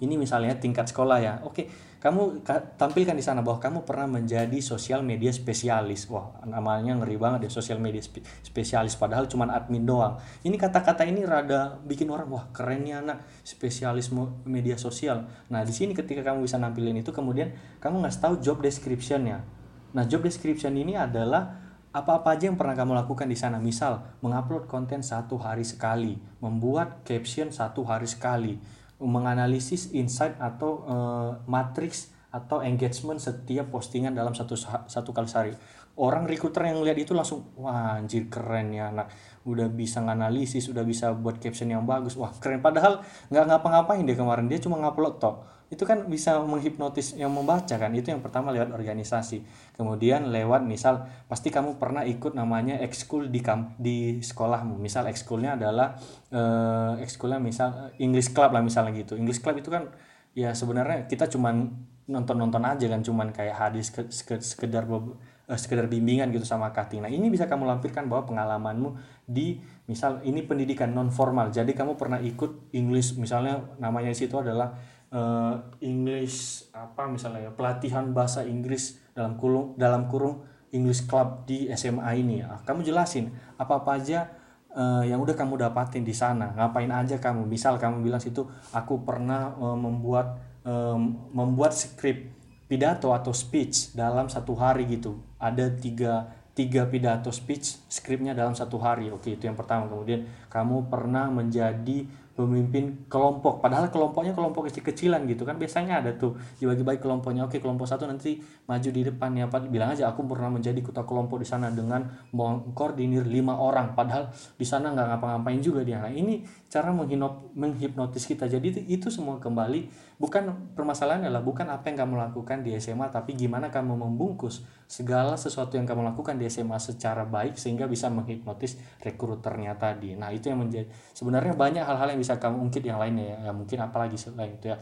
ini 0.02 0.18
misalnya 0.18 0.58
tingkat 0.58 0.90
sekolah 0.90 1.18
ya 1.22 1.34
oke 1.46 1.70
kamu 2.02 2.42
ka- 2.42 2.82
tampilkan 2.82 3.14
di 3.14 3.22
sana 3.22 3.46
bahwa 3.46 3.62
kamu 3.62 3.86
pernah 3.86 4.10
menjadi 4.10 4.58
sosial 4.58 5.06
media 5.06 5.30
spesialis. 5.30 6.10
Wah 6.10 6.34
namanya 6.50 6.98
ngeri 6.98 7.14
banget 7.22 7.46
ya 7.46 7.52
sosial 7.54 7.78
media 7.78 8.02
spe- 8.02 8.26
spesialis. 8.42 8.98
Padahal 8.98 9.30
cuma 9.30 9.46
admin 9.54 9.86
doang. 9.86 10.18
Ini 10.42 10.58
kata-kata 10.58 11.06
ini 11.06 11.22
rada 11.22 11.78
bikin 11.86 12.10
orang 12.10 12.26
wah 12.34 12.50
kerennya 12.50 13.06
anak 13.06 13.22
spesialis 13.46 14.10
media 14.50 14.82
sosial. 14.82 15.30
Nah 15.54 15.62
di 15.62 15.70
sini 15.70 15.94
ketika 15.94 16.26
kamu 16.26 16.50
bisa 16.50 16.58
nampilin 16.58 16.98
itu 16.98 17.14
kemudian 17.14 17.54
kamu 17.78 18.02
ngasih 18.02 18.20
tahu 18.26 18.34
job 18.42 18.66
descriptionnya. 18.66 19.46
Nah 19.94 20.04
job 20.10 20.26
description 20.26 20.74
ini 20.74 20.98
adalah 20.98 21.62
apa-apa 21.94 22.34
aja 22.34 22.50
yang 22.50 22.58
pernah 22.58 22.74
kamu 22.74 22.98
lakukan 22.98 23.30
di 23.30 23.38
sana. 23.38 23.62
Misal 23.62 24.18
mengupload 24.26 24.66
konten 24.66 25.06
satu 25.06 25.38
hari 25.38 25.62
sekali 25.62 26.18
membuat 26.42 27.06
caption 27.06 27.54
satu 27.54 27.86
hari 27.86 28.10
sekali 28.10 28.81
menganalisis 29.04 29.92
insight 29.98 30.38
atau 30.38 30.86
eh, 30.86 31.32
matrix 31.50 32.14
atau 32.32 32.64
engagement 32.64 33.20
setiap 33.20 33.68
postingan 33.68 34.16
dalam 34.16 34.32
satu 34.32 34.56
sa- 34.56 34.88
satu 34.88 35.12
kali 35.12 35.28
sehari. 35.28 35.52
Orang 36.00 36.24
recruiter 36.24 36.64
yang 36.64 36.80
lihat 36.80 36.96
itu 36.96 37.12
langsung 37.12 37.52
wah 37.60 38.00
anjir 38.00 38.32
keren 38.32 38.72
ya 38.72 38.96
anak. 38.96 39.12
Udah 39.44 39.68
bisa 39.68 40.00
nganalisis 40.00 40.72
udah 40.72 40.88
bisa 40.88 41.12
buat 41.12 41.44
caption 41.44 41.68
yang 41.68 41.84
bagus. 41.84 42.16
Wah 42.16 42.32
keren. 42.40 42.64
Padahal 42.64 43.04
nggak 43.28 43.46
ngapa-ngapain 43.52 44.08
dia 44.08 44.16
kemarin. 44.16 44.48
Dia 44.48 44.64
cuma 44.64 44.80
ngupload 44.80 45.20
tok 45.20 45.44
itu 45.72 45.88
kan 45.88 46.04
bisa 46.12 46.44
menghipnotis 46.44 47.16
yang 47.16 47.32
membaca 47.32 47.80
kan 47.80 47.92
itu 47.96 48.12
yang 48.12 48.20
pertama 48.20 48.52
lewat 48.52 48.76
organisasi 48.76 49.40
kemudian 49.80 50.28
lewat 50.28 50.68
misal 50.68 51.08
pasti 51.32 51.48
kamu 51.48 51.80
pernah 51.80 52.04
ikut 52.04 52.36
namanya 52.36 52.76
ekskul 52.84 53.32
di 53.32 53.40
kamp 53.40 53.80
di 53.80 54.20
sekolahmu 54.20 54.76
misal 54.76 55.08
ekskulnya 55.08 55.56
adalah 55.56 55.96
eh, 56.28 57.02
ekskulnya 57.08 57.40
misal 57.40 57.96
eh, 57.96 58.04
English 58.04 58.36
club 58.36 58.52
lah 58.52 58.60
misalnya 58.60 58.92
gitu 59.00 59.16
English 59.16 59.40
club 59.40 59.64
itu 59.64 59.72
kan 59.72 59.88
ya 60.36 60.52
sebenarnya 60.52 61.08
kita 61.08 61.32
cuman 61.32 61.72
nonton-nonton 62.12 62.64
aja 62.68 62.86
kan 62.92 63.00
cuman 63.00 63.32
kayak 63.32 63.56
hadis 63.56 63.96
ke- 63.96 64.12
seke- 64.12 64.44
sekedar 64.44 64.84
eh, 64.88 65.60
sekedar 65.60 65.88
bimbingan 65.88 66.32
gitu 66.36 66.44
sama 66.44 66.72
cutting. 66.76 67.04
Nah, 67.04 67.12
ini 67.12 67.32
bisa 67.32 67.48
kamu 67.48 67.64
lampirkan 67.68 68.12
bahwa 68.12 68.28
pengalamanmu 68.28 69.00
di 69.28 69.60
misal 69.88 70.20
ini 70.28 70.44
pendidikan 70.44 70.92
non 70.92 71.12
formal. 71.14 71.52
Jadi 71.52 71.72
kamu 71.72 71.96
pernah 71.96 72.20
ikut 72.20 72.76
English 72.76 73.16
misalnya 73.16 73.64
namanya 73.80 74.12
situ 74.12 74.36
adalah 74.36 74.76
eh, 75.12 75.56
English 75.84 76.72
apa 76.72 77.06
misalnya 77.12 77.48
ya 77.48 77.52
pelatihan 77.52 78.16
bahasa 78.16 78.48
Inggris 78.48 78.98
dalam 79.12 79.36
kurung 79.36 79.76
dalam 79.76 80.08
kurung 80.08 80.48
English 80.72 81.06
Club 81.06 81.44
di 81.46 81.68
SMA 81.76 82.12
ini. 82.18 82.40
Ah, 82.42 82.64
kamu 82.64 82.82
jelasin 82.88 83.30
apa-apa 83.60 84.00
aja 84.00 84.32
eh, 84.72 85.04
yang 85.12 85.20
udah 85.20 85.36
kamu 85.36 85.60
dapatin 85.60 86.08
di 86.08 86.16
sana. 86.16 86.56
Ngapain 86.56 86.90
aja 86.90 87.20
kamu? 87.20 87.46
Misal 87.46 87.76
kamu 87.76 88.02
bilang 88.02 88.24
situ 88.24 88.48
aku 88.72 89.04
pernah 89.04 89.52
eh, 89.52 89.78
membuat 89.78 90.40
em, 90.64 91.20
membuat 91.36 91.76
skrip 91.76 92.32
pidato 92.72 93.12
atau 93.12 93.36
speech 93.36 93.92
dalam 93.94 94.32
satu 94.32 94.56
hari 94.56 94.88
gitu. 94.88 95.20
Ada 95.36 95.76
tiga 95.76 96.32
tiga 96.52 96.88
pidato 96.88 97.32
speech 97.32 97.84
skripnya 97.92 98.32
dalam 98.32 98.56
satu 98.56 98.80
hari. 98.80 99.12
Oke 99.12 99.36
itu 99.36 99.44
yang 99.48 99.60
pertama. 99.60 99.92
Kemudian 99.92 100.24
kamu 100.48 100.88
pernah 100.88 101.28
menjadi 101.28 102.08
pemimpin 102.44 103.06
kelompok. 103.06 103.62
Padahal 103.62 103.94
kelompoknya 103.94 104.34
kelompok 104.34 104.68
kecil-kecilan 104.72 105.30
gitu 105.30 105.46
kan. 105.46 105.62
Biasanya 105.62 106.02
ada 106.02 106.12
tuh 106.18 106.38
dibagi-bagi 106.58 106.98
kelompoknya. 106.98 107.46
Oke 107.46 107.62
kelompok 107.62 107.86
satu 107.86 108.10
nanti 108.10 108.42
maju 108.66 108.90
di 108.90 109.02
depan. 109.06 109.38
Ya 109.38 109.46
Pak 109.46 109.70
bilang 109.70 109.94
aja 109.94 110.10
aku 110.10 110.26
pernah 110.26 110.50
menjadi 110.50 110.82
ketua 110.82 111.06
kelompok 111.06 111.42
di 111.42 111.48
sana 111.48 111.70
dengan 111.70 112.10
mengkoordinir 112.34 113.30
lima 113.30 113.58
orang. 113.58 113.94
Padahal 113.94 114.34
di 114.34 114.66
sana 114.66 114.90
nggak 114.92 115.08
ngapa-ngapain 115.16 115.62
juga 115.62 115.86
dia. 115.86 116.02
Nah 116.02 116.10
ini 116.10 116.42
cara 116.72 116.90
menghinop, 116.90 117.54
menghipnotis 117.54 118.26
kita. 118.26 118.50
Jadi 118.50 118.66
itu, 118.74 118.80
itu 118.88 119.08
semua 119.14 119.38
kembali. 119.38 120.12
Bukan 120.22 120.74
permasalahannya 120.78 121.34
adalah 121.34 121.42
bukan 121.42 121.66
apa 121.74 121.90
yang 121.90 122.06
kamu 122.06 122.14
lakukan 122.30 122.62
di 122.62 122.78
SMA 122.78 123.10
tapi 123.10 123.34
gimana 123.34 123.74
kamu 123.74 123.98
membungkus 123.98 124.62
segala 124.86 125.34
sesuatu 125.34 125.80
yang 125.80 125.90
kamu 125.90 126.14
lakukan 126.14 126.38
di 126.38 126.46
SMA 126.46 126.78
secara 126.78 127.26
baik 127.26 127.58
sehingga 127.58 127.90
bisa 127.90 128.12
menghipnotis 128.12 128.78
rekruternya 129.02 129.74
tadi. 129.80 130.14
Nah 130.14 130.30
itu 130.30 130.54
yang 130.54 130.62
menjadi 130.62 130.92
sebenarnya 131.16 131.58
banyak 131.58 131.82
hal-hal 131.82 132.14
yang 132.14 132.22
bisa 132.22 132.31
kamu 132.38 132.70
ungkit 132.70 132.84
yang 132.86 133.02
lainnya 133.02 133.36
ya, 133.36 133.38
ya 133.50 133.52
mungkin 133.52 133.78
apalagi 133.82 134.16
selain 134.16 134.56
itu 134.56 134.72
ya? 134.72 134.78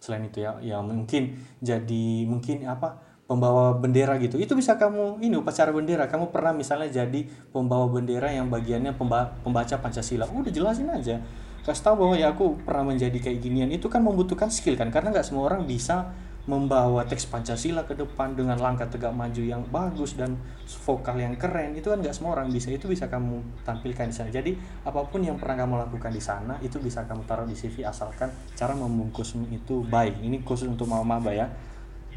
Selain 0.00 0.24
itu 0.24 0.44
ya 0.44 0.56
ya 0.60 0.80
mungkin 0.80 1.40
jadi 1.60 2.04
mungkin 2.28 2.68
apa 2.68 3.00
pembawa 3.30 3.78
bendera 3.78 4.18
gitu. 4.18 4.42
Itu 4.42 4.58
bisa 4.58 4.74
kamu 4.74 5.22
ini 5.22 5.38
upacara 5.38 5.70
bendera. 5.70 6.10
Kamu 6.10 6.34
pernah 6.34 6.50
misalnya 6.50 6.90
jadi 6.90 7.30
pembawa 7.54 7.86
bendera 7.86 8.26
yang 8.34 8.50
bagiannya 8.50 8.98
pemba- 8.98 9.38
pembaca 9.46 9.78
pancasila. 9.78 10.26
Udah 10.26 10.50
jelasin 10.50 10.90
aja. 10.90 11.22
Kasih 11.62 11.82
tahu 11.86 11.94
bahwa 12.02 12.14
ya 12.18 12.34
aku 12.34 12.58
pernah 12.66 12.90
menjadi 12.90 13.14
kayak 13.22 13.38
ginian. 13.38 13.70
Itu 13.70 13.86
kan 13.86 14.02
membutuhkan 14.02 14.50
skill 14.50 14.74
kan? 14.74 14.90
Karena 14.90 15.14
nggak 15.14 15.22
semua 15.22 15.46
orang 15.46 15.62
bisa 15.62 16.10
membawa 16.50 17.06
teks 17.06 17.30
pancasila 17.30 17.86
ke 17.86 17.94
depan 17.94 18.34
dengan 18.34 18.58
langkah 18.58 18.90
tegak 18.90 19.14
maju 19.14 19.38
yang 19.38 19.62
bagus 19.70 20.18
dan 20.18 20.34
vokal 20.82 21.14
yang 21.14 21.38
keren 21.38 21.78
itu 21.78 21.86
kan 21.86 22.02
nggak 22.02 22.10
semua 22.10 22.34
orang 22.34 22.50
bisa 22.50 22.74
itu 22.74 22.90
bisa 22.90 23.06
kamu 23.06 23.38
tampilkan 23.62 24.10
di 24.10 24.14
sana 24.18 24.34
jadi 24.34 24.50
apa 24.82 25.06
pun 25.06 25.22
yang 25.22 25.38
pernah 25.38 25.62
kamu 25.62 25.86
lakukan 25.86 26.10
di 26.10 26.18
sana 26.18 26.58
itu 26.58 26.82
bisa 26.82 27.06
kamu 27.06 27.22
taruh 27.22 27.46
di 27.46 27.54
CV 27.54 27.86
asalkan 27.86 28.34
cara 28.58 28.74
membungkusnya 28.74 29.46
itu 29.54 29.86
baik 29.86 30.18
ini 30.18 30.42
khusus 30.42 30.66
untuk 30.66 30.90
mama 30.90 31.06
maba 31.06 31.30
ya 31.30 31.46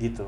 gitu 0.02 0.26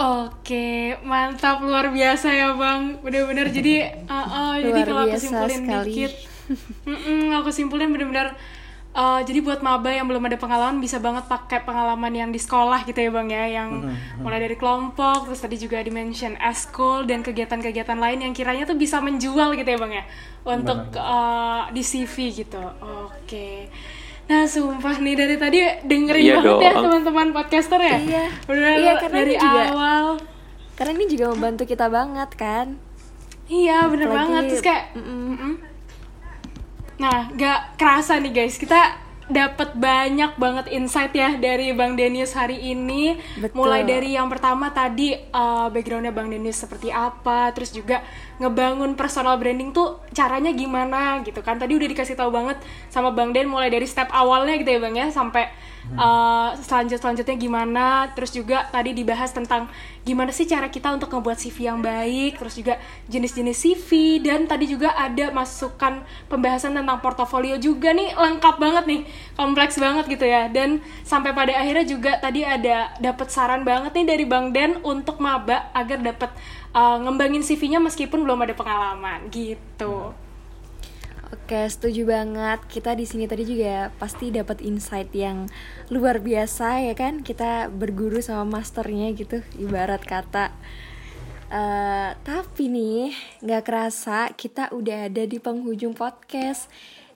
Oke, 0.00 0.96
mantap 1.04 1.60
luar 1.60 1.92
biasa 1.92 2.32
ya 2.32 2.56
bang. 2.56 2.96
Bener-bener 3.04 3.52
jadi, 3.52 3.84
uh, 4.08 4.16
uh, 4.16 4.52
jadi 4.56 4.80
Luar 4.80 4.88
kalau 4.88 5.02
aku 5.04 5.12
biasa 5.12 5.24
simpulin 5.28 5.60
sekali. 5.60 5.84
dikit, 5.92 6.12
Mm-mm, 6.88 7.36
aku 7.36 7.50
simpulin 7.52 7.92
bener-bener 7.92 8.32
Uh, 8.92 9.22
jadi 9.22 9.38
buat 9.38 9.60
maba 9.60 9.86
yang 9.88 10.02
belum 10.04 10.18
ada 10.20 10.34
pengalaman 10.34 10.76
bisa 10.76 10.98
banget 10.98 11.22
pakai 11.24 11.62
pengalaman 11.62 12.10
yang 12.10 12.28
di 12.28 12.36
sekolah 12.36 12.82
gitu 12.82 12.98
ya 12.98 13.08
bang 13.08 13.28
ya 13.28 13.44
yang 13.52 13.86
mulai 14.16 14.40
dari 14.40 14.54
kelompok 14.54 15.24
terus 15.24 15.38
tadi 15.38 15.54
juga 15.54 15.78
di 15.78 15.88
mention 15.88 16.34
eskul 16.36 17.04
dan 17.04 17.22
kegiatan-kegiatan 17.22 17.94
lain 17.94 18.18
yang 18.20 18.32
kiranya 18.32 18.64
tuh 18.64 18.74
bisa 18.74 18.98
menjual 18.98 19.54
gitu 19.54 19.64
ya 19.64 19.78
bang 19.78 19.92
ya 19.94 20.04
untuk 20.42 20.90
uh, 20.92 21.70
di 21.70 21.78
CV 21.80 22.14
gitu 22.36 22.58
oke 22.82 23.48
nah 24.26 24.42
sumpah 24.44 24.96
nih 24.96 25.14
dari 25.16 25.36
tadi 25.36 25.58
dengerin 25.80 26.22
Iya 26.24 26.34
banget 26.36 26.58
ya 26.60 26.70
dong. 26.72 26.82
teman-teman 26.84 27.26
podcaster 27.30 27.78
ya 27.78 27.94
Iya. 27.96 28.24
Iya, 28.50 28.92
karena 28.98 29.16
dari 29.16 29.32
ini 29.32 29.38
juga- 29.40 29.66
awal 29.70 30.06
Karena 30.72 30.92
ini 30.92 31.06
juga 31.06 31.24
membantu 31.28 31.62
kita 31.64 31.86
banget 31.86 32.30
kan. 32.34 32.66
iya 33.46 33.86
bener 33.86 34.06
Apalagi- 34.08 34.18
banget 34.24 34.42
terus 34.48 34.62
kayak 34.64 34.82
Mm-mm. 34.94 35.22
Mm-mm. 35.30 35.52
Nah, 37.00 37.32
gak 37.32 37.80
kerasa 37.80 38.20
nih 38.20 38.44
guys, 38.44 38.60
kita 38.60 39.08
dapat 39.30 39.78
banyak 39.78 40.34
banget 40.36 40.66
insight 40.74 41.14
ya 41.14 41.38
dari 41.38 41.70
Bang 41.70 41.94
Denius 41.94 42.34
hari 42.34 42.60
ini. 42.60 43.16
Betul. 43.38 43.62
Mulai 43.62 43.86
dari 43.86 44.18
yang 44.18 44.26
pertama 44.26 44.74
tadi 44.74 45.14
uh, 45.30 45.70
backgroundnya 45.70 46.10
Bang 46.12 46.28
Denius 46.28 46.60
seperti 46.60 46.90
apa, 46.92 47.54
terus 47.54 47.70
juga 47.70 48.02
ngebangun 48.42 48.98
personal 48.98 49.38
branding 49.38 49.70
tuh 49.70 50.02
caranya 50.12 50.50
gimana 50.52 51.22
gitu 51.22 51.40
kan. 51.40 51.56
Tadi 51.56 51.72
udah 51.72 51.88
dikasih 51.88 52.18
tahu 52.18 52.28
banget 52.34 52.60
sama 52.92 53.14
Bang 53.14 53.30
Den 53.32 53.48
mulai 53.48 53.70
dari 53.70 53.86
step 53.86 54.10
awalnya 54.12 54.58
gitu 54.58 54.76
ya 54.76 54.80
Bang 54.82 54.98
ya 54.98 55.08
sampai 55.08 55.48
uh, 55.96 56.54
selanjut 56.60 56.98
selanjutnya 57.00 57.36
gimana. 57.38 57.86
Terus 58.14 58.30
juga 58.34 58.66
tadi 58.68 58.94
dibahas 58.94 59.30
tentang 59.34 59.66
gimana 60.04 60.30
sih 60.30 60.48
cara 60.48 60.70
kita 60.70 60.90
untuk 60.94 61.12
ngebuat 61.12 61.38
CV 61.38 61.70
yang 61.70 61.80
baik, 61.84 62.40
terus 62.40 62.56
juga 62.56 62.80
jenis-jenis 63.12 63.56
CV 63.56 63.90
dan 64.24 64.48
tadi 64.48 64.70
juga 64.70 64.96
ada 64.96 65.28
masukan 65.30 66.02
pembahasan 66.26 66.72
tentang 66.72 66.98
portofolio 67.04 67.60
juga 67.60 67.92
nih 67.92 68.16
lengkap 68.16 68.56
banget 68.56 68.84
nih, 68.88 69.00
kompleks 69.36 69.76
banget 69.76 70.04
gitu 70.08 70.24
ya. 70.24 70.48
Dan 70.48 70.80
sampai 71.04 71.36
pada 71.36 71.52
akhirnya 71.56 71.86
juga 71.86 72.16
tadi 72.18 72.46
ada 72.46 72.94
dapat 72.98 73.28
saran 73.28 73.62
banget 73.66 73.92
nih 73.96 74.06
dari 74.06 74.24
Bang 74.24 74.52
Den 74.54 74.80
untuk 74.84 75.20
maba 75.20 75.68
agar 75.76 76.00
dapat 76.00 76.30
uh, 76.74 76.96
ngembangin 77.02 77.44
CV-nya 77.44 77.78
meskipun 77.82 78.24
belum 78.24 78.46
ada 78.46 78.54
pengalaman 78.56 79.28
gitu. 79.28 80.14
Oke, 81.30 81.62
setuju 81.70 82.10
banget. 82.10 82.58
Kita 82.66 82.98
di 82.98 83.06
sini 83.06 83.30
tadi 83.30 83.46
juga 83.46 83.94
pasti 84.02 84.34
dapat 84.34 84.58
insight 84.66 85.14
yang 85.14 85.46
luar 85.86 86.18
biasa 86.18 86.82
ya 86.90 86.94
kan? 86.98 87.22
Kita 87.22 87.70
berguru 87.70 88.18
sama 88.18 88.58
masternya 88.58 89.14
gitu, 89.14 89.38
ibarat 89.54 90.02
kata. 90.02 90.50
Eh, 91.50 92.10
tapi 92.26 92.66
nih, 92.66 93.14
nggak 93.46 93.62
kerasa 93.62 94.34
kita 94.34 94.74
udah 94.74 95.06
ada 95.06 95.22
di 95.22 95.38
penghujung 95.38 95.94
podcast. 95.94 96.66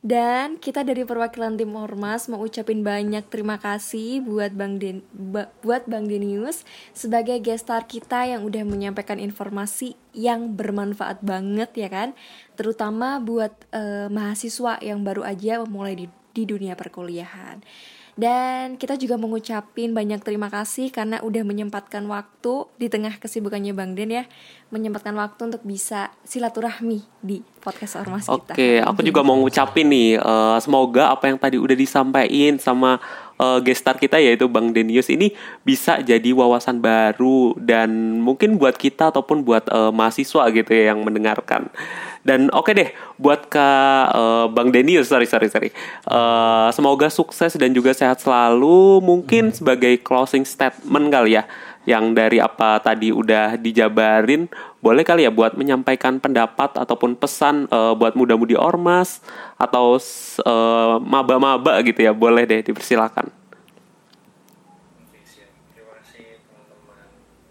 Dan 0.04 0.60
kita 0.60 0.84
dari 0.84 1.00
perwakilan 1.00 1.56
tim 1.56 1.72
Ormas 1.80 2.28
mau 2.28 2.44
ucapin 2.44 2.84
banyak 2.84 3.24
terima 3.32 3.56
kasih 3.56 4.20
buat 4.20 4.52
Bang 4.52 4.76
Den 4.76 5.00
buat 5.64 5.88
Bang 5.88 6.12
Denius 6.12 6.68
sebagai 6.92 7.40
guest 7.40 7.64
star 7.64 7.88
kita 7.88 8.28
yang 8.28 8.44
udah 8.44 8.68
menyampaikan 8.68 9.16
informasi 9.16 9.96
yang 10.12 10.60
bermanfaat 10.60 11.24
banget 11.24 11.72
ya 11.72 11.88
kan, 11.88 12.12
terutama 12.52 13.16
buat 13.16 13.56
eh, 13.72 14.12
mahasiswa 14.12 14.76
yang 14.84 15.08
baru 15.08 15.24
aja 15.24 15.64
memulai 15.64 15.96
di, 15.96 16.06
di 16.36 16.44
dunia 16.44 16.76
perkuliahan. 16.76 17.64
Dan 18.14 18.78
kita 18.78 18.94
juga 18.94 19.18
mengucapin 19.18 19.90
banyak 19.90 20.22
terima 20.22 20.46
kasih 20.46 20.94
karena 20.94 21.18
udah 21.26 21.42
menyempatkan 21.42 22.06
waktu 22.06 22.70
di 22.78 22.86
tengah 22.86 23.18
kesibukannya 23.18 23.74
Bang 23.74 23.98
Den 23.98 24.14
ya, 24.14 24.24
menyempatkan 24.70 25.18
waktu 25.18 25.50
untuk 25.50 25.66
bisa 25.66 26.14
silaturahmi 26.22 27.02
di 27.18 27.42
podcast 27.58 27.98
Ormas 27.98 28.30
kita. 28.30 28.54
Oke, 28.54 28.78
aku 28.78 29.02
juga 29.02 29.26
mau 29.26 29.34
ngucapin 29.42 29.90
nih, 29.90 30.22
eh, 30.22 30.56
semoga 30.62 31.10
apa 31.10 31.26
yang 31.26 31.38
tadi 31.42 31.58
udah 31.58 31.74
disampaikan 31.74 32.54
sama 32.62 33.02
eh, 33.40 33.58
guest 33.62 33.82
star 33.82 33.96
kita 33.98 34.20
yaitu 34.22 34.46
Bang 34.46 34.70
Denius 34.74 35.10
ini 35.10 35.34
bisa 35.66 36.00
jadi 36.00 36.30
wawasan 36.34 36.78
baru 36.78 37.54
dan 37.58 38.20
mungkin 38.22 38.56
buat 38.60 38.78
kita 38.78 39.10
ataupun 39.14 39.42
buat 39.42 39.66
eh, 39.70 39.90
mahasiswa 39.90 40.50
gitu 40.50 40.70
ya 40.70 40.94
yang 40.94 41.02
mendengarkan. 41.02 41.70
Dan 42.24 42.48
oke 42.56 42.72
deh, 42.72 42.88
buat 43.20 43.52
ke 43.52 43.68
eh, 44.10 44.46
Bang 44.48 44.72
Denius, 44.72 45.12
sorry 45.12 45.28
sorry 45.28 45.52
sorry, 45.52 45.70
Eh, 46.04 46.68
semoga 46.72 47.12
sukses 47.12 47.52
dan 47.60 47.76
juga 47.76 47.92
sehat 47.92 48.20
selalu. 48.24 49.04
Mungkin 49.04 49.52
sebagai 49.52 50.00
closing 50.00 50.48
statement 50.48 51.12
kali 51.12 51.36
ya, 51.36 51.44
yang 51.84 52.16
dari 52.16 52.40
apa 52.40 52.80
tadi 52.80 53.12
udah 53.12 53.56
dijabarin, 53.60 54.48
boleh 54.80 55.04
kali 55.04 55.24
ya 55.24 55.32
buat 55.32 55.52
menyampaikan 55.56 56.18
pendapat 56.18 56.76
ataupun 56.80 57.16
pesan 57.16 57.68
eh, 57.68 57.92
buat 57.96 58.16
muda-mudi 58.16 58.56
ormas 58.56 59.20
atau 59.56 59.96
eh, 60.00 60.96
maba-maba 61.04 61.80
gitu 61.84 62.00
ya, 62.04 62.12
boleh 62.16 62.44
deh 62.48 62.60
dipersilakan. 62.64 63.28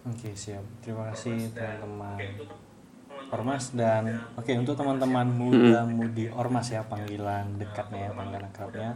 Oke 0.04 0.36
siap. 0.36 0.64
Terima 0.84 1.08
kasih 1.16 1.56
teman-teman 1.56 2.44
ormas 3.34 3.74
dan 3.74 4.04
oke 4.38 4.52
untuk 4.62 4.76
teman-teman 4.78 5.26
muda-mudi 5.26 6.30
ormas 6.30 6.70
ya 6.70 6.86
panggilan 6.86 7.58
dekatnya 7.58 8.10
ya 8.10 8.12
panggilan 8.14 8.46
akrabnya 8.46 8.92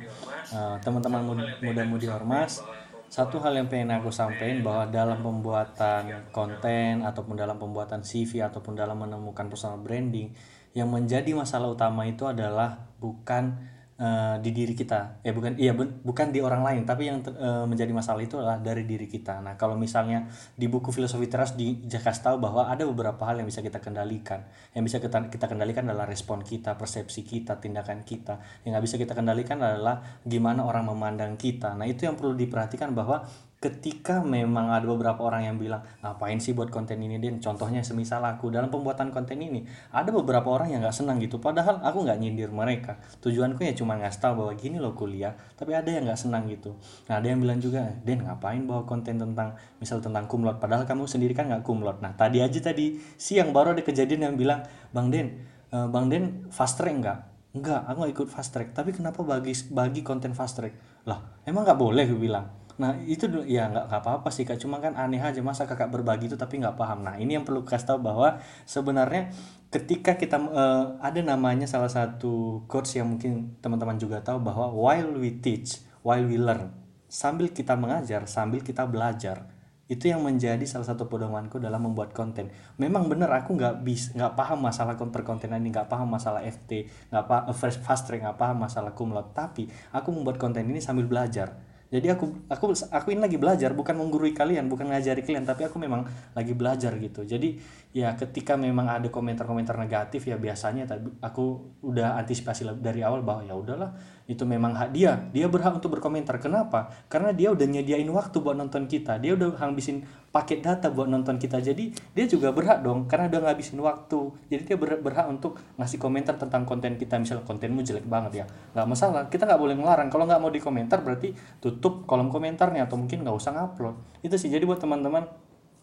Eh, 0.48 0.76
teman-teman 0.80 1.22
mud- 1.28 1.52
muda-mudi 1.60 2.08
ormas 2.08 2.64
satu 3.08 3.39
hal 3.39 3.55
yang 3.55 3.72
pengen 3.72 3.95
aku 3.95 4.12
sampaikan 4.12 4.60
bahwa 4.62 4.84
dalam 4.91 5.24
pembuatan 5.24 6.28
konten 6.36 7.08
ataupun 7.08 7.39
dalam 7.39 7.55
pembuatan 7.55 8.03
CV 8.03 8.43
ataupun 8.43 8.76
dalam 8.76 8.99
menemukan 8.99 9.47
personal 9.47 9.80
branding 9.80 10.36
yang 10.76 10.91
menjadi 10.91 11.32
masalah 11.32 11.72
utama 11.72 12.03
itu 12.03 12.28
adalah 12.28 12.91
bukan 12.99 13.55
eh, 13.98 14.36
di 14.41 14.50
diri 14.54 14.74
kita. 14.78 15.22
Eh 15.26 15.34
bukan 15.34 15.58
iya 15.58 15.74
bu- 15.74 16.02
bukan 16.06 16.30
di 16.30 16.39
orang 16.39 16.62
lain 16.62 16.82
tapi 16.86 17.10
yang 17.10 17.22
ter- 17.26 17.36
eh, 17.38 17.66
menjadi 17.66 17.91
masalah 17.93 18.22
itu 18.22 18.38
adalah 18.38 18.58
dari 18.62 18.86
diri 18.86 19.10
kita. 19.10 19.41
Nah 19.41 19.58
kalau 19.58 19.74
misalnya 19.76 20.30
di 20.54 20.70
buku 20.70 20.93
filosofi 20.93 21.28
teras 21.30 21.58
dikasih 21.58 22.22
tahu 22.24 22.38
bahwa 22.38 22.70
ada 22.70 22.86
beberapa 22.86 23.26
hal 23.26 23.41
yang 23.41 23.48
bisa 23.50 23.66
kita 23.66 23.82
kendalikan. 23.82 24.45
Yang 24.78 24.84
bisa 24.93 24.98
kita 25.02 25.18
kita 25.34 25.45
kendalikan 25.50 25.89
adalah 25.89 26.06
respon 26.06 26.45
kita 26.45 26.78
persepsi 26.78 27.26
kita 27.26 27.58
tindakan 27.58 28.06
kita. 28.06 28.38
Yang 28.64 28.72
nggak 28.78 28.86
bisa 28.86 28.95
kita 29.02 29.14
kendalikan 29.18 29.58
adalah 29.60 30.06
gimana 30.24 30.62
orang 30.64 30.86
memandang 30.89 31.34
kita. 31.36 31.74
Nah 31.74 31.89
itu 31.89 32.06
yang 32.06 32.16
perlu 32.16 32.38
diperhatikan 32.38 32.93
bahwa 32.93 33.26
ketika 33.58 34.22
memang 34.22 34.70
ada 34.70 34.86
beberapa 34.86 35.26
orang 35.26 35.49
yang 35.49 35.58
bilang 35.58 35.82
ngapain 36.05 36.38
sih 36.38 36.53
buat 36.53 36.70
konten 36.70 37.01
ini 37.01 37.18
Den 37.18 37.41
contohnya 37.41 37.82
semisal 37.82 38.22
aku 38.22 38.53
dalam 38.53 38.70
pembuatan 38.70 39.10
konten 39.10 39.41
ini 39.41 39.66
ada 39.89 40.14
beberapa 40.14 40.45
orang 40.53 40.70
yang 40.70 40.86
nggak 40.86 40.93
senang 40.93 41.18
gitu. 41.18 41.41
Padahal 41.41 41.82
aku 41.82 42.05
nggak 42.05 42.22
nyindir 42.22 42.53
mereka. 42.53 43.01
Tujuanku 43.18 43.66
ya 43.66 43.74
cuma 43.74 43.97
ngasih 43.97 44.22
tahu 44.22 44.45
bahwa 44.45 44.53
gini 44.53 44.78
loh 44.78 44.93
kuliah 44.93 45.34
tapi 45.58 45.74
ada 45.74 45.89
yang 45.89 46.05
nggak 46.05 46.22
senang 46.22 46.45
gitu. 46.45 46.78
Nah 47.10 47.18
ada 47.18 47.28
yang 47.34 47.41
bilang 47.41 47.58
juga 47.58 47.97
Den 48.05 48.30
ngapain 48.30 48.62
bawa 48.70 48.86
konten 48.86 49.18
tentang 49.18 49.58
misal 49.82 50.05
tentang 50.05 50.30
kumlot? 50.30 50.62
Padahal 50.62 50.86
kamu 50.86 51.10
sendiri 51.10 51.34
kan 51.34 51.49
nggak 51.49 51.66
kumlot. 51.66 51.97
Nah 52.05 52.14
tadi 52.14 52.45
aja 52.45 52.62
tadi 52.62 53.01
siang 53.18 53.58
baru 53.58 53.74
ada 53.74 53.82
kejadian 53.82 54.30
yang 54.30 54.36
bilang 54.38 54.62
Bang 54.93 55.10
Den 55.10 55.41
eh, 55.74 55.88
Bang 55.89 56.14
Den 56.14 56.45
fast 56.53 56.78
track 56.78 56.93
nggak? 56.93 57.20
Enggak, 57.58 57.89
aku 57.89 57.97
nggak 58.05 58.14
ikut 58.14 58.28
fast 58.30 58.53
track. 58.53 58.70
Tapi 58.78 58.93
kenapa 58.93 59.26
bagi 59.26 59.58
bagi 59.74 60.05
konten 60.05 60.38
fast 60.38 60.62
track? 60.62 60.78
Lah, 61.10 61.41
emang 61.41 61.66
nggak 61.66 61.80
boleh? 61.82 62.05
gue 62.05 62.22
bilang. 62.22 62.66
Nah 62.78 62.93
itu 63.09 63.25
ya 63.49 63.69
nggak 63.73 63.89
apa-apa 63.89 64.30
sih 64.30 64.45
kak. 64.45 64.61
Cuma 64.61 64.78
kan 64.78 64.93
aneh 64.93 65.17
aja 65.21 65.41
masa 65.41 65.65
kakak 65.65 65.89
berbagi 65.89 66.30
itu 66.30 66.38
tapi 66.38 66.61
nggak 66.61 66.78
paham. 66.78 67.01
Nah 67.05 67.15
ini 67.17 67.34
yang 67.38 67.45
perlu 67.47 67.65
kasih 67.65 67.97
tahu 67.97 67.99
bahwa 68.05 68.38
sebenarnya 68.69 69.34
ketika 69.73 70.13
kita 70.15 70.38
eh, 70.38 70.86
ada 71.01 71.19
namanya 71.25 71.65
salah 71.65 71.89
satu 71.89 72.63
quotes 72.69 72.93
yang 72.97 73.09
mungkin 73.09 73.57
teman-teman 73.59 73.97
juga 73.97 74.21
tahu 74.21 74.38
bahwa 74.45 74.69
while 74.69 75.17
we 75.17 75.34
teach, 75.41 75.82
while 76.05 76.21
we 76.23 76.38
learn, 76.38 76.69
sambil 77.09 77.49
kita 77.49 77.73
mengajar, 77.73 78.30
sambil 78.30 78.61
kita 78.61 78.86
belajar 78.86 79.49
itu 79.88 80.11
yang 80.11 80.19
menjadi 80.19 80.67
salah 80.67 80.84
satu 80.84 81.07
pedomanku 81.07 81.63
dalam 81.63 81.80
membuat 81.88 82.11
konten. 82.11 82.51
Memang 82.75 83.07
bener 83.07 83.32
aku 83.32 83.55
nggak 83.55 83.88
bis 83.88 84.11
nggak 84.11 84.36
paham 84.36 84.59
masalah 84.59 84.99
kon- 84.99 85.15
perkontenan 85.15 85.63
ini, 85.63 85.71
nggak 85.71 85.88
paham 85.88 86.11
masalah 86.11 86.43
FT, 86.43 86.84
nggak 87.07 87.25
paham 87.25 87.43
fast 87.55 87.80
fast 87.80 88.03
track, 88.03 88.19
nggak 88.19 88.36
paham 88.36 88.57
masalah 88.67 88.91
kumlot. 88.91 89.32
Tapi 89.32 89.71
aku 89.95 90.11
membuat 90.11 90.38
konten 90.43 90.67
ini 90.67 90.84
sambil 90.84 91.07
belajar. 91.07 91.55
Jadi 91.88 92.08
aku 92.12 92.48
aku 92.52 92.76
aku 92.92 93.08
ini 93.16 93.24
lagi 93.24 93.40
belajar, 93.40 93.72
bukan 93.72 93.96
menggurui 93.96 94.36
kalian, 94.36 94.68
bukan 94.68 94.92
ngajari 94.92 95.24
kalian, 95.24 95.48
tapi 95.48 95.64
aku 95.64 95.80
memang 95.80 96.04
lagi 96.36 96.52
belajar 96.52 96.92
gitu. 97.00 97.24
Jadi 97.24 97.56
ya 97.96 98.12
ketika 98.20 98.60
memang 98.60 98.92
ada 98.92 99.08
komentar-komentar 99.08 99.80
negatif 99.80 100.28
ya 100.28 100.36
biasanya 100.36 100.84
aku 101.24 101.76
udah 101.88 102.20
antisipasi 102.20 102.68
dari 102.84 103.02
awal 103.08 103.24
bahwa 103.24 103.48
ya 103.48 103.56
udahlah 103.56 103.96
itu 104.28 104.43
memang 104.43 104.75
hak 104.75 104.91
dia. 104.91 105.32
Dia 105.32 105.47
berhak 105.47 105.80
untuk 105.80 105.95
berkomentar. 105.95 106.36
Kenapa? 106.43 106.91
Karena 107.07 107.32
dia 107.32 107.47
udah 107.55 107.63
nyediain 107.63 108.05
waktu 108.11 108.43
buat 108.43 108.59
nonton 108.59 108.91
kita. 108.91 109.23
Dia 109.23 109.39
udah 109.39 109.55
habisin 109.55 110.03
paket 110.36 110.59
data 110.59 110.91
buat 110.91 111.07
nonton 111.07 111.39
kita. 111.39 111.63
Jadi 111.63 111.95
dia 112.11 112.25
juga 112.28 112.51
berhak 112.51 112.84
dong. 112.84 113.07
Karena 113.07 113.32
udah 113.32 113.47
ngabisin 113.47 113.80
waktu. 113.80 114.36
Jadi 114.51 114.61
dia 114.67 114.75
ber- 114.75 114.99
berhak 114.99 115.32
untuk 115.32 115.55
ngasih 115.80 115.95
komentar 115.95 116.36
tentang 116.36 116.67
konten 116.67 116.99
kita. 116.99 117.15
Misal 117.15 117.39
kontenmu 117.47 117.80
jelek 117.88 118.03
banget 118.03 118.43
ya. 118.43 118.45
Nggak 118.75 118.88
masalah. 118.91 119.23
Kita 119.32 119.47
nggak 119.47 119.61
boleh 119.63 119.75
ngelarang. 119.80 120.11
Kalau 120.11 120.28
nggak 120.28 120.41
mau 120.43 120.51
dikomentar 120.51 120.99
berarti 120.99 121.32
tutup 121.63 122.03
kolom 122.03 122.28
komentarnya 122.28 122.84
atau 122.84 122.99
mungkin 122.99 123.23
nggak 123.23 123.36
usah 123.39 123.55
ngupload. 123.55 123.95
Itu 124.28 124.36
sih. 124.36 124.51
Jadi 124.51 124.67
buat 124.67 124.84
teman-teman 124.84 125.23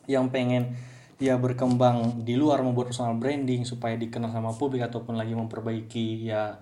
yang 0.05 0.29
pengen 0.29 0.77
ya 1.17 1.41
berkembang 1.41 2.27
di 2.27 2.37
luar 2.37 2.61
membuat 2.61 2.93
personal 2.93 3.17
branding 3.17 3.65
supaya 3.65 3.97
dikenal 3.97 4.29
sama 4.29 4.53
publik 4.53 4.85
ataupun 4.85 5.17
lagi 5.17 5.33
memperbaiki 5.33 6.29
ya 6.29 6.59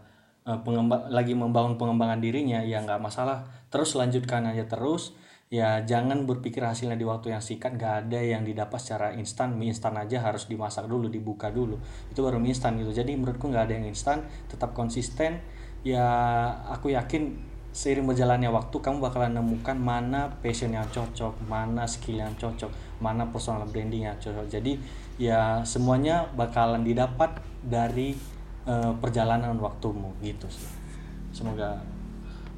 eh, 0.47 0.59
pengemba- 0.63 1.09
lagi 1.09 1.35
membangun 1.37 1.79
pengembangan 1.81 2.19
dirinya 2.19 2.61
ya 2.63 2.83
nggak 2.83 3.01
masalah. 3.03 3.47
Terus 3.73 3.95
lanjutkan 3.97 4.47
aja 4.49 4.65
terus. 4.69 5.15
Ya 5.53 5.85
jangan 5.85 6.25
berpikir 6.25 6.65
hasilnya 6.65 6.97
di 6.97 7.05
waktu 7.05 7.37
yang 7.37 7.45
singkat. 7.45 7.77
Nggak 7.77 7.95
ada 8.09 8.21
yang 8.25 8.43
didapat 8.43 8.81
secara 8.81 9.13
instan. 9.13 9.53
Mie 9.61 9.77
instan 9.77 9.93
aja 10.01 10.25
harus 10.25 10.49
dimasak 10.49 10.89
dulu 10.89 11.13
dibuka 11.13 11.53
dulu. 11.53 11.77
Itu 12.09 12.25
baru 12.25 12.41
mie 12.41 12.57
instan 12.57 12.81
gitu. 12.81 12.89
Jadi 12.89 13.13
menurutku 13.13 13.53
nggak 13.53 13.69
ada 13.69 13.75
yang 13.77 13.85
instan. 13.85 14.25
Tetap 14.49 14.73
konsisten. 14.73 15.45
Ya 15.85 16.09
aku 16.73 16.97
yakin 16.97 17.53
seiring 17.73 18.05
berjalannya 18.05 18.53
waktu 18.53 18.77
kamu 18.85 19.01
bakalan 19.01 19.33
nemukan 19.33 19.81
mana 19.81 20.29
passion 20.45 20.77
yang 20.77 20.85
cocok 20.93 21.33
mana 21.49 21.89
skill 21.89 22.21
yang 22.21 22.37
cocok 22.37 22.69
mana 23.01 23.25
personal 23.33 23.65
branding 23.65 24.09
yang 24.09 24.17
cocok. 24.21 24.45
Jadi 24.49 24.77
ya 25.17 25.65
semuanya 25.65 26.29
bakalan 26.37 26.85
didapat 26.85 27.41
dari 27.65 28.13
eh, 28.67 28.93
perjalanan 28.99 29.57
waktumu 29.59 30.13
gitu 30.23 30.47
sih. 30.51 30.69
Semoga 31.33 31.81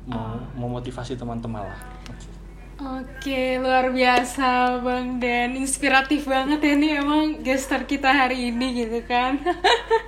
mau 0.04 0.36
memotivasi 0.52 1.16
teman-teman 1.16 1.64
lah. 1.64 1.80
Oke. 2.12 2.34
Oke, 2.74 3.62
luar 3.62 3.94
biasa 3.94 4.82
Bang 4.82 5.22
Dan. 5.22 5.54
Inspiratif 5.54 6.26
banget 6.26 6.58
ya 6.58 6.74
nih 6.74 6.92
emang 6.98 7.38
gestar 7.46 7.86
kita 7.86 8.10
hari 8.10 8.50
ini 8.50 8.82
gitu 8.82 8.98
kan. 9.06 9.38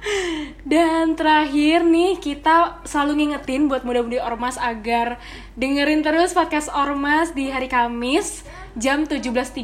Dan 0.67 1.15
terakhir 1.15 1.87
nih 1.87 2.19
kita 2.19 2.83
selalu 2.83 3.23
ngingetin 3.23 3.71
buat 3.71 3.87
muda-mudi 3.87 4.19
Ormas 4.19 4.59
agar 4.59 5.23
dengerin 5.55 6.03
terus 6.03 6.35
podcast 6.35 6.67
Ormas 6.75 7.31
di 7.39 7.55
hari 7.55 7.71
Kamis 7.71 8.43
jam 8.75 9.07
17.30 9.07 9.63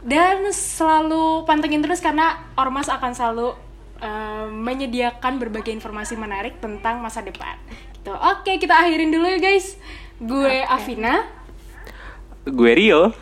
Dan 0.00 0.48
selalu 0.56 1.44
pantengin 1.44 1.84
terus 1.84 2.00
karena 2.00 2.48
Ormas 2.56 2.88
akan 2.88 3.12
selalu 3.12 3.52
eh, 4.02 4.46
menyediakan 4.50 5.38
berbagai 5.38 5.70
informasi 5.70 6.18
menarik 6.18 6.58
tentang 6.58 6.98
masa 6.98 7.22
depan 7.22 7.54
gitu. 8.02 8.12
Oke, 8.12 8.58
kita 8.58 8.74
akhirin 8.74 9.14
dulu 9.14 9.30
ya 9.30 9.38
guys 9.38 9.78
Gue 10.18 10.66
Afina 10.66 11.22
Gue 12.42 12.74
Rio. 12.74 13.14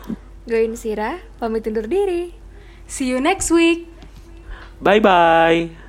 Gue 0.49 0.65
Insira, 0.65 1.21
pamit 1.37 1.61
undur 1.69 1.85
diri. 1.85 2.33
See 2.89 3.13
you 3.13 3.21
next 3.21 3.53
week. 3.53 3.85
Bye 4.81 4.97
bye. 4.97 5.80